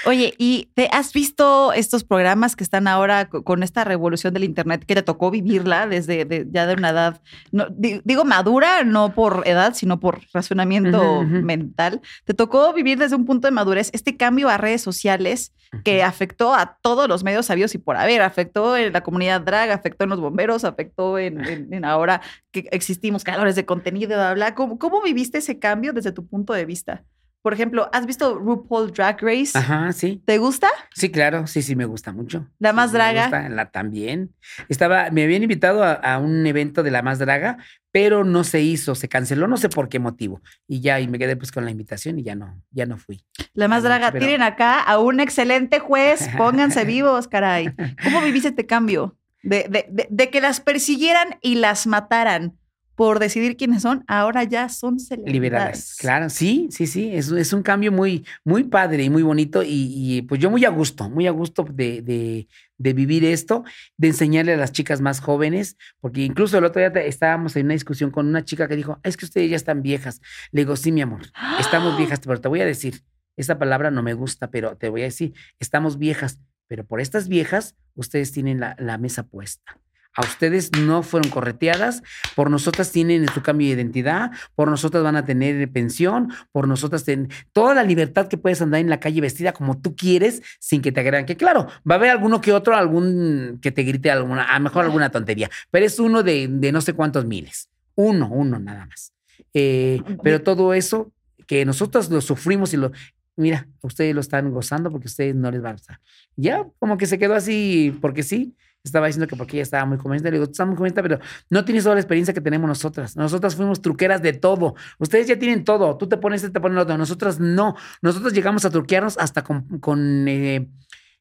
Oye, 0.06 0.34
¿y 0.40 0.70
te 0.74 0.90
has 0.92 1.14
visto 1.14 1.74
estos 1.74 2.04
programas 2.04 2.56
que 2.56 2.64
están 2.64 2.88
ahora 2.88 3.30
co- 3.30 3.44
con 3.54 3.62
esta 3.62 3.84
revolución 3.84 4.34
del 4.34 4.46
internet 4.46 4.84
que 4.84 4.96
te 4.96 5.04
tocó 5.04 5.30
vivirla 5.30 5.86
desde 5.86 6.26
de- 6.26 6.48
ya 6.50 6.66
de 6.66 6.74
una 6.74 6.90
edad, 6.90 7.22
no, 7.52 7.68
di- 7.70 8.02
digo 8.04 8.26
madura, 8.26 8.84
no 8.84 9.14
por 9.14 9.44
edad, 9.46 9.76
sino 9.76 10.00
por 10.00 10.22
razonamiento 10.34 11.22
mental? 11.46 12.02
¿Te 12.26 12.34
tocó 12.34 12.74
vivir 12.74 12.98
desde 12.98 13.16
un 13.16 13.26
punto 13.26 13.48
de 13.48 13.52
madurez 13.52 13.92
este 13.94 14.18
cambio 14.18 14.50
a 14.50 14.58
redes 14.58 14.82
sociales 14.82 15.54
que 15.84 16.02
afectó 16.04 16.56
a 16.56 16.78
todos 16.82 17.08
los 17.08 17.24
medios 17.24 17.46
sabios 17.46 17.76
y 17.76 17.78
por 17.78 17.96
haber? 17.96 18.24
Afectó 18.24 18.76
en 18.76 18.92
la 18.92 19.02
comunidad 19.02 19.42
drag, 19.42 19.70
afectó 19.70 20.04
en 20.06 20.10
los 20.10 20.20
bomberos, 20.20 20.64
afectó 20.64 21.20
en, 21.20 21.46
en- 21.48 21.72
en 21.72 21.86
ahora 21.86 22.22
que 22.52 22.68
existimos 22.72 23.24
creadores 23.24 23.56
de 23.56 23.66
contenido, 23.66 24.16
bla, 24.16 24.34
bla. 24.34 24.56
¿Cómo, 24.56 24.80
¿Cómo 24.80 25.00
viviste 25.04 25.38
ese 25.38 25.60
cambio 25.60 25.94
desde 25.94 26.12
tu 26.12 26.26
punto 26.26 26.54
de 26.54 26.66
vista? 26.66 27.04
Por 27.44 27.54
ejemplo, 27.54 27.90
¿has 27.94 28.06
visto 28.06 28.40
RuPaul 28.40 28.92
Drag 28.94 29.22
Race? 29.22 29.52
Ajá, 29.54 29.92
sí. 29.92 30.24
¿Te 30.26 30.38
gusta? 30.38 30.70
Sí, 30.96 31.12
claro, 31.12 31.46
sí, 31.46 31.62
sí, 31.62 31.76
me 31.76 31.84
gusta 31.86 32.14
mucho. 32.14 32.48
La 32.58 32.70
Sí, 32.70 32.76
más 32.78 32.92
me 32.92 32.98
draga. 32.98 33.22
gusta, 33.24 33.50
la 33.50 33.70
también. 33.70 34.34
Estaba, 34.70 35.12
me 35.12 35.24
habían 35.26 35.44
invitado 35.44 35.84
a, 35.84 35.92
a 35.94 36.20
un 36.20 36.48
evento 36.48 36.84
de 36.84 36.92
la 36.92 37.02
más 37.02 37.20
draga, 37.20 37.58
pero 37.92 38.24
no 38.24 38.44
se 38.46 38.62
hizo, 38.62 38.96
se 38.96 39.10
canceló, 39.10 39.48
no 39.50 39.58
sé 39.58 39.68
por 39.70 39.90
qué 39.90 40.00
motivo. 40.00 40.42
Y 40.70 40.80
ya, 40.80 41.00
y 41.02 41.08
me 41.10 41.20
quedé 41.20 41.36
pues 41.36 41.52
con 41.52 41.66
la 41.66 41.72
invitación 41.72 42.18
y 42.18 42.24
ya 42.24 42.34
no, 42.36 42.60
ya 42.72 42.86
no 42.86 42.98
fui. 42.98 43.24
La 43.54 43.68
más 43.68 43.84
draga. 43.84 44.12
pero- 44.14 44.26
Tienen 44.26 44.42
acá 44.42 44.80
a 44.82 44.98
un 45.00 45.20
excelente 45.20 45.80
juez. 45.80 46.28
Pónganse 46.38 46.86
vivos, 46.86 47.28
caray. 47.28 47.76
¿Cómo 48.06 48.22
viviste 48.22 48.48
este 48.48 48.66
cambio? 48.66 49.18
De, 49.44 49.68
de- 49.70 49.86
de- 49.92 50.08
de 50.10 50.30
que 50.30 50.40
las 50.40 50.62
persiguieran 50.62 51.36
y 51.42 51.56
las 51.56 51.88
mataran 51.88 52.58
por 52.96 53.20
decidir 53.20 53.58
quiénes 53.58 53.82
son, 53.82 54.04
ahora 54.08 54.44
ya 54.44 54.70
son 54.70 55.00
celebridades. 55.00 55.34
Liberadas. 55.34 55.96
Claro, 56.00 56.30
sí, 56.30 56.68
sí, 56.72 56.88
sí. 56.88 57.10
Es, 57.14 57.32
es 57.32 57.54
un 57.54 57.64
cambio 57.64 57.92
muy, 57.92 58.26
muy 58.44 58.64
padre 58.64 59.04
y 59.04 59.10
muy 59.10 59.24
bonito. 59.24 59.64
Y, 59.64 59.92
y, 59.96 60.22
pues 60.24 60.40
yo 60.40 60.52
muy 60.52 60.64
a 60.66 60.70
gusto, 60.70 61.10
muy 61.10 61.26
a 61.28 61.32
gusto 61.32 61.66
de, 61.70 62.02
de, 62.02 62.48
de 62.78 62.94
vivir 62.94 63.26
esto, 63.26 63.64
de 63.98 64.10
enseñarle 64.10 64.54
a 64.54 64.58
las 64.58 64.72
chicas 64.72 65.02
más 65.02 65.20
jóvenes, 65.22 65.78
porque 66.00 66.22
incluso 66.22 66.58
el 66.58 66.66
otro 66.66 66.80
día 66.80 67.02
estábamos 67.02 67.56
en 67.56 67.66
una 67.66 67.74
discusión 67.74 68.12
con 68.12 68.28
una 68.28 68.46
chica 68.46 68.68
que 68.68 68.76
dijo, 68.76 69.00
es 69.04 69.18
que 69.18 69.26
ustedes 69.26 69.50
ya 69.50 69.56
están 69.56 69.82
viejas. 69.82 70.22
Le 70.52 70.62
digo, 70.62 70.76
sí, 70.76 70.92
mi 70.92 71.02
amor, 71.02 71.22
estamos 71.60 71.98
viejas, 71.98 72.20
pero 72.20 72.40
te 72.40 72.48
voy 72.48 72.62
a 72.62 72.66
decir, 72.66 73.04
esa 73.36 73.58
palabra 73.58 73.90
no 73.90 74.04
me 74.04 74.14
gusta, 74.14 74.52
pero 74.52 74.78
te 74.78 74.90
voy 74.90 75.02
a 75.02 75.06
decir, 75.06 75.34
estamos 75.60 75.98
viejas, 75.98 76.40
pero 76.68 76.86
por 76.86 77.02
estas 77.02 77.28
viejas, 77.28 77.76
ustedes 77.96 78.32
tienen 78.32 78.60
la, 78.60 78.76
la 78.78 78.98
mesa 78.98 79.24
puesta. 79.24 79.80
A 80.16 80.22
ustedes 80.22 80.72
no 80.80 81.04
fueron 81.04 81.32
correteadas, 81.32 82.04
por 82.36 82.50
nosotras 82.52 82.92
tienen 82.92 83.28
su 83.30 83.42
cambio 83.42 83.68
de 83.68 83.74
identidad, 83.74 84.32
por 84.56 84.70
nosotras 84.70 85.04
van 85.04 85.16
a 85.16 85.26
tener 85.26 85.70
pensión, 85.72 86.32
por 86.52 86.68
nosotras 86.68 87.04
tienen 87.04 87.30
toda 87.52 87.74
la 87.74 87.84
libertad 87.84 88.28
que 88.28 88.38
puedes 88.38 88.62
andar 88.62 88.80
en 88.80 88.90
la 88.90 89.00
calle 89.00 89.22
vestida 89.22 89.54
como 89.54 89.80
tú 89.80 89.96
quieres 89.96 90.42
sin 90.60 90.82
que 90.82 90.92
te 90.92 91.00
agredan. 91.00 91.26
Que 91.26 91.38
claro, 91.38 91.68
va 91.90 91.96
a 91.96 91.98
haber 91.98 92.10
alguno 92.10 92.42
que 92.42 92.54
otro, 92.54 92.76
algún 92.76 93.60
que 93.62 93.72
te 93.72 93.84
grite 93.84 94.12
alguna, 94.12 94.44
a 94.44 94.58
lo 94.58 94.64
mejor 94.64 94.86
alguna 94.86 95.10
tontería, 95.10 95.50
pero 95.72 95.86
es 95.86 96.00
uno 96.00 96.24
de, 96.24 96.48
de 96.50 96.72
no 96.72 96.82
sé 96.82 96.94
cuántos 96.94 97.26
miles. 97.26 97.70
Uno, 97.96 98.30
uno 98.32 98.60
nada 98.60 98.86
más. 98.86 99.14
Eh, 99.54 100.02
pero 100.24 100.42
todo 100.42 100.74
eso 100.74 101.12
que 101.46 101.66
nosotros 101.66 102.10
lo 102.10 102.22
sufrimos 102.22 102.74
y 102.74 102.78
lo, 102.78 102.92
mira, 103.36 103.68
ustedes 103.82 104.16
lo 104.16 104.22
están 104.22 104.52
gozando 104.52 104.92
porque 104.92 105.08
ustedes 105.08 105.36
no 105.36 105.52
les 105.52 105.64
va 105.64 105.70
a 105.70 105.74
gustar. 105.74 106.00
Ya 106.36 106.66
como 106.80 106.98
que 106.98 107.06
se 107.06 107.20
quedó 107.20 107.36
así 107.36 107.98
porque 108.02 108.24
sí. 108.24 108.56
Estaba 108.84 109.08
diciendo 109.08 109.28
que 109.28 109.38
porque 109.38 109.56
ella 109.58 109.64
estaba 109.64 109.86
muy 109.86 109.98
jovencita. 109.98 110.30
Le 110.30 110.36
digo, 110.36 110.46
tú 110.46 110.52
estás 110.52 110.68
muy 110.68 110.76
jovencita, 110.76 111.02
pero 111.02 111.20
no 111.50 111.64
tienes 111.64 111.84
toda 111.84 111.96
la 111.96 112.02
experiencia 112.02 112.34
que 112.34 112.42
tenemos 112.42 112.68
nosotras. 112.68 113.16
Nosotras 113.16 113.56
fuimos 113.56 113.82
truqueras 113.82 114.22
de 114.22 114.34
todo. 114.34 114.76
Ustedes 115.00 115.28
ya 115.28 115.40
tienen 115.40 115.64
todo. 115.64 115.98
Tú 115.98 116.08
te 116.10 116.18
pones, 116.18 116.44
este, 116.44 116.54
te 116.54 116.60
pones 116.60 116.76
lo 116.76 116.82
otro. 116.82 116.98
Nosotras 116.98 117.40
no. 117.40 117.76
Nosotros 118.02 118.34
llegamos 118.34 118.66
a 118.66 118.70
truquearnos 118.70 119.18
hasta 119.18 119.42
con, 119.42 119.80
con 119.80 120.28
eh, 120.28 120.68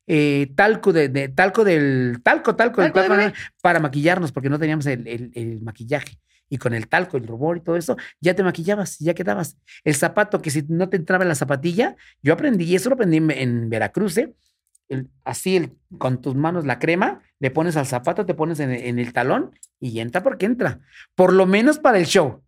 eh, 0.08 0.52
talco 0.56 0.92
de, 0.92 1.08
de- 1.08 1.28
talco 1.28 1.62
del 1.62 2.18
talco, 2.24 2.56
talco, 2.56 2.80
del 2.82 2.92
Talco 3.08 3.14
para 3.62 3.78
maquillarnos 3.78 4.32
porque 4.32 4.50
no 4.50 4.58
teníamos 4.58 4.86
el, 4.86 5.06
el- 5.06 5.30
el 5.34 5.60
maquillaje. 5.62 6.18
Y 6.48 6.58
con 6.58 6.74
el 6.74 6.88
talco, 6.88 7.16
el 7.16 7.26
rubor 7.26 7.56
y 7.58 7.60
todo 7.60 7.76
eso, 7.76 7.96
ya 8.20 8.34
te 8.34 8.42
maquillabas, 8.42 8.98
ya 8.98 9.14
quedabas. 9.14 9.56
El 9.84 9.94
zapato, 9.94 10.42
que 10.42 10.50
si 10.50 10.62
no 10.68 10.88
te 10.90 10.96
entraba 10.98 11.22
en 11.24 11.28
la 11.28 11.34
zapatilla, 11.36 11.96
yo 12.22 12.34
aprendí, 12.34 12.64
y 12.64 12.74
eso 12.74 12.90
lo 12.90 12.94
aprendí 12.96 13.16
en, 13.18 13.30
en 13.30 13.70
Veracruz, 13.70 14.18
¿eh? 14.18 14.34
El- 14.92 15.10
así 15.24 15.56
el- 15.56 15.72
con 15.98 16.20
tus 16.20 16.34
manos 16.34 16.64
la 16.64 16.78
crema, 16.78 17.22
le 17.40 17.50
pones 17.50 17.76
al 17.76 17.86
zapato, 17.86 18.24
te 18.26 18.34
pones 18.34 18.60
en, 18.60 18.70
en 18.70 18.98
el 18.98 19.12
talón 19.12 19.52
y 19.80 19.98
entra 20.00 20.22
porque 20.22 20.46
entra. 20.46 20.80
Por 21.14 21.32
lo 21.32 21.46
menos 21.46 21.78
para 21.78 21.98
el 21.98 22.06
show. 22.06 22.42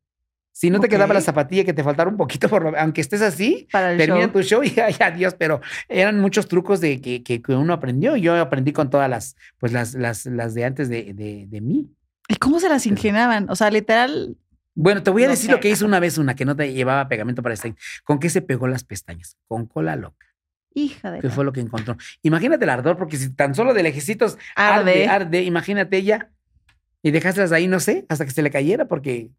Si 0.57 0.71
no 0.71 0.79
te 0.79 0.89
quedaba 0.89 1.13
la 1.15 1.21
zapatilla, 1.21 1.65
que 1.65 1.73
te 1.73 1.83
faltara 1.83 2.09
un 2.09 2.17
poquito, 2.17 2.49
por, 2.51 2.79
aunque 2.79 3.01
estés 3.01 3.23
así, 3.23 3.67
Para 3.73 3.91
el 3.93 3.99
termina 3.99 4.27
show. 4.27 4.33
tu 4.33 4.43
show 4.43 4.63
y 4.63 4.69
ay, 4.81 4.95
adiós. 5.01 5.35
Pero 5.35 5.61
eran 5.89 6.21
muchos 6.21 6.47
trucos 6.47 6.81
de 6.81 7.01
que, 7.01 7.23
que- 7.25 7.43
que 7.43 7.53
uno 7.55 7.73
aprendió. 7.73 8.17
Yo 8.17 8.37
aprendí 8.41 8.73
con 8.73 8.89
todas 8.91 9.11
las, 9.11 9.35
pues 9.59 9.73
las, 9.73 9.95
las, 9.95 10.27
las 10.27 10.55
de 10.55 10.65
antes 10.65 10.89
de, 10.89 11.13
de, 11.13 11.47
de 11.49 11.61
mí. 11.61 11.91
¿Y 12.29 12.37
cómo 12.37 12.61
se 12.61 12.69
las 12.69 12.87
ingeniaban? 12.87 13.51
O 13.51 13.57
sea, 13.57 13.71
literal, 13.71 14.37
Bueno, 14.77 15.03
te 15.03 15.11
voy 15.11 15.25
a 15.25 15.27
No 15.27 15.33
decir 15.33 15.47
sé. 15.47 15.53
lo 15.53 15.61
que 15.61 15.71
hizo 15.71 15.85
una 15.85 15.99
vez 16.01 16.19
una 16.19 16.35
que 16.37 16.45
no 16.45 16.55
te 16.57 16.73
llevaba 16.73 17.09
pegamento 17.09 17.43
para 17.43 17.55
este. 17.55 17.75
¿Con 18.05 18.19
qué 18.21 18.31
se 18.31 18.41
pegó 18.41 18.69
las 18.69 18.85
pestañas? 18.85 19.37
Con 19.49 19.67
cola 19.67 19.97
loca, 19.97 20.25
hija 20.75 21.11
de 21.11 21.23
la- 21.23 21.31
fue 21.31 21.45
lo 21.45 21.53
que 21.53 21.61
encontró. 21.61 21.97
Imagínate 22.23 22.65
el 22.65 22.71
ardor, 22.71 22.97
porque 22.97 23.17
si 23.17 23.31
tan 23.31 23.55
solo 23.55 23.73
de 23.75 23.83
lejecitos 23.83 24.37
Arde. 24.57 25.07
arde, 25.07 25.09
arde, 25.09 25.43
imagínate 25.43 25.97
ella. 25.97 26.31
Y 27.03 27.11
dejástelas 27.11 27.53
ahí, 27.53 27.69
no 27.69 27.81
sé, 27.81 28.07
hasta 28.09 28.25
que 28.25 28.31
se 28.31 28.43
le 28.43 28.51
cayera, 28.51 28.87
porque 28.87 29.31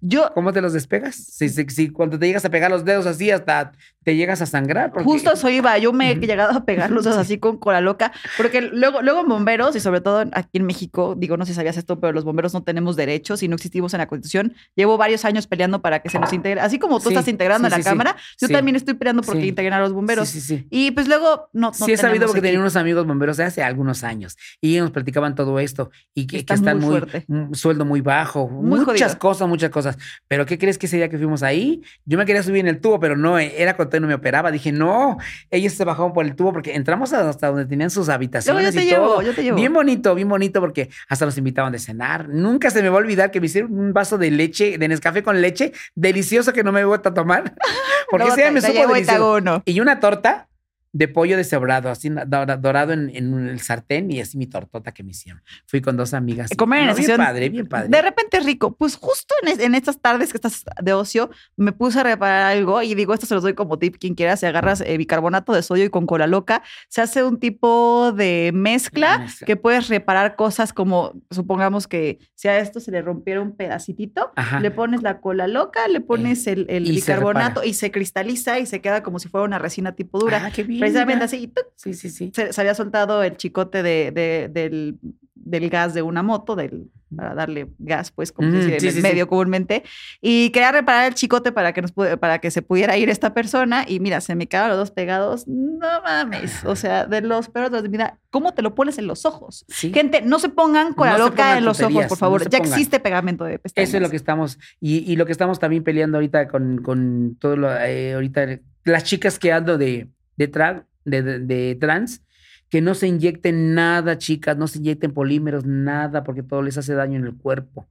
Yo 0.00 0.30
¿cómo 0.34 0.52
te 0.52 0.60
los 0.60 0.72
despegas? 0.72 1.14
Si, 1.16 1.48
si, 1.48 1.64
si 1.68 1.88
cuando 1.90 2.18
te 2.18 2.26
llegas 2.26 2.44
a 2.44 2.50
pegar 2.50 2.70
los 2.70 2.84
dedos 2.84 3.06
así, 3.06 3.30
hasta 3.30 3.72
te 4.04 4.16
llegas 4.16 4.40
a 4.40 4.46
sangrar. 4.46 4.90
porque- 4.92 5.04
justo 5.04 5.32
eso 5.32 5.48
iba, 5.50 5.76
yo 5.78 5.92
me 5.92 6.12
he 6.12 6.14
llegado 6.16 6.56
a 6.56 6.64
pegar 6.64 6.90
los 6.90 7.04
dedos 7.04 7.18
así 7.18 7.38
con 7.38 7.58
cola 7.58 7.80
loca, 7.80 8.12
porque 8.36 8.62
luego, 8.62 9.02
luego 9.02 9.20
en 9.20 9.28
bomberos 9.28 9.76
y 9.76 9.80
sobre 9.80 10.00
todo 10.00 10.24
aquí 10.32 10.58
en 10.58 10.66
México, 10.66 11.14
digo, 11.16 11.36
no 11.36 11.44
sé 11.44 11.52
si 11.52 11.56
sabías 11.56 11.76
esto, 11.76 12.00
pero 12.00 12.12
los 12.12 12.24
bomberos 12.24 12.54
no 12.54 12.62
tenemos 12.62 12.96
derechos 12.96 13.42
y 13.42 13.48
no 13.48 13.56
existimos 13.56 13.92
en 13.94 13.98
la 13.98 14.06
Constitución. 14.06 14.54
Llevo 14.76 14.96
varios 14.96 15.24
años 15.24 15.46
peleando 15.46 15.82
para 15.82 16.00
que 16.00 16.08
se 16.08 16.18
nos 16.18 16.32
integre, 16.32 16.60
así 16.60 16.78
como 16.78 16.98
tú 17.00 17.08
Sí, 17.10 17.14
estás 17.14 17.28
integrando 17.28 17.68
sí, 17.68 17.74
a 17.74 17.78
la 17.78 17.82
sí. 17.82 17.88
Cámara, 17.88 18.16
yo 18.40 18.48
también 18.48 18.76
estoy 18.76 18.94
peleando 18.94 19.22
porque 19.22 19.46
integren 19.46 19.74
a 19.74 19.80
los 19.80 19.92
bomberos. 19.92 20.28
Sí, 20.28 20.40
sí, 20.40 20.56
sí. 20.58 20.66
Y 20.70 20.90
pues 20.92 21.06
luego 21.08 21.48
no, 21.52 21.68
no 21.68 21.72
sí, 21.74 21.92
he 21.92 21.96
sabido 21.96 22.26
porque 22.26 22.40
tenía 22.40 22.60
unos 22.60 22.76
amigos 22.76 23.06
bomberos 23.06 23.36
de 23.36 23.44
hace 23.44 23.62
algunos 23.62 24.04
años 24.04 24.36
y 24.60 24.72
ellos 24.72 24.84
nos 24.84 24.90
platicaban 24.92 25.34
todo 25.34 25.58
esto 25.58 25.90
y 26.14 26.26
que, 26.26 26.36
que 26.36 26.40
Está 26.40 26.54
están 26.54 26.78
muy 26.78 27.00
muy, 27.00 27.24
un 27.28 27.54
sueldo 27.54 27.84
muy 27.84 28.00
bajo, 28.00 28.48
Muy 28.48 28.80
muchas 28.80 28.84
jodido. 29.12 29.18
cosas, 29.18 29.48
muchas 29.48 29.70
cosas. 29.70 29.87
Pero 30.26 30.46
¿qué 30.46 30.58
crees 30.58 30.78
que 30.78 30.86
ese 30.86 30.96
día 30.96 31.08
que 31.08 31.16
fuimos 31.16 31.42
ahí? 31.42 31.82
Yo 32.04 32.18
me 32.18 32.26
quería 32.26 32.42
subir 32.42 32.60
en 32.60 32.68
el 32.68 32.80
tubo, 32.80 33.00
pero 33.00 33.16
no, 33.16 33.38
eh, 33.38 33.54
era 33.56 33.76
cuando 33.76 33.90
todavía 33.90 34.02
no 34.02 34.08
me 34.08 34.14
operaba. 34.14 34.50
Dije, 34.50 34.72
no, 34.72 35.18
ellos 35.50 35.72
se 35.72 35.84
bajaban 35.84 36.12
por 36.12 36.24
el 36.24 36.34
tubo 36.34 36.52
porque 36.52 36.74
entramos 36.74 37.12
hasta 37.12 37.48
donde 37.48 37.66
tenían 37.66 37.90
sus 37.90 38.08
habitaciones 38.08 38.74
yo 38.74 38.80
te 38.80 38.84
y 38.84 38.88
llevo, 38.88 39.06
todo. 39.06 39.22
yo 39.22 39.34
te 39.34 39.42
llevo. 39.42 39.56
Bien 39.56 39.72
bonito, 39.72 40.14
bien 40.14 40.28
bonito 40.28 40.60
porque 40.60 40.90
hasta 41.08 41.24
nos 41.24 41.38
invitaban 41.38 41.72
de 41.72 41.78
cenar. 41.78 42.28
Nunca 42.28 42.70
se 42.70 42.82
me 42.82 42.88
va 42.88 42.96
a 42.96 42.98
olvidar 42.98 43.30
que 43.30 43.40
me 43.40 43.46
hicieron 43.46 43.78
un 43.78 43.92
vaso 43.92 44.18
de 44.18 44.30
leche, 44.30 44.78
de 44.78 44.88
Nescafé 44.88 45.22
con 45.22 45.40
leche, 45.40 45.72
delicioso 45.94 46.52
que 46.52 46.64
no 46.64 46.72
me 46.72 46.84
vuelto 46.84 47.10
a 47.10 47.14
tomar. 47.14 47.54
Porque 48.10 48.26
Luego 48.26 48.32
ese 48.32 48.42
día 48.42 48.50
me 48.50 48.60
supo 48.60 48.92
delicioso. 48.92 49.62
Y 49.64 49.80
una 49.80 50.00
torta 50.00 50.47
de 50.92 51.08
pollo 51.08 51.36
deshebrado, 51.36 51.90
así 51.90 52.10
dorado 52.26 52.92
en, 52.92 53.10
en 53.14 53.48
el 53.48 53.60
sartén 53.60 54.10
y 54.10 54.20
así 54.20 54.38
mi 54.38 54.46
tortota 54.46 54.92
que 54.92 55.02
me 55.02 55.10
hicieron. 55.10 55.42
Fui 55.66 55.80
con 55.80 55.96
dos 55.96 56.14
amigas. 56.14 56.50
Comer 56.56 56.86
no, 56.86 56.94
bien 56.94 57.16
padre, 57.16 57.48
bien 57.48 57.66
padre. 57.66 57.88
De 57.88 58.02
repente 58.02 58.40
rico. 58.40 58.74
Pues 58.76 58.96
justo 58.96 59.34
en, 59.42 59.48
es- 59.48 59.58
en 59.60 59.74
estas 59.74 60.00
tardes 60.00 60.30
que 60.32 60.36
estás 60.38 60.64
de 60.82 60.92
ocio, 60.92 61.30
me 61.56 61.72
puse 61.72 62.00
a 62.00 62.02
reparar 62.04 62.42
algo 62.56 62.82
y 62.82 62.94
digo, 62.94 63.12
esto 63.14 63.26
se 63.26 63.34
los 63.34 63.42
doy 63.42 63.54
como 63.54 63.78
tip, 63.78 63.96
quien 63.98 64.14
quiera, 64.14 64.36
si 64.36 64.46
agarras 64.46 64.80
eh, 64.80 64.96
bicarbonato 64.96 65.52
de 65.52 65.62
sodio 65.62 65.84
y 65.84 65.90
con 65.90 66.06
cola 66.06 66.26
loca, 66.26 66.62
se 66.88 67.00
hace 67.02 67.22
un 67.22 67.38
tipo 67.38 68.12
de 68.12 68.50
mezcla 68.54 69.18
Mezcla. 69.18 69.46
que 69.46 69.56
puedes 69.56 69.88
reparar 69.88 70.36
cosas 70.36 70.72
como, 70.72 71.12
supongamos 71.30 71.86
que 71.86 72.18
si 72.34 72.48
a 72.48 72.58
esto 72.58 72.80
se 72.80 72.90
le 72.90 73.02
rompiera 73.02 73.40
un 73.40 73.56
pedacitito, 73.56 74.32
Ajá. 74.36 74.60
le 74.60 74.70
pones 74.70 75.02
la 75.02 75.20
cola 75.20 75.46
loca, 75.48 75.86
le 75.88 76.00
pones 76.00 76.46
el, 76.46 76.66
el 76.68 76.84
y 76.84 77.00
se 77.00 77.12
bicarbonato 77.12 77.64
y 77.64 77.74
se 77.74 77.90
cristaliza 77.90 78.58
y 78.58 78.66
se 78.66 78.80
queda 78.80 79.02
como 79.02 79.18
si 79.18 79.28
fuera 79.28 79.44
una 79.44 79.58
resina 79.58 79.92
tipo 79.92 80.18
dura. 80.18 80.42
Ah, 80.46 80.50
qué 80.54 80.62
bien. 80.62 80.77
Precisamente 80.78 81.24
así. 81.24 81.52
Sí, 81.76 81.94
sí, 81.94 82.10
sí. 82.10 82.32
se, 82.34 82.52
se 82.52 82.60
había 82.60 82.74
soltado 82.74 83.22
el 83.22 83.36
chicote 83.36 83.82
de, 83.82 84.10
de- 84.12 84.48
del, 84.52 84.98
del 85.34 85.70
gas 85.70 85.94
de 85.94 86.02
una 86.02 86.22
moto, 86.22 86.56
del, 86.56 86.90
para 87.16 87.34
darle 87.34 87.68
gas, 87.78 88.10
pues, 88.10 88.32
como 88.32 88.50
se 88.50 88.58
dice 88.58 88.80
sí, 88.80 88.86
el 88.88 88.92
sí, 88.94 89.00
medio 89.00 89.24
sí. 89.24 89.28
comúnmente. 89.30 89.82
Y 90.20 90.50
quería 90.50 90.72
reparar 90.72 91.06
el 91.06 91.14
chicote 91.14 91.52
para 91.52 91.72
que, 91.72 91.80
nos, 91.80 91.92
para 91.92 92.38
que 92.40 92.50
se 92.50 92.60
pudiera 92.60 92.98
ir 92.98 93.08
esta 93.08 93.32
persona. 93.32 93.86
Y 93.88 93.98
mira, 94.00 94.20
se 94.20 94.34
me 94.34 94.46
quedaron 94.46 94.70
los 94.70 94.78
dos 94.78 94.90
pegados. 94.90 95.48
No 95.48 96.02
mames. 96.02 96.64
O 96.66 96.76
sea, 96.76 97.06
de 97.06 97.22
los 97.22 97.48
peores 97.48 97.82
de 97.82 97.88
vida. 97.88 98.18
¿Cómo 98.30 98.52
te 98.52 98.60
lo 98.60 98.74
pones 98.74 98.98
en 98.98 99.06
los 99.06 99.24
ojos? 99.24 99.64
Sí. 99.68 99.90
Gente, 99.90 100.20
no 100.20 100.38
se 100.38 100.50
pongan 100.50 100.92
con 100.92 101.06
la 101.06 101.14
se 101.14 101.18
loca 101.20 101.56
en 101.56 101.64
los 101.64 101.80
ojos, 101.80 102.06
por 102.08 102.18
favor. 102.18 102.40
no 102.40 102.44
se 102.44 102.50
ya 102.50 102.58
existe 102.58 103.00
pegamento 103.00 103.44
de 103.44 103.58
pestañas. 103.58 103.88
Eso 103.88 103.96
es 103.96 104.02
lo 104.02 104.10
que 104.10 104.16
estamos, 104.16 104.58
y, 104.78 105.10
y 105.10 105.16
lo 105.16 105.24
que 105.24 105.32
estamos 105.32 105.58
también 105.58 105.82
peleando 105.84 106.18
ahorita 106.18 106.46
con, 106.48 106.82
con 106.82 107.36
todo 107.40 107.56
lo, 107.56 107.74
eh, 107.74 108.12
ahorita, 108.12 108.60
las 108.84 109.04
chicas 109.04 109.38
que 109.38 109.50
ando 109.50 109.78
de, 109.78 110.08
de, 110.38 111.40
de, 111.40 111.76
trans, 111.80 112.22
que 112.68 112.80
no 112.80 112.94
se 112.94 113.08
inyecten 113.08 113.74
nada, 113.74 114.18
chicas, 114.18 114.56
no 114.56 114.68
se 114.68 114.78
inyecten 114.78 115.12
polímeros, 115.12 115.64
nada, 115.64 116.24
porque 116.24 116.42
todo 116.42 116.62
les 116.62 116.78
hace 116.78 116.94
daño 116.94 117.18
en 117.18 117.26
el 117.26 117.36
cuerpo. 117.36 117.88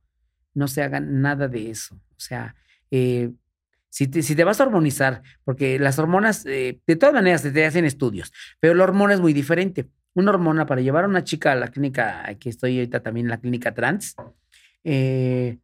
No 0.54 0.68
se 0.68 0.82
hagan 0.82 1.22
nada 1.22 1.48
de 1.48 1.70
eso. 1.70 1.96
O 1.96 2.20
sea, 2.20 2.56
eh, 2.92 3.32
si 3.90 4.08
te, 4.08 4.22
si 4.22 4.36
te 4.36 4.44
vas 4.44 4.60
a 4.60 4.64
hormonizar, 4.64 5.24
porque 5.44 5.80
las 5.80 6.00
hormonas, 6.00 6.46
eh, 6.46 6.80
de 6.86 6.96
todas 6.96 7.14
maneras, 7.14 7.44
te, 7.44 7.52
te 7.52 7.66
hacen 7.66 7.86
estudios, 7.86 8.32
pero 8.60 8.74
la 8.74 8.84
hormona 8.84 9.14
es 9.14 9.20
muy 9.20 9.34
diferente. 9.34 9.88
Una 10.14 10.32
hormona 10.32 10.66
para 10.66 10.82
llevar 10.82 11.04
a 11.04 11.08
una 11.08 11.24
chica 11.24 11.52
a 11.52 11.56
la 11.56 11.68
clínica, 11.68 12.24
que 12.40 12.50
estoy 12.50 12.78
ahorita 12.78 13.02
también 13.02 13.28
en 13.28 13.32
la 13.32 13.40
clínica 13.40 13.74
trans, 13.74 14.16
eh, 14.84 15.58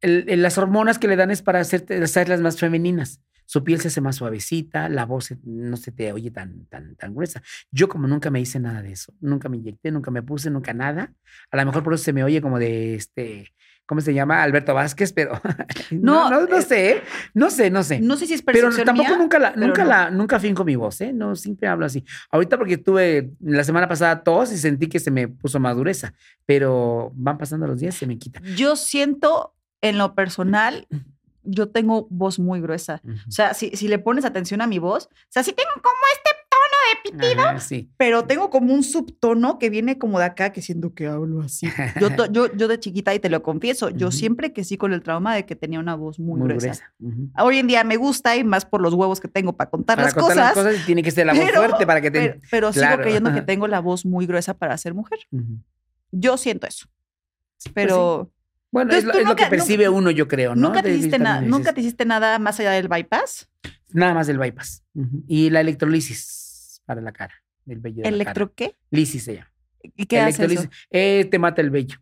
las 0.00 0.58
hormonas 0.58 0.98
que 0.98 1.08
le 1.08 1.16
dan 1.16 1.30
es 1.30 1.42
para 1.42 1.60
hacerte, 1.60 2.02
hacerlas 2.02 2.40
más 2.40 2.58
femeninas. 2.58 3.20
Su 3.48 3.64
piel 3.64 3.80
se 3.80 3.88
hace 3.88 4.02
más 4.02 4.16
suavecita, 4.16 4.90
la 4.90 5.06
voz 5.06 5.32
no 5.42 5.78
se 5.78 5.90
te 5.90 6.12
oye 6.12 6.30
tan, 6.30 6.66
tan, 6.66 6.96
tan 6.96 7.14
gruesa. 7.14 7.42
Yo 7.70 7.88
como 7.88 8.06
nunca 8.06 8.28
me 8.28 8.40
hice 8.42 8.60
nada 8.60 8.82
de 8.82 8.92
eso, 8.92 9.14
nunca 9.20 9.48
me 9.48 9.56
inyecté, 9.56 9.90
nunca 9.90 10.10
me 10.10 10.22
puse, 10.22 10.50
nunca 10.50 10.74
nada. 10.74 11.14
A 11.50 11.56
lo 11.56 11.64
mejor 11.64 11.82
por 11.82 11.94
eso 11.94 12.04
se 12.04 12.12
me 12.12 12.22
oye 12.22 12.42
como 12.42 12.58
de 12.58 12.94
este, 12.94 13.54
¿cómo 13.86 14.02
se 14.02 14.12
llama? 14.12 14.42
Alberto 14.42 14.74
Vázquez, 14.74 15.14
pero 15.14 15.40
no, 15.92 16.28
No, 16.28 16.42
no, 16.42 16.46
no 16.46 16.58
eh, 16.58 16.62
sé, 16.62 17.02
no 17.32 17.48
sé, 17.48 17.70
no 17.70 17.82
sé. 17.82 18.00
No 18.00 18.18
sé 18.18 18.26
si 18.26 18.34
es 18.34 18.42
Pero 18.42 18.68
tampoco 18.84 19.08
mía, 19.08 19.16
nunca 19.16 19.38
la, 19.38 19.56
nunca 19.56 19.82
no. 19.82 19.88
la, 19.88 20.10
nunca 20.10 20.38
finco 20.38 20.62
mi 20.62 20.76
voz, 20.76 21.00
¿eh? 21.00 21.14
No, 21.14 21.34
siempre 21.34 21.68
hablo 21.68 21.86
así. 21.86 22.04
Ahorita 22.30 22.58
porque 22.58 22.76
tuve 22.76 23.30
la 23.40 23.64
semana 23.64 23.88
pasada 23.88 24.22
tos 24.22 24.52
y 24.52 24.58
sentí 24.58 24.88
que 24.88 25.00
se 25.00 25.10
me 25.10 25.26
puso 25.26 25.58
más 25.58 25.74
dureza, 25.74 26.12
pero 26.44 27.12
van 27.14 27.38
pasando 27.38 27.66
los 27.66 27.80
días 27.80 27.94
se 27.94 28.06
me 28.06 28.18
quita. 28.18 28.42
Yo 28.56 28.76
siento, 28.76 29.54
en 29.80 29.96
lo 29.96 30.14
personal, 30.14 30.86
yo 31.50 31.68
tengo 31.68 32.06
voz 32.10 32.38
muy 32.38 32.60
gruesa. 32.60 33.00
O 33.26 33.30
sea, 33.30 33.54
si, 33.54 33.70
si 33.70 33.88
le 33.88 33.98
pones 33.98 34.24
atención 34.24 34.60
a 34.60 34.66
mi 34.66 34.78
voz, 34.78 35.06
o 35.06 35.10
sea, 35.30 35.42
sí 35.42 35.52
tengo 35.52 35.70
como 35.74 35.96
este 36.14 36.30
tono 36.50 37.18
de 37.22 37.26
pitido, 37.28 37.46
Ajá, 37.48 37.60
sí. 37.60 37.90
pero 37.96 38.24
tengo 38.24 38.48
como 38.50 38.72
un 38.74 38.82
subtono 38.82 39.58
que 39.58 39.68
viene 39.70 39.98
como 39.98 40.18
de 40.18 40.24
acá, 40.26 40.52
que 40.52 40.62
siento 40.62 40.94
que 40.94 41.06
hablo 41.06 41.42
así. 41.42 41.68
Yo, 42.00 42.14
to- 42.14 42.26
yo, 42.32 42.52
yo 42.54 42.68
de 42.68 42.78
chiquita, 42.80 43.14
y 43.14 43.18
te 43.18 43.28
lo 43.30 43.42
confieso, 43.42 43.90
yo 43.90 44.10
siempre 44.10 44.52
que 44.52 44.64
sí 44.64 44.76
con 44.76 44.92
el 44.92 45.02
trauma 45.02 45.34
de 45.34 45.44
que 45.46 45.56
tenía 45.56 45.78
una 45.80 45.94
voz 45.94 46.18
muy, 46.18 46.38
Muy 46.40 46.48
gruesa. 46.48 46.92
Hoy 47.38 47.58
en 47.58 47.66
día 47.66 47.84
me 47.84 47.96
gusta 47.96 48.36
y 48.36 48.44
más 48.44 48.64
por 48.64 48.80
los 48.80 48.94
huevos 48.94 49.20
que 49.20 49.28
tengo 49.28 49.54
para 49.56 49.70
contar, 49.70 49.96
Para 49.96 50.06
las, 50.06 50.14
contar 50.14 50.36
cosas, 50.36 50.56
las 50.56 50.64
cosas 50.64 50.86
tiene 50.86 51.02
que 51.02 51.10
ser 51.10 51.26
la 51.26 51.34
voz 51.34 51.44
pero- 51.44 51.60
fuerte 51.62 51.86
para 51.86 52.00
que 52.00 52.10
te... 52.10 52.20
pero, 52.20 52.40
pero 52.50 52.72
sigo 52.72 52.96
creyendo 53.02 53.32
que 53.34 53.42
tengo 53.42 53.66
la 53.68 53.80
voz 53.80 54.04
muy 54.06 54.26
gruesa 54.26 54.54
para 54.54 54.76
ser 54.78 54.94
mujer. 54.94 55.18
Yo 56.10 56.36
siento 56.36 56.66
eso. 56.66 56.86
Pues 57.64 57.74
Pero 57.74 58.30
Bueno, 58.70 58.92
Entonces, 58.92 59.22
es, 59.22 59.26
lo, 59.28 59.34
que 59.34 59.46
percibe 59.46 59.86
nunca- 59.86 59.96
uno, 59.98 60.10
yo 60.10 60.28
creo, 60.28 60.54
¿no? 60.54 60.68
nunca, 60.68 60.82
te 60.82 60.94
hiciste 60.94 61.18
nada, 61.18 61.40
nunca 61.40 61.72
te 61.72 61.80
hiciste 61.80 62.04
nada 62.04 62.38
más 62.38 62.60
allá 62.60 62.72
del 62.72 62.88
bypass. 62.88 63.48
Nada 63.92 64.12
más 64.14 64.26
del 64.26 64.38
bypass. 64.38 64.84
Y 65.26 65.50
la 65.50 65.60
electrolisis 65.60 66.82
para 66.84 67.00
la 67.00 67.12
cara, 67.12 67.34
el 67.66 67.78
vello 67.80 67.96
de 67.96 68.02
la 68.02 68.10
cara. 68.10 68.14
¿Electro 68.16 68.52
qué? 68.54 68.76
Lisis 68.90 69.24
se 69.24 69.34
llama. 69.36 69.50
¿Y 69.82 70.06
qué 70.06 70.20
hace 70.20 70.44
eso? 70.44 70.68
Eh, 70.90 71.26
te 71.30 71.38
mata 71.38 71.62
el 71.62 71.70
vello, 71.70 71.98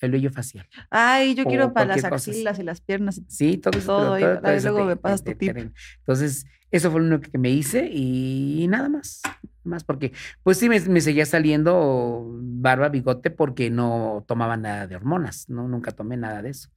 el 0.00 0.10
vello 0.10 0.30
facial. 0.32 0.66
Ay, 0.90 1.34
yo 1.34 1.44
o 1.44 1.46
quiero 1.46 1.72
para 1.72 1.94
las 1.94 2.04
axilas 2.04 2.58
y 2.58 2.62
las 2.64 2.80
piernas. 2.80 3.20
Sí, 3.28 3.58
todo 3.58 3.78
eso. 3.78 3.86
Todo 3.86 4.18
todo- 4.18 4.40
todo 4.40 4.50
eso 4.52 4.70
luego 4.72 4.86
me 4.86 4.96
pasas 4.96 5.22
tu 5.22 5.34
tip. 5.34 5.56
Entonces, 5.98 6.46
eso 6.72 6.90
fue 6.90 7.00
lo 7.00 7.06
único 7.06 7.30
que 7.30 7.38
me 7.38 7.50
hice 7.50 7.88
y 7.92 8.66
nada 8.68 8.88
más. 8.88 9.22
Más 9.64 9.84
porque, 9.84 10.12
pues 10.42 10.58
sí, 10.58 10.68
me, 10.68 10.80
me 10.80 11.00
seguía 11.00 11.24
saliendo 11.24 12.26
barba, 12.40 12.88
bigote, 12.88 13.30
porque 13.30 13.70
no 13.70 14.24
tomaba 14.26 14.56
nada 14.56 14.88
de 14.88 14.96
hormonas, 14.96 15.48
¿no? 15.48 15.68
Nunca 15.68 15.92
tomé 15.92 16.16
nada 16.16 16.42
de 16.42 16.50
eso. 16.50 16.68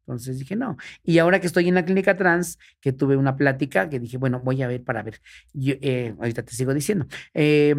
Entonces 0.00 0.40
dije, 0.40 0.56
no. 0.56 0.76
Y 1.04 1.18
ahora 1.18 1.38
que 1.40 1.46
estoy 1.46 1.68
en 1.68 1.76
la 1.76 1.84
clínica 1.84 2.16
trans, 2.16 2.58
que 2.80 2.92
tuve 2.92 3.16
una 3.16 3.36
plática, 3.36 3.88
que 3.88 4.00
dije, 4.00 4.16
bueno, 4.18 4.40
voy 4.40 4.60
a 4.62 4.66
ver 4.66 4.82
para 4.82 5.04
ver. 5.04 5.20
Yo, 5.52 5.74
eh, 5.80 6.16
ahorita 6.18 6.42
te 6.42 6.52
sigo 6.52 6.74
diciendo. 6.74 7.06
Eh, 7.34 7.76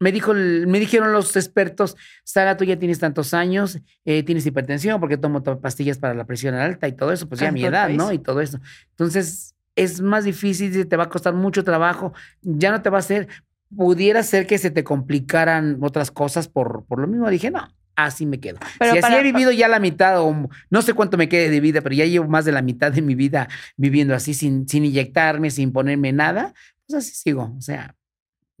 me, 0.00 0.10
dijo, 0.12 0.32
me 0.32 0.80
dijeron 0.80 1.12
los 1.12 1.36
expertos, 1.36 1.94
Sara, 2.24 2.56
tú 2.56 2.64
ya 2.64 2.78
tienes 2.78 3.00
tantos 3.00 3.34
años, 3.34 3.78
eh, 4.06 4.22
tienes 4.22 4.46
hipertensión 4.46 4.98
porque 5.00 5.18
tomo 5.18 5.42
to- 5.42 5.60
pastillas 5.60 5.98
para 5.98 6.14
la 6.14 6.24
presión 6.24 6.54
alta 6.54 6.88
y 6.88 6.92
todo 6.92 7.12
eso, 7.12 7.28
pues 7.28 7.40
ya 7.40 7.52
mi 7.52 7.60
edad, 7.64 7.88
¿no? 7.98 8.12
Y 8.14 8.18
todo 8.18 8.40
eso. 8.40 8.58
Entonces, 8.92 9.54
es 9.82 10.00
más 10.00 10.24
difícil, 10.24 10.86
te 10.88 10.96
va 10.96 11.04
a 11.04 11.08
costar 11.08 11.34
mucho 11.34 11.64
trabajo, 11.64 12.12
ya 12.42 12.70
no 12.70 12.82
te 12.82 12.90
va 12.90 12.98
a 12.98 13.00
hacer, 13.00 13.28
pudiera 13.74 14.22
ser 14.22 14.46
que 14.46 14.58
se 14.58 14.70
te 14.70 14.84
complicaran 14.84 15.78
otras 15.82 16.10
cosas 16.10 16.48
por, 16.48 16.84
por 16.86 17.00
lo 17.00 17.06
mismo. 17.06 17.28
Dije, 17.30 17.50
no, 17.50 17.68
así 17.96 18.26
me 18.26 18.40
quedo. 18.40 18.58
Pero 18.78 18.92
si 18.92 18.98
así 18.98 19.02
para- 19.02 19.20
he 19.20 19.22
vivido 19.22 19.50
ya 19.52 19.68
la 19.68 19.80
mitad 19.80 20.20
o 20.22 20.48
no 20.70 20.82
sé 20.82 20.94
cuánto 20.94 21.16
me 21.16 21.28
quede 21.28 21.50
de 21.50 21.60
vida, 21.60 21.80
pero 21.82 21.94
ya 21.94 22.04
llevo 22.06 22.28
más 22.28 22.44
de 22.44 22.52
la 22.52 22.62
mitad 22.62 22.92
de 22.92 23.02
mi 23.02 23.14
vida 23.14 23.48
viviendo 23.76 24.14
así 24.14 24.34
sin, 24.34 24.68
sin 24.68 24.84
inyectarme, 24.84 25.50
sin 25.50 25.72
ponerme 25.72 26.12
nada, 26.12 26.54
pues 26.86 27.04
así 27.04 27.14
sigo. 27.14 27.54
O 27.58 27.60
sea, 27.60 27.94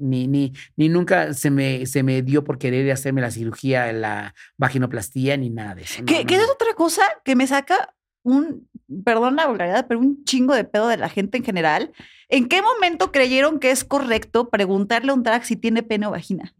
Ni, 0.00 0.28
ni, 0.28 0.52
ni 0.76 0.88
nunca 0.88 1.34
se 1.34 1.50
me, 1.50 1.84
se 1.86 2.02
me 2.04 2.22
dio 2.22 2.44
por 2.44 2.58
querer 2.58 2.88
hacerme 2.92 3.20
la 3.20 3.30
cirugía, 3.32 3.92
la 3.92 4.32
vaginoplastía, 4.56 5.36
ni 5.36 5.50
nada 5.50 5.74
de 5.74 5.82
eso. 5.82 6.00
No, 6.00 6.06
¿Qué, 6.06 6.20
no, 6.20 6.26
qué 6.26 6.36
es 6.36 6.48
otra 6.48 6.72
cosa 6.76 7.02
que 7.24 7.34
me 7.34 7.46
saca 7.48 7.94
un, 8.22 8.68
perdón 9.04 9.36
la 9.36 9.46
vulgaridad, 9.46 9.86
pero 9.86 10.00
un 10.00 10.24
chingo 10.24 10.54
de 10.54 10.64
pedo 10.64 10.88
de 10.88 10.96
la 10.96 11.08
gente 11.08 11.38
en 11.38 11.44
general? 11.44 11.92
¿En 12.30 12.46
qué 12.46 12.60
momento 12.60 13.10
creyeron 13.10 13.58
que 13.58 13.70
es 13.70 13.84
correcto 13.84 14.50
preguntarle 14.50 15.12
a 15.12 15.14
un 15.14 15.22
drag 15.22 15.46
si 15.46 15.56
tiene 15.56 15.82
pene 15.82 16.04
o 16.06 16.10
vagina? 16.10 16.52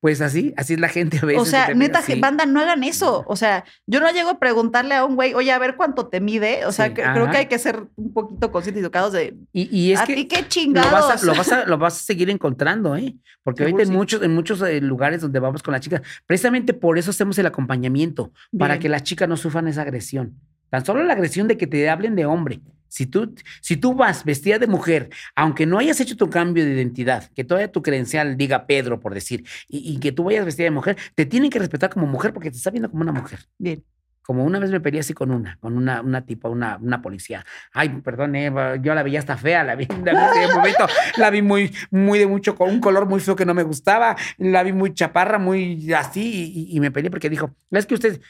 Pues 0.00 0.20
así, 0.20 0.52
así 0.58 0.74
es 0.74 0.80
la 0.80 0.88
gente 0.90 1.18
a 1.22 1.24
veces. 1.24 1.40
O 1.40 1.46
sea, 1.46 1.72
neta, 1.72 2.02
banda, 2.18 2.44
no 2.44 2.60
hagan 2.60 2.84
eso. 2.84 3.24
O 3.26 3.34
sea, 3.36 3.64
yo 3.86 4.00
no 4.00 4.10
llego 4.12 4.28
a 4.28 4.38
preguntarle 4.38 4.94
a 4.94 5.06
un 5.06 5.14
güey, 5.14 5.32
oye, 5.32 5.50
a 5.50 5.58
ver 5.58 5.76
cuánto 5.76 6.08
te 6.08 6.20
mide. 6.20 6.66
O 6.66 6.72
sea, 6.72 6.88
Sí, 6.88 6.94
que- 6.94 7.02
creo 7.04 7.30
que 7.30 7.36
hay 7.38 7.46
que 7.46 7.58
ser 7.58 7.86
un 7.96 8.12
poquito 8.12 8.52
conscientes 8.52 8.82
y 8.82 8.84
educados 8.84 9.14
de. 9.14 9.34
Y, 9.54 9.74
y 9.74 9.92
es 9.92 10.00
¿A 10.00 10.04
que 10.04 10.14
ti 10.14 10.28
qué 10.28 10.42
lo 10.42 10.48
chingados? 10.48 10.92
vas, 10.92 11.22
a, 11.22 11.26
lo, 11.26 11.34
vas 11.36 11.52
a, 11.52 11.64
lo 11.64 11.78
vas 11.78 11.98
a 11.98 12.02
seguir 12.02 12.28
encontrando, 12.28 12.94
¿eh? 12.94 13.16
Porque 13.42 13.64
Seguro 13.64 13.78
ahorita 13.78 13.90
en 13.92 13.96
muchos, 13.98 14.22
en 14.22 14.34
muchos 14.34 14.60
eh, 14.60 14.80
lugares 14.82 15.22
donde 15.22 15.38
vamos 15.40 15.62
con 15.62 15.72
las 15.72 15.80
chicas, 15.80 16.02
precisamente 16.26 16.74
por 16.74 16.98
eso 16.98 17.10
hacemos 17.12 17.38
el 17.38 17.46
acompañamiento, 17.46 18.30
para 18.58 18.78
que 18.78 18.90
las 18.90 19.04
chicas 19.04 19.26
no 19.26 19.38
sufran 19.38 19.68
esa 19.68 19.80
agresión. 19.82 20.38
Tan 20.72 20.86
solo 20.86 21.04
la 21.04 21.12
agresión 21.12 21.48
de 21.48 21.58
que 21.58 21.66
te 21.66 21.90
hablen 21.90 22.16
de 22.16 22.24
hombre. 22.24 22.62
Si 22.88 23.04
tú, 23.04 23.34
si 23.60 23.76
tú 23.76 23.94
vas 23.94 24.24
vestida 24.24 24.58
de 24.58 24.66
mujer, 24.66 25.10
aunque 25.36 25.66
no 25.66 25.78
hayas 25.78 26.00
hecho 26.00 26.16
tu 26.16 26.30
cambio 26.30 26.64
de 26.64 26.72
identidad, 26.72 27.30
que 27.34 27.44
todavía 27.44 27.70
tu 27.70 27.82
credencial 27.82 28.38
diga 28.38 28.66
Pedro, 28.66 28.98
por 28.98 29.12
decir, 29.12 29.44
y, 29.68 29.92
y 29.92 30.00
que 30.00 30.12
tú 30.12 30.24
vayas 30.24 30.46
vestida 30.46 30.64
de 30.64 30.70
mujer, 30.70 30.96
te 31.14 31.26
tienen 31.26 31.50
que 31.50 31.58
respetar 31.58 31.90
como 31.90 32.06
mujer 32.06 32.32
porque 32.32 32.50
te 32.50 32.56
está 32.56 32.70
viendo 32.70 32.90
como 32.90 33.02
una 33.02 33.12
mujer. 33.12 33.40
Bien. 33.58 33.84
Como 34.22 34.44
una 34.44 34.58
vez 34.58 34.70
me 34.70 34.80
peleé 34.80 35.00
así 35.00 35.12
con 35.12 35.30
una, 35.30 35.58
con 35.60 35.76
una, 35.76 36.00
una 36.00 36.24
tipa, 36.24 36.48
una, 36.48 36.78
una 36.78 37.02
policía. 37.02 37.44
Ay, 37.74 37.90
perdón, 38.02 38.34
Eva, 38.34 38.76
yo 38.76 38.94
la 38.94 39.02
veía 39.02 39.18
hasta 39.18 39.36
fea, 39.36 39.64
la 39.64 39.74
vi, 39.74 39.86
la 40.02 40.32
vi 40.32 40.40
de 40.40 40.54
momento, 40.54 40.86
la 41.18 41.28
vi 41.28 41.42
muy, 41.42 41.70
muy 41.90 42.18
de 42.18 42.26
mucho, 42.26 42.54
con 42.54 42.70
un 42.70 42.80
color 42.80 43.06
muy 43.06 43.20
feo 43.20 43.36
que 43.36 43.44
no 43.44 43.52
me 43.52 43.62
gustaba, 43.62 44.16
la 44.38 44.62
vi 44.62 44.72
muy 44.72 44.94
chaparra, 44.94 45.38
muy 45.38 45.92
así, 45.92 46.66
y, 46.70 46.74
y 46.74 46.80
me 46.80 46.90
peleé 46.90 47.10
porque 47.10 47.28
dijo, 47.28 47.54
es 47.70 47.84
que 47.84 47.92
usted, 47.92 48.22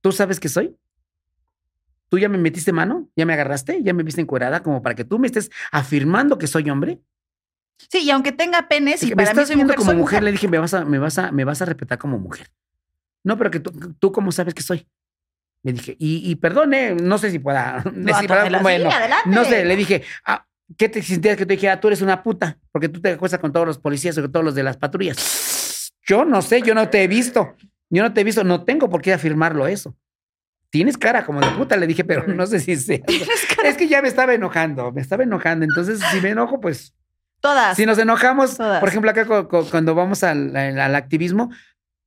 ¿tú 0.00 0.12
sabes 0.12 0.40
qué 0.40 0.48
soy? 0.48 0.74
¿Tú 2.10 2.18
ya 2.18 2.28
me 2.28 2.38
metiste 2.38 2.72
mano? 2.72 3.08
¿Ya 3.14 3.24
me 3.24 3.32
agarraste? 3.32 3.82
¿Ya 3.82 3.94
me 3.94 4.02
viste 4.02 4.20
encuerada? 4.20 4.62
Como 4.62 4.82
para 4.82 4.96
que 4.96 5.04
tú 5.04 5.18
me 5.20 5.28
estés 5.28 5.48
afirmando 5.70 6.38
que 6.38 6.48
soy 6.48 6.68
hombre. 6.68 7.00
Sí, 7.88 8.00
y 8.00 8.10
aunque 8.10 8.32
tenga 8.32 8.68
pene, 8.68 8.98
si 8.98 9.06
Dije, 9.06 9.14
me 9.16 9.22
para 9.22 9.30
mí 9.30 9.30
estás 9.30 9.46
soy 9.46 9.56
viendo 9.56 9.72
mujer, 9.72 9.78
como 9.78 9.90
soy 9.92 9.96
mujer, 9.96 10.22
le 10.24 10.32
dije, 10.32 10.48
me 10.48 10.58
vas 10.58 10.74
a, 10.74 10.84
me 10.84 10.98
vas 10.98 11.18
a, 11.18 11.30
me 11.30 11.44
vas 11.44 11.62
a 11.62 11.64
respetar 11.64 11.98
como 11.98 12.18
mujer. 12.18 12.50
No, 13.22 13.38
pero 13.38 13.50
que 13.50 13.60
tú, 13.60 13.94
tú 13.98 14.10
cómo 14.10 14.32
sabes 14.32 14.54
que 14.54 14.62
soy. 14.62 14.86
Le 15.62 15.72
dije, 15.72 15.96
y, 15.98 16.28
y 16.28 16.34
perdone, 16.34 16.96
no 16.96 17.16
sé 17.16 17.30
si 17.30 17.38
pueda 17.38 17.82
No, 17.94 18.12
decir, 18.12 18.28
bueno, 18.60 18.90
no 19.26 19.44
sé, 19.44 19.64
le 19.64 19.76
dije, 19.76 20.02
ah, 20.26 20.46
¿qué 20.76 20.88
te 20.88 21.02
sentías 21.02 21.36
que 21.36 21.46
te 21.46 21.54
dije, 21.54 21.68
ah, 21.70 21.78
tú 21.78 21.86
eres 21.88 22.02
una 22.02 22.22
puta? 22.24 22.58
Porque 22.72 22.88
tú 22.88 23.00
te 23.00 23.12
acuestas 23.12 23.40
con 23.40 23.52
todos 23.52 23.66
los 23.66 23.78
policías 23.78 24.18
o 24.18 24.22
con 24.22 24.32
todos 24.32 24.44
los 24.44 24.54
de 24.56 24.64
las 24.64 24.76
patrullas. 24.76 25.92
Yo 26.06 26.24
no 26.24 26.42
sé, 26.42 26.60
yo 26.62 26.74
no 26.74 26.88
te 26.88 27.04
he 27.04 27.08
visto. 27.08 27.54
Yo 27.88 28.02
no 28.02 28.12
te 28.12 28.22
he 28.22 28.24
visto, 28.24 28.42
no 28.42 28.64
tengo 28.64 28.88
por 28.90 29.00
qué 29.00 29.12
afirmarlo 29.12 29.66
eso. 29.66 29.96
Tienes 30.70 30.96
cara 30.96 31.24
como 31.26 31.40
de 31.40 31.48
puta, 31.50 31.76
le 31.76 31.86
dije, 31.86 32.04
pero 32.04 32.26
no 32.26 32.46
sé 32.46 32.60
si 32.60 32.76
sea. 32.76 33.00
Es 33.64 33.76
que 33.76 33.88
ya 33.88 34.00
me 34.02 34.08
estaba 34.08 34.32
enojando, 34.34 34.92
me 34.92 35.00
estaba 35.00 35.22
enojando. 35.24 35.64
Entonces, 35.64 36.00
si 36.10 36.20
me 36.20 36.30
enojo, 36.30 36.60
pues 36.60 36.94
Todas. 37.40 37.76
si 37.76 37.86
nos 37.86 37.98
enojamos, 37.98 38.56
Todas. 38.56 38.80
por 38.80 38.88
ejemplo, 38.88 39.10
acá 39.10 39.26
cu- 39.26 39.48
cu- 39.48 39.66
cuando 39.70 39.94
vamos 39.94 40.22
al, 40.22 40.56
al- 40.56 40.78
al 40.80 40.94
activismo, 40.94 41.50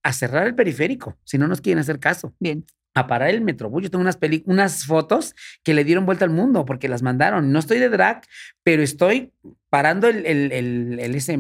a 0.04 0.14
cerrar 0.14 0.48
el 0.48 0.56
periférico, 0.56 1.18
si 1.24 1.38
no 1.38 1.48
nos 1.48 1.62
quieren 1.62 1.80
hacer 1.80 2.00
caso, 2.00 2.34
Bien. 2.40 2.66
a 2.94 3.08
parar 3.08 3.30
el 3.30 3.42
metrobús. 3.42 3.84
Yo 3.84 3.90
tengo 3.92 4.02
unas, 4.02 4.18
peli- 4.18 4.44
unas 4.48 4.86
fotos 4.86 5.36
que 5.64 5.74
le 5.74 5.84
dieron 5.84 6.06
vuelta 6.06 6.26
al 6.26 6.32
mundo 6.32 6.66
porque 6.66 6.88
las 6.90 7.02
mandaron. 7.02 7.52
No 7.52 7.60
estoy 7.60 7.80
de 7.80 7.90
drag, 7.90 8.22
pero 8.64 8.82
estoy 8.84 9.32
parando 9.70 10.08
el, 10.08 10.26
el- 10.26 10.52
el- 10.52 11.00
el 11.00 11.16
ese 11.16 11.40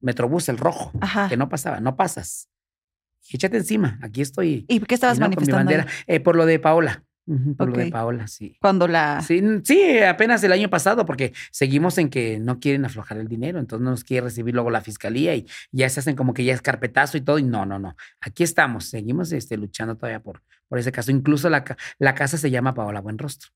metrobús, 0.00 0.48
el 0.48 0.58
rojo, 0.58 0.92
Ajá. 1.00 1.28
que 1.28 1.36
no 1.36 1.48
pasaba, 1.48 1.80
no 1.80 1.96
pasas. 1.96 2.48
Échate 3.30 3.56
encima, 3.56 3.98
aquí 4.02 4.20
estoy. 4.20 4.64
¿Y 4.68 4.80
qué 4.80 4.94
estabas 4.94 5.18
no, 5.18 5.24
con 5.26 5.30
mi 5.30 5.36
manifestando? 5.36 5.70
bandera. 5.72 5.86
Eh, 6.06 6.20
por 6.20 6.36
lo 6.36 6.46
de 6.46 6.58
Paola. 6.58 7.04
Por 7.56 7.70
lo 7.70 7.76
de. 7.78 7.90
Paola, 7.90 8.26
sí. 8.26 8.54
Cuando 8.60 8.86
la. 8.86 9.22
Sí, 9.22 9.98
apenas 10.06 10.44
el 10.44 10.52
año 10.52 10.68
pasado, 10.68 11.06
porque 11.06 11.32
seguimos 11.50 11.96
en 11.96 12.10
que 12.10 12.38
no 12.38 12.60
quieren 12.60 12.84
aflojar 12.84 13.16
el 13.16 13.28
dinero, 13.28 13.58
entonces 13.58 13.82
no 13.82 13.92
nos 13.92 14.04
quiere 14.04 14.24
recibir 14.26 14.52
luego 14.54 14.68
la 14.70 14.82
fiscalía 14.82 15.34
y 15.34 15.46
ya 15.72 15.88
se 15.88 16.00
hacen 16.00 16.16
como 16.16 16.34
que 16.34 16.44
ya 16.44 16.52
es 16.52 16.60
carpetazo 16.60 17.16
y 17.16 17.22
todo, 17.22 17.38
y 17.38 17.42
no, 17.42 17.64
no, 17.64 17.78
no. 17.78 17.96
Aquí 18.20 18.42
estamos, 18.42 18.84
seguimos 18.84 19.32
este, 19.32 19.56
luchando 19.56 19.96
todavía 19.96 20.20
por, 20.20 20.42
por 20.68 20.78
ese 20.78 20.92
caso. 20.92 21.10
Incluso 21.12 21.48
la, 21.48 21.64
ca- 21.64 21.78
la 21.98 22.14
casa 22.14 22.36
se 22.36 22.50
llama 22.50 22.74
Paola 22.74 23.00
Buenrostro. 23.00 23.48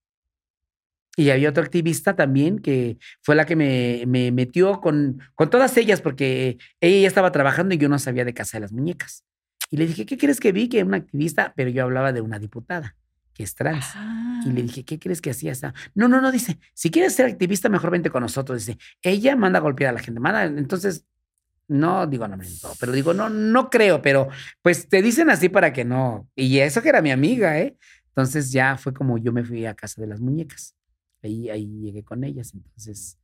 Y 1.19 1.29
había 1.29 1.51
otra 1.51 1.65
activista 1.65 2.17
también 2.17 2.61
que 2.61 2.97
fue 3.21 3.35
la 3.35 3.45
que 3.45 3.55
me, 3.57 4.05
me 4.07 4.31
metió 4.33 4.81
con, 4.81 5.21
con 5.35 5.51
todas 5.51 5.77
ellas, 5.77 6.01
porque 6.01 6.57
ella 6.81 7.03
ya 7.03 7.09
estaba 7.09 7.33
trabajando 7.33 7.75
y 7.75 7.79
yo 7.79 7.91
no 7.91 7.99
sabía 7.99 8.25
de 8.25 8.33
Casa 8.33 8.57
de 8.57 8.63
las 8.63 8.73
Muñecas. 8.73 9.25
Y 9.71 9.77
le 9.77 9.87
dije, 9.87 10.07
¿qué 10.07 10.17
crees 10.17 10.41
que 10.41 10.53
vi? 10.53 10.69
Que 10.69 10.83
una 10.83 10.97
activista, 10.97 11.53
pero 11.57 11.71
yo 11.71 11.85
hablaba 11.85 12.13
de 12.13 12.21
una 12.21 12.39
diputada, 12.39 12.97
que 13.35 13.43
es 13.43 13.55
trans. 13.55 13.85
Ah. 13.95 14.43
Y 14.47 14.51
le 14.51 14.63
dije, 14.63 14.85
¿qué 14.85 14.99
crees 14.99 15.21
que 15.21 15.31
hacía 15.31 15.53
esa? 15.53 15.75
No, 15.95 16.09
no, 16.09 16.21
no, 16.21 16.33
dice, 16.33 16.59
si 16.75 16.91
quieres 16.91 17.15
ser 17.15 17.27
activista, 17.27 17.69
mejor 17.69 17.91
vente 17.91 18.11
con 18.11 18.23
nosotros. 18.23 18.65
Dice, 18.65 18.79
ella 19.03 19.37
manda 19.37 19.59
a 19.59 19.63
golpear 19.63 19.91
a 19.91 19.93
la 19.93 20.01
gente. 20.01 20.21
Manda, 20.21 20.45
entonces, 20.45 21.05
no 21.69 22.07
digo 22.07 22.27
todo, 22.63 22.73
pero 22.81 22.93
digo, 22.93 23.13
no, 23.13 23.29
no 23.29 23.69
creo, 23.69 24.01
pero 24.01 24.29
pues 24.63 24.89
te 24.89 25.03
dicen 25.03 25.29
así 25.29 25.51
para 25.51 25.73
que 25.73 25.85
no. 25.85 26.27
Y 26.35 26.59
eso 26.59 26.81
que 26.81 26.89
era 26.89 27.03
mi 27.03 27.11
amiga, 27.11 27.59
¿eh? 27.61 27.77
Entonces 28.09 28.51
ya 28.51 28.77
fue 28.79 28.95
como 28.95 29.19
yo 29.19 29.33
me 29.33 29.45
fui 29.45 29.67
a 29.67 29.75
casa 29.75 30.01
de 30.01 30.09
las 30.09 30.21
muñecas. 30.21 30.75
Ahí, 31.23 31.51
ahí 31.51 31.67
llegué 31.67 32.03
con 32.03 32.25
ellas. 32.25 32.53
Entonces, 32.55 33.19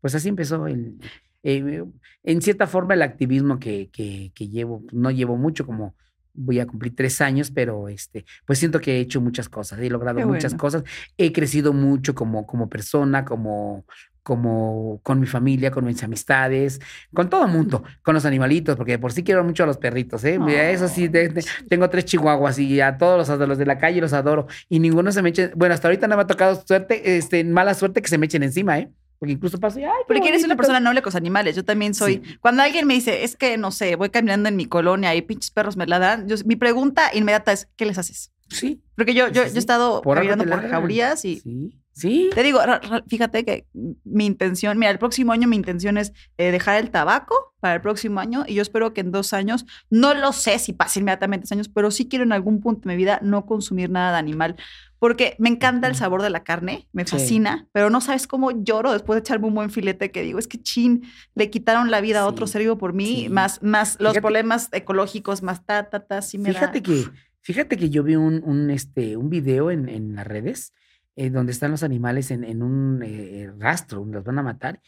pues 0.00 0.14
así 0.14 0.28
empezó 0.28 0.66
el, 0.66 0.98
eh, 1.42 1.84
en 2.22 2.42
cierta 2.42 2.66
forma 2.66 2.94
el 2.94 3.02
activismo 3.02 3.58
que, 3.58 3.90
que, 3.92 4.32
que 4.34 4.48
llevo. 4.48 4.82
No 4.92 5.10
llevo 5.10 5.36
mucho, 5.36 5.66
como 5.66 5.94
voy 6.32 6.60
a 6.60 6.66
cumplir 6.66 6.94
tres 6.94 7.20
años, 7.20 7.50
pero 7.50 7.88
este, 7.88 8.24
pues 8.46 8.58
siento 8.58 8.80
que 8.80 8.96
he 8.96 9.00
hecho 9.00 9.20
muchas 9.20 9.48
cosas, 9.48 9.80
he 9.80 9.90
logrado 9.90 10.18
Qué 10.20 10.24
muchas 10.26 10.52
bueno. 10.52 10.62
cosas, 10.62 10.84
he 11.16 11.32
crecido 11.32 11.72
mucho 11.72 12.14
como, 12.14 12.46
como 12.46 12.68
persona, 12.68 13.24
como, 13.24 13.84
como 14.22 15.00
con 15.02 15.18
mi 15.18 15.26
familia, 15.26 15.70
con 15.72 15.84
mis 15.84 16.02
amistades, 16.04 16.80
con 17.12 17.28
todo 17.28 17.44
el 17.46 17.50
mundo, 17.52 17.82
con 18.02 18.14
los 18.14 18.24
animalitos, 18.24 18.76
porque 18.76 18.92
de 18.92 18.98
por 18.98 19.12
sí 19.12 19.24
quiero 19.24 19.42
mucho 19.44 19.64
a 19.64 19.66
los 19.66 19.78
perritos, 19.78 20.24
¿eh? 20.24 20.38
Eso 20.72 20.88
sí, 20.88 21.08
de- 21.08 21.28
de- 21.30 21.44
tengo 21.68 21.90
tres 21.90 22.04
chihuahuas 22.04 22.58
y 22.58 22.80
a 22.80 22.96
todos 22.96 23.18
los, 23.18 23.30
a 23.30 23.46
los 23.46 23.58
de 23.58 23.66
la 23.66 23.78
calle 23.78 24.00
los 24.00 24.12
adoro 24.12 24.46
y 24.68 24.78
ninguno 24.78 25.10
se 25.12 25.22
me 25.22 25.30
eche, 25.30 25.50
bueno, 25.56 25.74
hasta 25.74 25.88
ahorita 25.88 26.06
no 26.06 26.16
me 26.16 26.22
ha 26.22 26.26
tocado 26.26 26.62
suerte, 26.64 27.16
este, 27.16 27.42
mala 27.44 27.74
suerte 27.74 28.02
que 28.02 28.08
se 28.08 28.18
me 28.18 28.26
echen 28.26 28.42
encima, 28.44 28.78
¿eh? 28.78 28.90
Porque 29.20 29.34
incluso 29.34 29.60
paso 29.60 29.78
y, 29.78 29.84
ay, 29.84 29.90
Porque 30.08 30.26
eres 30.26 30.44
una 30.44 30.56
persona 30.56 30.80
noble 30.80 31.02
con 31.02 31.10
los 31.10 31.14
animales. 31.14 31.54
Yo 31.54 31.62
también 31.62 31.92
soy. 31.92 32.22
Sí. 32.24 32.38
Cuando 32.40 32.62
alguien 32.62 32.86
me 32.86 32.94
dice, 32.94 33.22
es 33.22 33.36
que 33.36 33.58
no 33.58 33.70
sé, 33.70 33.94
voy 33.94 34.08
caminando 34.08 34.48
en 34.48 34.56
mi 34.56 34.64
colonia 34.64 35.14
y 35.14 35.20
pinches 35.20 35.50
perros 35.50 35.76
me 35.76 35.86
ladran, 35.86 36.26
yo, 36.26 36.36
mi 36.46 36.56
pregunta 36.56 37.10
inmediata 37.12 37.52
es, 37.52 37.68
¿qué 37.76 37.84
les 37.84 37.98
haces? 37.98 38.32
Sí, 38.48 38.82
Porque 38.96 39.14
yo, 39.14 39.28
yo, 39.28 39.44
Sí, 39.44 39.50
yo 39.50 39.56
he 39.56 39.58
estado 39.58 40.02
Por 40.02 40.16
caminando 40.16 40.44
por 40.44 40.68
jaurías 40.68 41.24
y 41.24 41.36
sí, 41.36 41.70
sí. 41.92 42.30
te 42.34 42.42
digo, 42.42 42.60
fíjate 43.06 43.44
que 43.44 43.66
mi 44.04 44.26
intención, 44.26 44.76
mira, 44.78 44.90
el 44.90 44.98
próximo 44.98 45.32
año 45.32 45.46
mi 45.46 45.54
intención 45.54 45.98
es 45.98 46.12
eh, 46.36 46.50
dejar 46.50 46.80
el 46.80 46.90
tabaco 46.90 47.54
para 47.60 47.74
el 47.74 47.80
próximo 47.80 48.18
año 48.20 48.44
y 48.48 48.54
yo 48.54 48.62
espero 48.62 48.92
que 48.92 49.02
en 49.02 49.12
dos 49.12 49.34
años, 49.34 49.66
no 49.88 50.14
lo 50.14 50.32
sé 50.32 50.58
si 50.58 50.72
pase 50.72 50.98
inmediatamente 50.98 51.44
dos 51.44 51.52
años, 51.52 51.68
pero 51.68 51.90
sí 51.90 52.08
quiero 52.08 52.24
en 52.24 52.32
algún 52.32 52.60
punto 52.60 52.88
de 52.88 52.94
mi 52.94 52.96
vida 52.96 53.20
no 53.22 53.46
consumir 53.46 53.90
nada 53.90 54.12
de 54.12 54.18
animal. 54.18 54.56
Porque 55.00 55.34
me 55.40 55.48
encanta 55.48 55.88
el 55.88 55.96
sabor 55.96 56.22
de 56.22 56.30
la 56.30 56.44
carne, 56.44 56.86
me 56.92 57.04
Sí. 57.04 57.10
fascina, 57.12 57.66
pero 57.72 57.90
no 57.90 58.00
sabes 58.00 58.28
cómo 58.28 58.52
lloro 58.52 58.92
después 58.92 59.16
de 59.16 59.20
echarme 59.20 59.48
un 59.48 59.54
buen 59.54 59.70
filete 59.70 60.12
que 60.12 60.22
digo, 60.22 60.38
es 60.38 60.46
que 60.46 60.62
chin, 60.62 61.02
le 61.34 61.50
quitaron 61.50 61.90
la 61.90 62.00
vida 62.00 62.20
a 62.20 62.26
otro 62.26 62.46
Sí, 62.46 62.52
ser 62.52 62.62
vivo 62.62 62.78
por 62.78 62.92
mí, 62.92 63.22
sí. 63.24 63.28
más, 63.28 63.62
más 63.62 63.96
los 63.98 64.12
Fíjate- 64.12 64.20
problemas 64.20 64.68
ecológicos, 64.70 65.42
más 65.42 65.64
ta, 65.66 65.90
ta, 65.90 66.00
ta, 66.06 66.22
sí 66.22 66.38
me 66.38 66.52
Fíjate 66.52 66.80
da. 66.80 66.82
que, 66.84 67.04
fíjate 67.40 67.76
que 67.76 67.90
yo 67.90 68.02
vi 68.04 68.14
un, 68.14 68.42
un, 68.44 68.70
este, 68.70 69.16
un 69.16 69.30
video 69.30 69.70
en, 69.72 69.88
en 69.88 70.14
las 70.14 70.26
redes 70.26 70.72
eh, 71.16 71.30
donde 71.30 71.52
están 71.52 71.70
los 71.72 71.82
animales 71.82 72.30
en, 72.30 72.44
en 72.44 72.62
un 72.62 73.02
eh, 73.02 73.50
rastro, 73.58 74.04
los 74.04 74.22
van 74.22 74.38
a 74.38 74.42
matar 74.42 74.80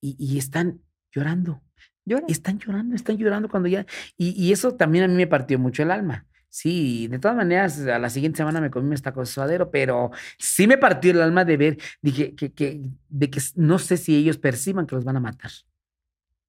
y, 0.00 0.16
y 0.18 0.38
están 0.38 0.80
llorando, 1.12 1.60
Llora. 2.04 2.24
están 2.28 2.58
llorando, 2.58 2.94
están 2.96 3.16
llorando 3.18 3.48
cuando 3.50 3.68
ya... 3.68 3.84
Y, 4.16 4.30
y 4.30 4.52
eso 4.52 4.74
también 4.74 5.04
a 5.04 5.08
mí 5.08 5.14
me 5.14 5.26
partió 5.26 5.58
mucho 5.58 5.82
el 5.82 5.90
alma. 5.90 6.26
Sí, 6.50 7.08
de 7.08 7.18
todas 7.18 7.36
maneras, 7.36 7.78
a 7.86 7.98
la 7.98 8.08
siguiente 8.10 8.38
semana 8.38 8.60
me 8.60 8.70
comí 8.70 8.94
esta 8.94 9.12
cosa 9.12 9.30
suadero, 9.32 9.70
pero 9.70 10.10
sí 10.38 10.66
me 10.66 10.78
partió 10.78 11.10
el 11.10 11.20
alma 11.20 11.44
de 11.44 11.56
ver, 11.58 11.78
dije, 12.00 12.34
que, 12.34 12.52
que, 12.52 12.80
de 13.08 13.30
que 13.30 13.40
no 13.56 13.78
sé 13.78 13.96
si 13.98 14.16
ellos 14.16 14.38
perciban 14.38 14.86
que 14.86 14.94
los 14.94 15.04
van 15.04 15.16
a 15.16 15.20
matar. 15.20 15.50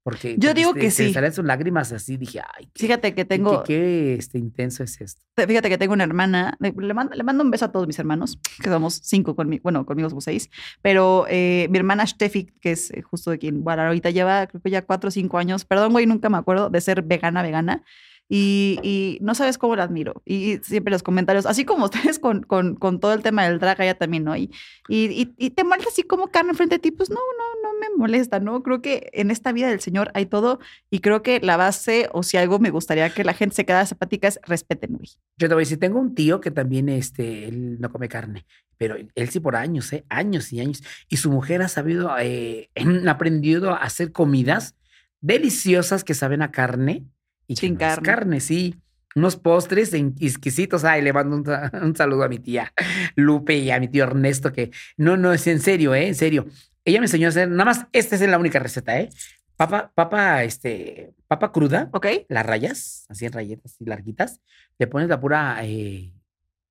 Porque 0.02 0.38
Yo 0.38 0.54
digo 0.54 0.72
se- 0.74 0.80
que 0.80 0.92
sí. 0.92 1.14
salen 1.14 1.34
sus 1.34 1.44
lágrimas 1.44 1.92
así, 1.92 2.16
dije, 2.16 2.40
ay, 2.58 2.70
qué, 2.74 2.86
Fíjate 2.86 3.14
que 3.14 3.26
tengo, 3.26 3.64
qué, 3.64 4.16
este, 4.16 4.38
intenso 4.38 4.82
es 4.84 5.00
esto. 5.02 5.22
Te- 5.36 5.46
Fíjate 5.46 5.68
que 5.68 5.78
tengo 5.78 5.94
una 5.94 6.06
hermana, 6.06 6.56
le 6.62 6.72
le 6.72 6.94
mando, 6.94 7.14
le 7.16 7.24
mando 7.24 7.44
un 7.44 7.52
beso 7.52 7.66
a 7.66 7.72
todos 7.74 7.86
mis 7.86 8.00
hermanos, 8.00 8.40
que 8.64 8.70
somos 8.70 9.02
cinco, 9.04 9.36
conmigo, 9.36 9.62
bueno, 9.64 9.86
conmigo 9.86 10.10
somos 10.10 10.24
seis, 10.24 10.50
pero 10.82 11.26
eh, 11.30 11.68
mi 11.70 11.78
hermana 11.78 12.08
Steffi, 12.08 12.46
que 12.62 12.72
es 12.72 12.90
eh, 12.92 13.02
justo 13.02 13.30
de 13.30 13.38
quien, 13.40 13.62
bueno, 13.64 13.82
ahorita 13.84 14.10
lleva, 14.10 14.48
creo 14.48 14.62
que 14.62 14.70
ya 14.72 14.82
cuatro 14.84 15.10
o 15.10 15.12
cinco 15.12 15.38
años, 15.38 15.66
perdón, 15.66 15.92
güey, 15.92 16.06
nunca 16.06 16.30
me 16.30 16.38
acuerdo, 16.38 16.70
de 16.70 16.80
ser 16.80 17.02
vegana, 17.04 17.44
vegana, 17.44 17.84
y, 18.32 18.80
y 18.84 19.18
no 19.22 19.34
sabes 19.34 19.58
cómo 19.58 19.76
la 19.76 19.84
admiro. 19.84 20.22
Y 20.24 20.60
siempre 20.62 20.92
los 20.92 21.02
comentarios, 21.02 21.48
así 21.48 21.66
como 21.66 21.86
ustedes 21.92 22.20
con, 22.20 22.44
con, 22.44 22.76
con 22.76 23.00
todo 23.00 23.14
el 23.14 23.24
tema 23.24 23.46
del 23.46 23.60
drag, 23.60 23.82
ella 23.82 23.98
también, 23.98 24.24
¿no? 24.24 24.38
Y, 24.38 24.52
y, 24.88 25.06
y, 25.08 25.34
y 25.38 25.50
te 25.50 25.64
molesta 25.64 25.90
así 25.90 26.04
como 26.04 26.28
carne 26.28 26.54
frente 26.54 26.76
a 26.76 26.80
ti, 26.80 26.92
pues 26.92 27.10
no, 27.10 27.16
no, 27.16 27.62
no 27.64 27.80
me 27.80 27.98
molesta, 27.98 28.40
¿no? 28.40 28.62
Creo 28.62 28.82
que 28.82 29.10
en 29.14 29.32
esta 29.32 29.52
vida 29.52 29.68
del 29.68 29.80
Señor 29.80 30.12
hay 30.14 30.28
todo 30.28 30.60
y 30.92 31.00
creo 31.00 31.24
que 31.24 31.40
la 31.40 31.58
base, 31.58 32.08
o 32.14 32.22
si 32.22 32.38
algo 32.38 32.60
me 32.60 32.70
gustaría 32.70 33.10
que 33.10 33.24
la 33.24 33.34
gente 33.34 33.56
se 33.56 33.66
quedara 33.66 33.86
zapática 33.88 34.28
es 34.28 34.40
respeten, 34.44 34.94
güey. 34.94 35.10
Yo 35.38 35.48
te 35.48 35.56
voy 35.56 35.62
a 35.62 35.66
decir, 35.66 35.80
tengo 35.80 36.00
un 36.00 36.14
tío 36.14 36.40
que 36.40 36.52
también, 36.52 36.88
este, 36.90 37.48
él 37.48 37.82
no 37.82 37.90
come 37.90 38.10
carne, 38.10 38.46
pero 38.78 38.96
él 38.96 39.30
sí 39.30 39.40
por 39.40 39.56
años, 39.56 39.92
¿eh? 39.92 40.06
Años 40.10 40.54
y 40.54 40.62
años. 40.62 40.84
Y 41.10 41.18
su 41.18 41.32
mujer 41.32 41.62
ha 41.62 41.68
sabido, 41.68 42.12
eh, 42.20 42.70
aprendido 43.08 43.72
a 43.72 43.78
hacer 43.78 44.12
comidas 44.12 44.76
deliciosas 45.22 46.04
que 46.04 46.14
saben 46.14 46.42
a 46.42 46.52
carne. 46.52 47.06
Y 47.50 47.56
Sin 47.56 47.76
carne. 47.76 48.06
carne, 48.06 48.40
sí. 48.40 48.76
Unos 49.16 49.36
postres 49.36 49.92
exquisitos. 49.94 50.84
Ay, 50.86 51.02
le 51.02 51.12
mando 51.12 51.36
un, 51.36 51.46
sa- 51.46 51.72
un 51.82 51.96
saludo 51.96 52.24
a 52.24 52.30
mi 52.30 52.38
tía 52.38 52.72
Lupe 53.16 53.58
y 53.58 53.72
a 53.72 53.80
mi 53.80 53.88
tío 53.88 54.04
Ernesto, 54.04 54.54
que 54.54 54.70
no, 54.98 55.18
no, 55.18 55.34
es 55.34 55.48
en 55.48 55.60
serio, 55.60 55.96
¿eh? 55.96 56.08
En 56.10 56.16
serio. 56.16 56.46
Ella 56.86 57.00
me 57.00 57.06
enseñó 57.08 57.26
a 57.28 57.30
hacer, 57.30 57.50
nada 57.50 57.66
más, 57.66 57.88
esta 57.92 58.16
es 58.16 58.22
la 58.22 58.38
única 58.38 58.60
receta, 58.60 59.00
¿eh? 59.00 59.10
Papa, 59.58 59.92
papa, 59.94 60.44
este, 60.44 61.12
papa 61.28 61.52
cruda, 61.52 61.90
¿Ok? 61.92 62.06
las 62.30 62.46
rayas, 62.46 63.06
así 63.10 63.26
en 63.26 63.34
rayetas 63.34 63.76
y 63.80 63.86
larguitas, 63.86 64.40
le 64.78 64.88
pones 64.88 65.10
la 65.10 65.20
pura 65.20 65.58
eh, 65.64 66.14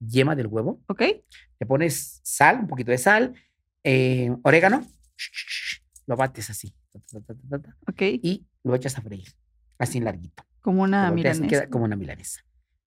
yema 0.01 0.35
del 0.35 0.47
huevo, 0.47 0.81
¿Ok? 0.87 1.03
le 1.61 1.67
pones 1.67 2.21
sal, 2.23 2.61
un 2.61 2.67
poquito 2.69 2.91
de 2.93 2.99
sal, 2.99 3.35
eh, 3.85 4.33
orégano, 4.43 4.87
lo 6.07 6.17
bates 6.17 6.49
así, 6.51 6.73
¿Ok? 7.87 8.01
y 8.01 8.47
lo 8.65 8.75
echas 8.75 8.97
a 8.97 9.03
freír, 9.03 9.29
así 9.79 9.99
en 9.99 10.05
larguito. 10.05 10.45
Como 10.61 10.83
una 10.83 11.11
milanesa. 11.11 11.47
queda 11.47 11.67
como 11.69 11.85
una 11.85 11.97
milanesa. 11.97 12.41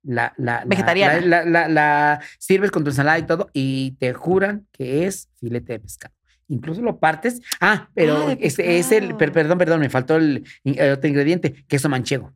La, 0.03 0.34
la, 0.38 0.59
la- 0.59 0.63
Vegetariana. 0.65 1.22
La, 1.22 1.43
la- 1.43 1.45
la- 1.45 1.67
la 1.67 2.22
sirves 2.39 2.72
con 2.72 2.84
tu 2.84 2.89
ensalada 2.89 3.19
y 3.19 3.24
todo, 3.24 3.49
y 3.53 3.91
te 3.99 4.13
juran 4.13 4.67
que 4.72 5.05
es 5.05 5.30
filete 5.39 5.74
de 5.74 5.80
pescado. 5.80 6.13
Incluso 6.47 6.82
lo 6.82 6.99
partes. 6.99 7.39
Ah, 7.61 7.89
pero 7.93 8.24
Ah, 8.28 8.36
de 8.36 8.38
este 8.41 8.78
es 8.80 8.91
el. 8.91 9.15
perdón, 9.15 9.57
perdón, 9.57 9.80
me 9.80 9.89
faltó 9.89 10.17
el, 10.17 10.43
el 10.63 10.91
otro 10.91 11.07
ingrediente, 11.07 11.65
queso 11.67 11.88
manchego. 11.88 12.34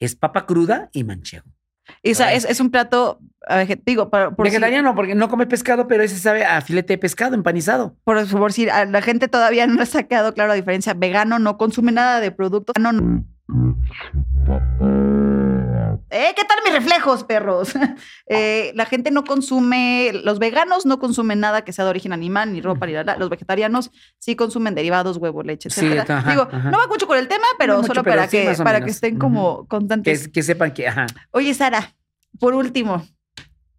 Es 0.00 0.14
papa 0.16 0.44
cruda 0.44 0.90
y 0.92 1.04
manchego. 1.04 1.46
O 2.04 2.14
sea, 2.14 2.32
es, 2.34 2.44
es 2.44 2.58
un 2.60 2.70
plato, 2.70 3.20
vege- 3.48 3.80
digo, 3.86 4.10
por, 4.10 4.34
por 4.34 4.46
si- 4.46 4.50
Vegetariano, 4.50 4.94
porque 4.96 5.14
no 5.14 5.28
come 5.28 5.46
pescado, 5.46 5.86
pero 5.86 6.02
ese 6.02 6.18
sabe 6.18 6.44
a 6.44 6.60
filete 6.60 6.94
de 6.94 6.98
pescado 6.98 7.34
empanizado. 7.36 7.96
por, 8.04 8.28
por 8.28 8.52
si 8.52 8.68
a 8.68 8.84
la 8.86 9.00
gente 9.02 9.28
todavía 9.28 9.66
no 9.68 9.80
ha 9.82 10.02
quedado 10.02 10.34
claro 10.34 10.48
la 10.48 10.54
diferencia, 10.54 10.94
vegano 10.94 11.38
no 11.38 11.56
consume 11.56 11.92
nada 11.92 12.20
de 12.20 12.32
productos. 12.32 12.74
vegano 12.76 13.00
no- 13.00 13.24
¿Eh? 16.10 16.32
¿Qué 16.36 16.42
tal 16.44 16.58
mis 16.64 16.72
reflejos, 16.74 17.24
perros? 17.24 17.72
Eh, 18.28 18.72
la 18.74 18.86
gente 18.86 19.12
no 19.12 19.22
consume, 19.22 20.10
los 20.24 20.40
veganos 20.40 20.84
no 20.84 20.98
consumen 20.98 21.38
nada 21.38 21.62
que 21.62 21.72
sea 21.72 21.84
de 21.84 21.90
origen 21.90 22.12
animal, 22.12 22.52
ni 22.52 22.60
ropa, 22.60 22.84
ni 22.86 22.92
nada. 22.92 23.16
Los 23.16 23.30
vegetarianos 23.30 23.92
sí 24.18 24.34
consumen 24.34 24.74
derivados, 24.74 25.16
huevo, 25.18 25.44
leche, 25.44 25.70
Sí, 25.70 25.96
ajá, 25.96 26.28
Digo, 26.28 26.48
ajá. 26.50 26.70
no 26.72 26.78
va 26.78 26.88
mucho 26.88 27.06
con 27.06 27.16
el 27.18 27.28
tema, 27.28 27.44
pero 27.56 27.74
No 27.74 27.78
mucho, 27.82 27.88
solo 27.94 28.02
pero 28.02 28.16
para, 28.16 28.28
sí, 28.28 28.38
que, 28.38 28.54
para 28.64 28.80
que 28.84 28.90
estén 28.90 29.16
como 29.16 29.62
Que, 29.62 29.68
constantes. 29.68 30.28
que 30.28 30.42
sepan 30.42 30.72
que, 30.72 30.88
ajá. 30.88 31.06
Oye, 31.30 31.54
Sara, 31.54 31.94
por 32.40 32.54
último, 32.54 33.06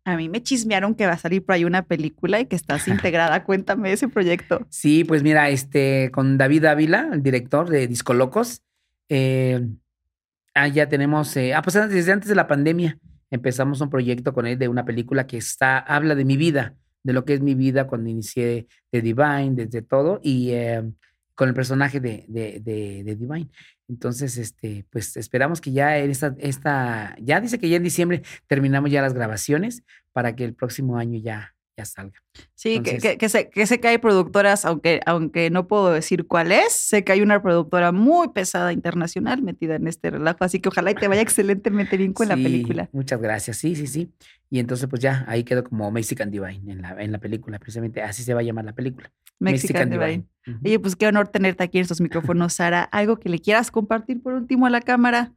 a 0.06 0.16
mí 0.16 0.30
me 0.30 0.42
chismearon 0.42 0.96
que 0.96 1.06
va 1.06 1.14
a 1.14 1.18
salir 1.18 1.44
por 1.46 1.56
ahí 1.56 1.66
una 1.66 1.82
película 1.84 2.40
y 2.40 2.46
que 2.46 2.56
estás 2.56 2.88
integrada. 2.88 3.44
Cuéntame 3.44 3.92
ese 3.92 4.08
proyecto. 4.08 4.66
Sí, 4.70 5.04
pues 5.04 5.24
mira, 5.24 5.50
este, 5.50 6.10
con 6.14 6.38
David 6.38 6.64
Ávila, 6.66 7.10
el 7.12 7.22
director 7.22 7.70
de 7.70 7.88
Disco 7.88 8.14
Locos, 8.14 8.62
eh, 9.10 9.68
ah, 10.54 10.68
ya 10.68 10.88
tenemos, 10.90 11.36
eh, 11.38 11.54
ah, 11.54 11.62
pues 11.62 11.76
desde 11.90 12.12
antes 12.12 12.30
de 12.30 12.36
la 12.36 12.48
pandemia 12.48 12.98
empezamos 13.30 13.82
un 13.82 13.90
proyecto 13.90 14.34
con 14.34 14.48
él 14.48 14.58
de 14.58 14.68
una 14.68 14.86
película 14.86 15.28
que 15.28 15.38
está, 15.38 15.80
habla 15.80 16.16
de 16.16 16.26
mi 16.26 16.38
vida, 16.38 16.76
de 17.04 17.14
lo 17.14 17.26
que 17.26 17.34
es 17.34 17.42
mi 17.42 17.56
vida 17.56 17.88
cuando 17.88 18.10
inicié 18.10 18.68
de 18.92 19.02
Divine, 19.02 19.52
desde 19.54 19.82
todo, 19.82 20.20
y 20.24 20.52
eh, 20.52 20.84
con 21.36 21.50
el 21.50 21.54
personaje 21.54 22.00
de, 22.00 22.26
de, 22.28 22.60
de- 22.62 23.04
de 23.04 23.16
Divine. 23.16 23.50
Entonces, 23.90 24.38
este, 24.38 24.86
pues 24.90 25.16
esperamos 25.18 25.62
que 25.62 25.72
ya 25.72 25.98
en 25.98 26.10
esta, 26.12 26.36
esta, 26.40 27.16
ya 27.22 27.40
dice 27.40 27.60
que 27.60 27.70
ya 27.70 27.78
en 27.78 27.84
diciembre 27.84 28.24
terminamos 28.48 28.92
ya 28.92 29.02
las 29.02 29.14
grabaciones 29.14 29.84
para 30.12 30.36
que 30.36 30.44
el 30.44 30.54
próximo 30.56 30.98
año 30.98 31.20
ya, 31.20 31.54
ya 31.78 31.86
salga. 31.86 32.20
Sí, 32.56 32.70
que, 32.70 32.76
Entonces- 32.92 33.02
que, 33.04 33.18
que 33.18 33.30
sé, 33.30 33.50
que 33.50 33.68
sé 33.68 33.80
que 33.80 33.88
hay 33.88 33.98
productoras, 34.00 34.66
aunque, 34.66 35.00
aunque 35.06 35.50
no 35.52 35.68
puedo 35.68 35.92
decir 35.92 36.26
cuál 36.26 36.52
es, 36.52 36.74
sé 36.74 37.04
que 37.04 37.12
hay 37.12 37.22
una 37.22 37.42
productora 37.42 37.92
muy 37.92 38.30
pesada 38.30 38.74
internacional 38.74 39.42
metida 39.44 39.76
en 39.76 39.88
este 39.88 40.10
relajo, 40.10 40.44
así 40.44 40.60
que 40.60 40.70
ojalá 40.70 40.92
y 40.92 40.96
te 40.96 41.08
vaya 41.08 41.22
excelentemente 41.28 41.96
bien 41.98 42.14
con 42.14 42.28
la 42.28 42.36
Sí, 42.36 42.44
película. 42.44 42.90
Muchas 42.92 43.22
gracias. 43.22 43.58
Sí, 43.58 43.76
sí, 43.76 43.86
sí. 43.88 44.12
Y 44.50 44.60
entonces, 44.60 44.88
pues 44.90 45.02
ya 45.02 45.26
ahí 45.28 45.44
quedó 45.44 45.64
como 45.64 45.92
Mexican 45.92 46.32
Divine 46.32 46.72
en 46.72 46.82
la, 46.82 46.96
en 47.04 47.12
la 47.12 47.20
película, 47.20 47.60
precisamente 47.60 48.02
así 48.02 48.24
se 48.24 48.34
va 48.34 48.40
a 48.40 48.44
llamar 48.44 48.66
la 48.66 48.74
película. 48.74 49.12
Mexican 49.40 49.90
Divine. 49.90 50.26
Ujú. 50.48 50.58
Oye, 50.66 50.80
pues 50.80 50.96
qué 50.96 51.06
honor 51.08 51.28
tenerte 51.28 51.64
aquí 51.64 51.78
en 51.78 51.84
estos 51.84 52.02
micrófonos, 52.02 52.54
Sara. 52.54 52.82
¿Algo 52.84 53.18
que 53.20 53.30
le 53.30 53.40
quieras 53.40 53.70
compartir 53.72 54.22
por 54.24 54.34
último 54.34 54.66
a 54.66 54.70
la 54.72 54.82
cámara? 54.82 55.34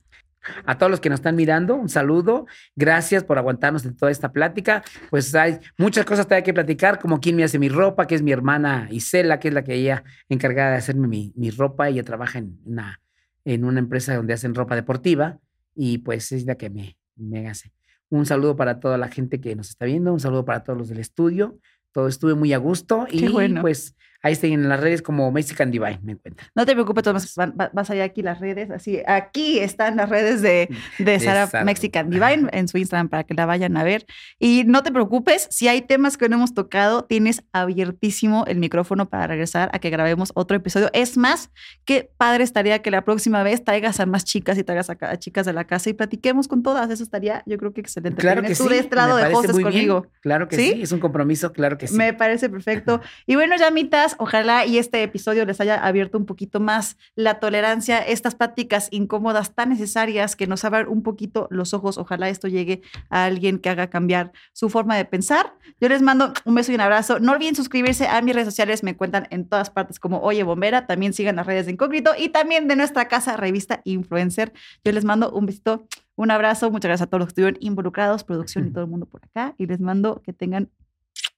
A 0.65 0.79
todos 0.79 0.91
los 0.91 1.01
que 1.01 1.11
nos 1.11 1.21
están 1.21 1.37
mirando, 1.37 1.75
un 1.75 1.89
saludo. 1.89 2.47
Gracias 2.77 3.25
por 3.25 3.39
aguantarnos 3.39 3.85
en 3.85 3.97
toda 3.97 4.11
esta 4.11 4.33
plática. 4.33 4.83
Pues 5.11 5.35
hay 5.35 5.59
muchas 5.77 6.05
cosas 6.05 6.27
todavía 6.27 6.45
que 6.45 6.55
platicar, 6.55 6.99
como 6.99 7.21
quién 7.21 7.37
me 7.37 7.45
hace 7.45 7.59
mi 7.59 7.69
ropa, 7.69 8.07
que 8.07 8.15
es 8.15 8.23
mi 8.23 8.33
hermana 8.33 8.89
Isela, 8.91 9.39
que 9.39 9.49
es 9.49 9.55
la 9.55 9.65
que 9.65 9.75
ella 9.75 10.05
encargada 10.29 10.73
de 10.73 10.77
hacerme 10.79 11.09
mi, 11.09 11.33
mi 11.37 11.51
ropa. 11.51 11.89
Ella 11.89 12.03
trabaja 12.03 12.39
en 12.39 12.59
una, 12.65 13.01
en 13.45 13.65
una 13.65 13.79
empresa 13.81 14.15
donde 14.15 14.35
hacen 14.35 14.55
ropa 14.55 14.75
deportiva 14.75 15.39
y 15.75 15.99
pues 15.99 16.33
es 16.33 16.47
la 16.47 16.57
que 16.57 16.71
me, 16.71 16.97
me 17.17 17.49
hace. 17.49 17.73
Un 18.09 18.27
saludo 18.27 18.57
para 18.57 18.81
toda 18.81 18.99
la 18.99 19.09
gente 19.09 19.41
que 19.41 19.55
nos 19.55 19.71
está 19.71 19.85
viendo, 19.85 20.13
un 20.13 20.21
saludo 20.21 20.45
para 20.45 20.65
todos 20.65 20.79
los 20.79 20.89
del 20.89 20.99
estudio. 20.99 21.59
Todo 21.93 22.09
estuve 22.09 22.35
muy 22.35 22.53
a 22.53 22.59
gusto 22.59 23.07
y 23.11 23.29
bueno. 23.29 23.61
pues 23.61 23.97
ahí 24.23 24.33
estoy 24.33 24.53
en 24.53 24.69
las 24.69 24.81
redes 24.81 25.03
como 25.03 25.31
Mexican 25.31 25.71
Divine, 25.71 26.01
me 26.03 26.13
encuentran. 26.13 26.49
No 26.55 26.67
te 26.67 26.73
preocupes, 26.73 27.05
Tomás, 27.05 27.35
vas 27.73 27.91
allá 27.91 28.05
aquí 28.05 28.23
las 28.23 28.41
redes, 28.41 28.71
así, 28.71 29.01
aquí 29.07 29.59
están 29.59 29.97
las 29.97 30.09
redes 30.09 30.43
de, 30.43 30.69
de 30.99 31.21
Sara. 31.21 31.65
Mexican 31.65 32.11
Divine 32.11 32.49
en 32.53 32.69
su 32.69 32.79
Instagram 32.79 33.09
para 33.09 33.25
que 33.25 33.35
la 33.35 33.47
vayan 33.47 33.77
a 33.77 33.85
ver. 33.85 34.07
Y 34.39 34.65
no 34.67 34.83
te 34.83 34.93
preocupes, 34.93 35.49
si 35.51 35.69
hay 35.69 35.83
temas 35.83 36.17
que 36.17 36.29
no 36.29 36.37
hemos 36.37 36.55
tocado, 36.55 37.05
tienes 37.05 37.43
abiertísimo 37.53 38.45
el 38.47 38.59
micrófono 38.59 39.09
para 39.09 39.27
regresar 39.27 39.71
a 39.73 39.79
que 39.79 39.91
grabemos 39.91 40.33
otro 40.35 40.57
episodio. 40.57 40.91
Es 40.93 41.17
más, 41.17 41.51
qué 41.85 42.11
padre 42.17 42.45
estaría 42.45 42.81
que 42.83 42.91
la 42.91 43.05
próxima 43.05 43.43
vez 43.43 43.65
traigas 43.65 44.01
a 44.01 44.07
más 44.07 44.25
chicas 44.25 44.59
y 44.59 44.65
traigas 44.65 44.91
a, 44.91 44.97
a 45.01 45.17
chicas 45.19 45.47
de 45.47 45.53
la 45.53 45.65
casa 45.65 45.91
y 45.91 45.93
platiquemos 45.93 46.49
con 46.49 46.63
todas. 46.63 46.91
Eso 46.91 47.03
estaría, 47.03 47.43
yo 47.47 47.57
creo 47.59 47.73
que 47.73 47.81
excelente. 47.81 48.21
Claro 48.21 48.43
que 48.43 48.55
tú 48.55 48.65
sí. 48.69 48.69
me 48.69 48.83
de 48.83 49.35
hostes 49.35 49.53
muy 49.53 49.65
bien. 49.65 49.73
conmigo. 49.73 50.07
Claro 50.21 50.49
que 50.49 50.57
¿Sí? 50.57 50.73
¿Sí? 50.73 50.83
es 50.83 50.93
un 50.93 51.01
compromiso, 51.01 51.53
claro 51.53 51.79
que 51.79 51.87
sí. 51.87 51.95
Me 51.95 52.13
parece 52.13 52.49
perfecto. 52.49 53.01
Y 53.27 53.37
bueno, 53.37 53.57
llamitas, 53.57 54.10
ojalá 54.19 54.67
y 54.67 54.79
este 54.79 55.03
episodio 55.03 55.45
les 55.45 55.61
haya 55.61 55.77
abierto 55.77 56.19
un 56.19 56.27
poquito 56.27 56.61
más 56.61 56.97
la 57.15 57.41
tolerancia, 57.41 57.99
estas 57.99 58.35
prácticas 58.35 58.89
incómodas 58.91 59.55
tan 59.55 59.71
necesarias 59.71 60.37
que 60.37 60.47
nos 60.47 60.65
abran 60.65 60.89
un 60.89 61.03
poquito 61.03 61.47
los 61.51 61.75
ojos. 61.75 61.99
Ojalá 61.99 62.29
esto 62.29 62.49
llegue 62.49 62.83
a 63.09 63.25
alguien 63.25 63.59
que 63.59 63.69
haga 63.69 63.91
cambiar 63.91 64.33
su 64.53 64.71
forma 64.71 64.97
de 64.97 65.05
pensar. 65.05 65.55
Yo 65.81 65.89
les 65.89 66.03
mando 66.03 66.33
un 66.45 66.55
beso 66.55 66.73
y 66.73 66.75
un 66.75 66.81
abrazo. 66.81 67.21
No 67.21 67.33
olviden 67.33 67.55
suscribirse 67.55 68.09
a 68.09 68.21
mis 68.23 68.35
redes 68.35 68.49
sociales, 68.49 68.83
me 68.83 68.91
encuentran 68.91 69.27
en 69.31 69.49
todas 69.49 69.71
partes 69.71 69.99
como 69.99 70.21
Oye 70.21 70.43
Bombera. 70.43 70.87
También 70.87 71.13
sigan 71.13 71.37
las 71.37 71.47
redes 71.47 71.67
de 71.67 71.73
Incógnito 71.73 72.13
y 72.19 72.31
también 72.31 72.69
de 72.69 72.77
nuestra 72.77 73.09
casa, 73.09 73.37
revista 73.37 73.81
Influencer. 73.85 74.53
Yo 74.85 74.93
les 74.93 75.05
mando 75.05 75.31
un 75.31 75.47
besito, 75.47 75.87
un 76.17 76.31
abrazo. 76.31 76.71
Muchas 76.71 76.89
gracias 76.89 77.07
a 77.07 77.11
todos 77.11 77.21
los 77.21 77.27
que 77.29 77.31
estuvieron 77.33 77.59
involucrados, 77.61 78.25
producción 78.25 78.67
y 78.67 78.71
todo 78.73 78.85
el 78.85 78.91
mundo 78.91 79.07
por 79.07 79.25
acá. 79.25 79.55
Y 79.59 79.67
les 79.67 79.81
mando 79.81 80.23
que 80.23 80.33
tengan 80.33 80.71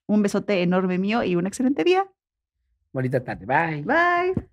un 0.07 0.21
besote 0.21 0.61
enorme 0.61 0.97
mío 0.97 1.23
y 1.23 1.35
un 1.35 1.47
excelente 1.47 1.83
día. 1.83 2.07
Bonita 2.93 3.19
tarde. 3.23 3.45
Bye. 3.45 3.83
Bye. 3.83 4.52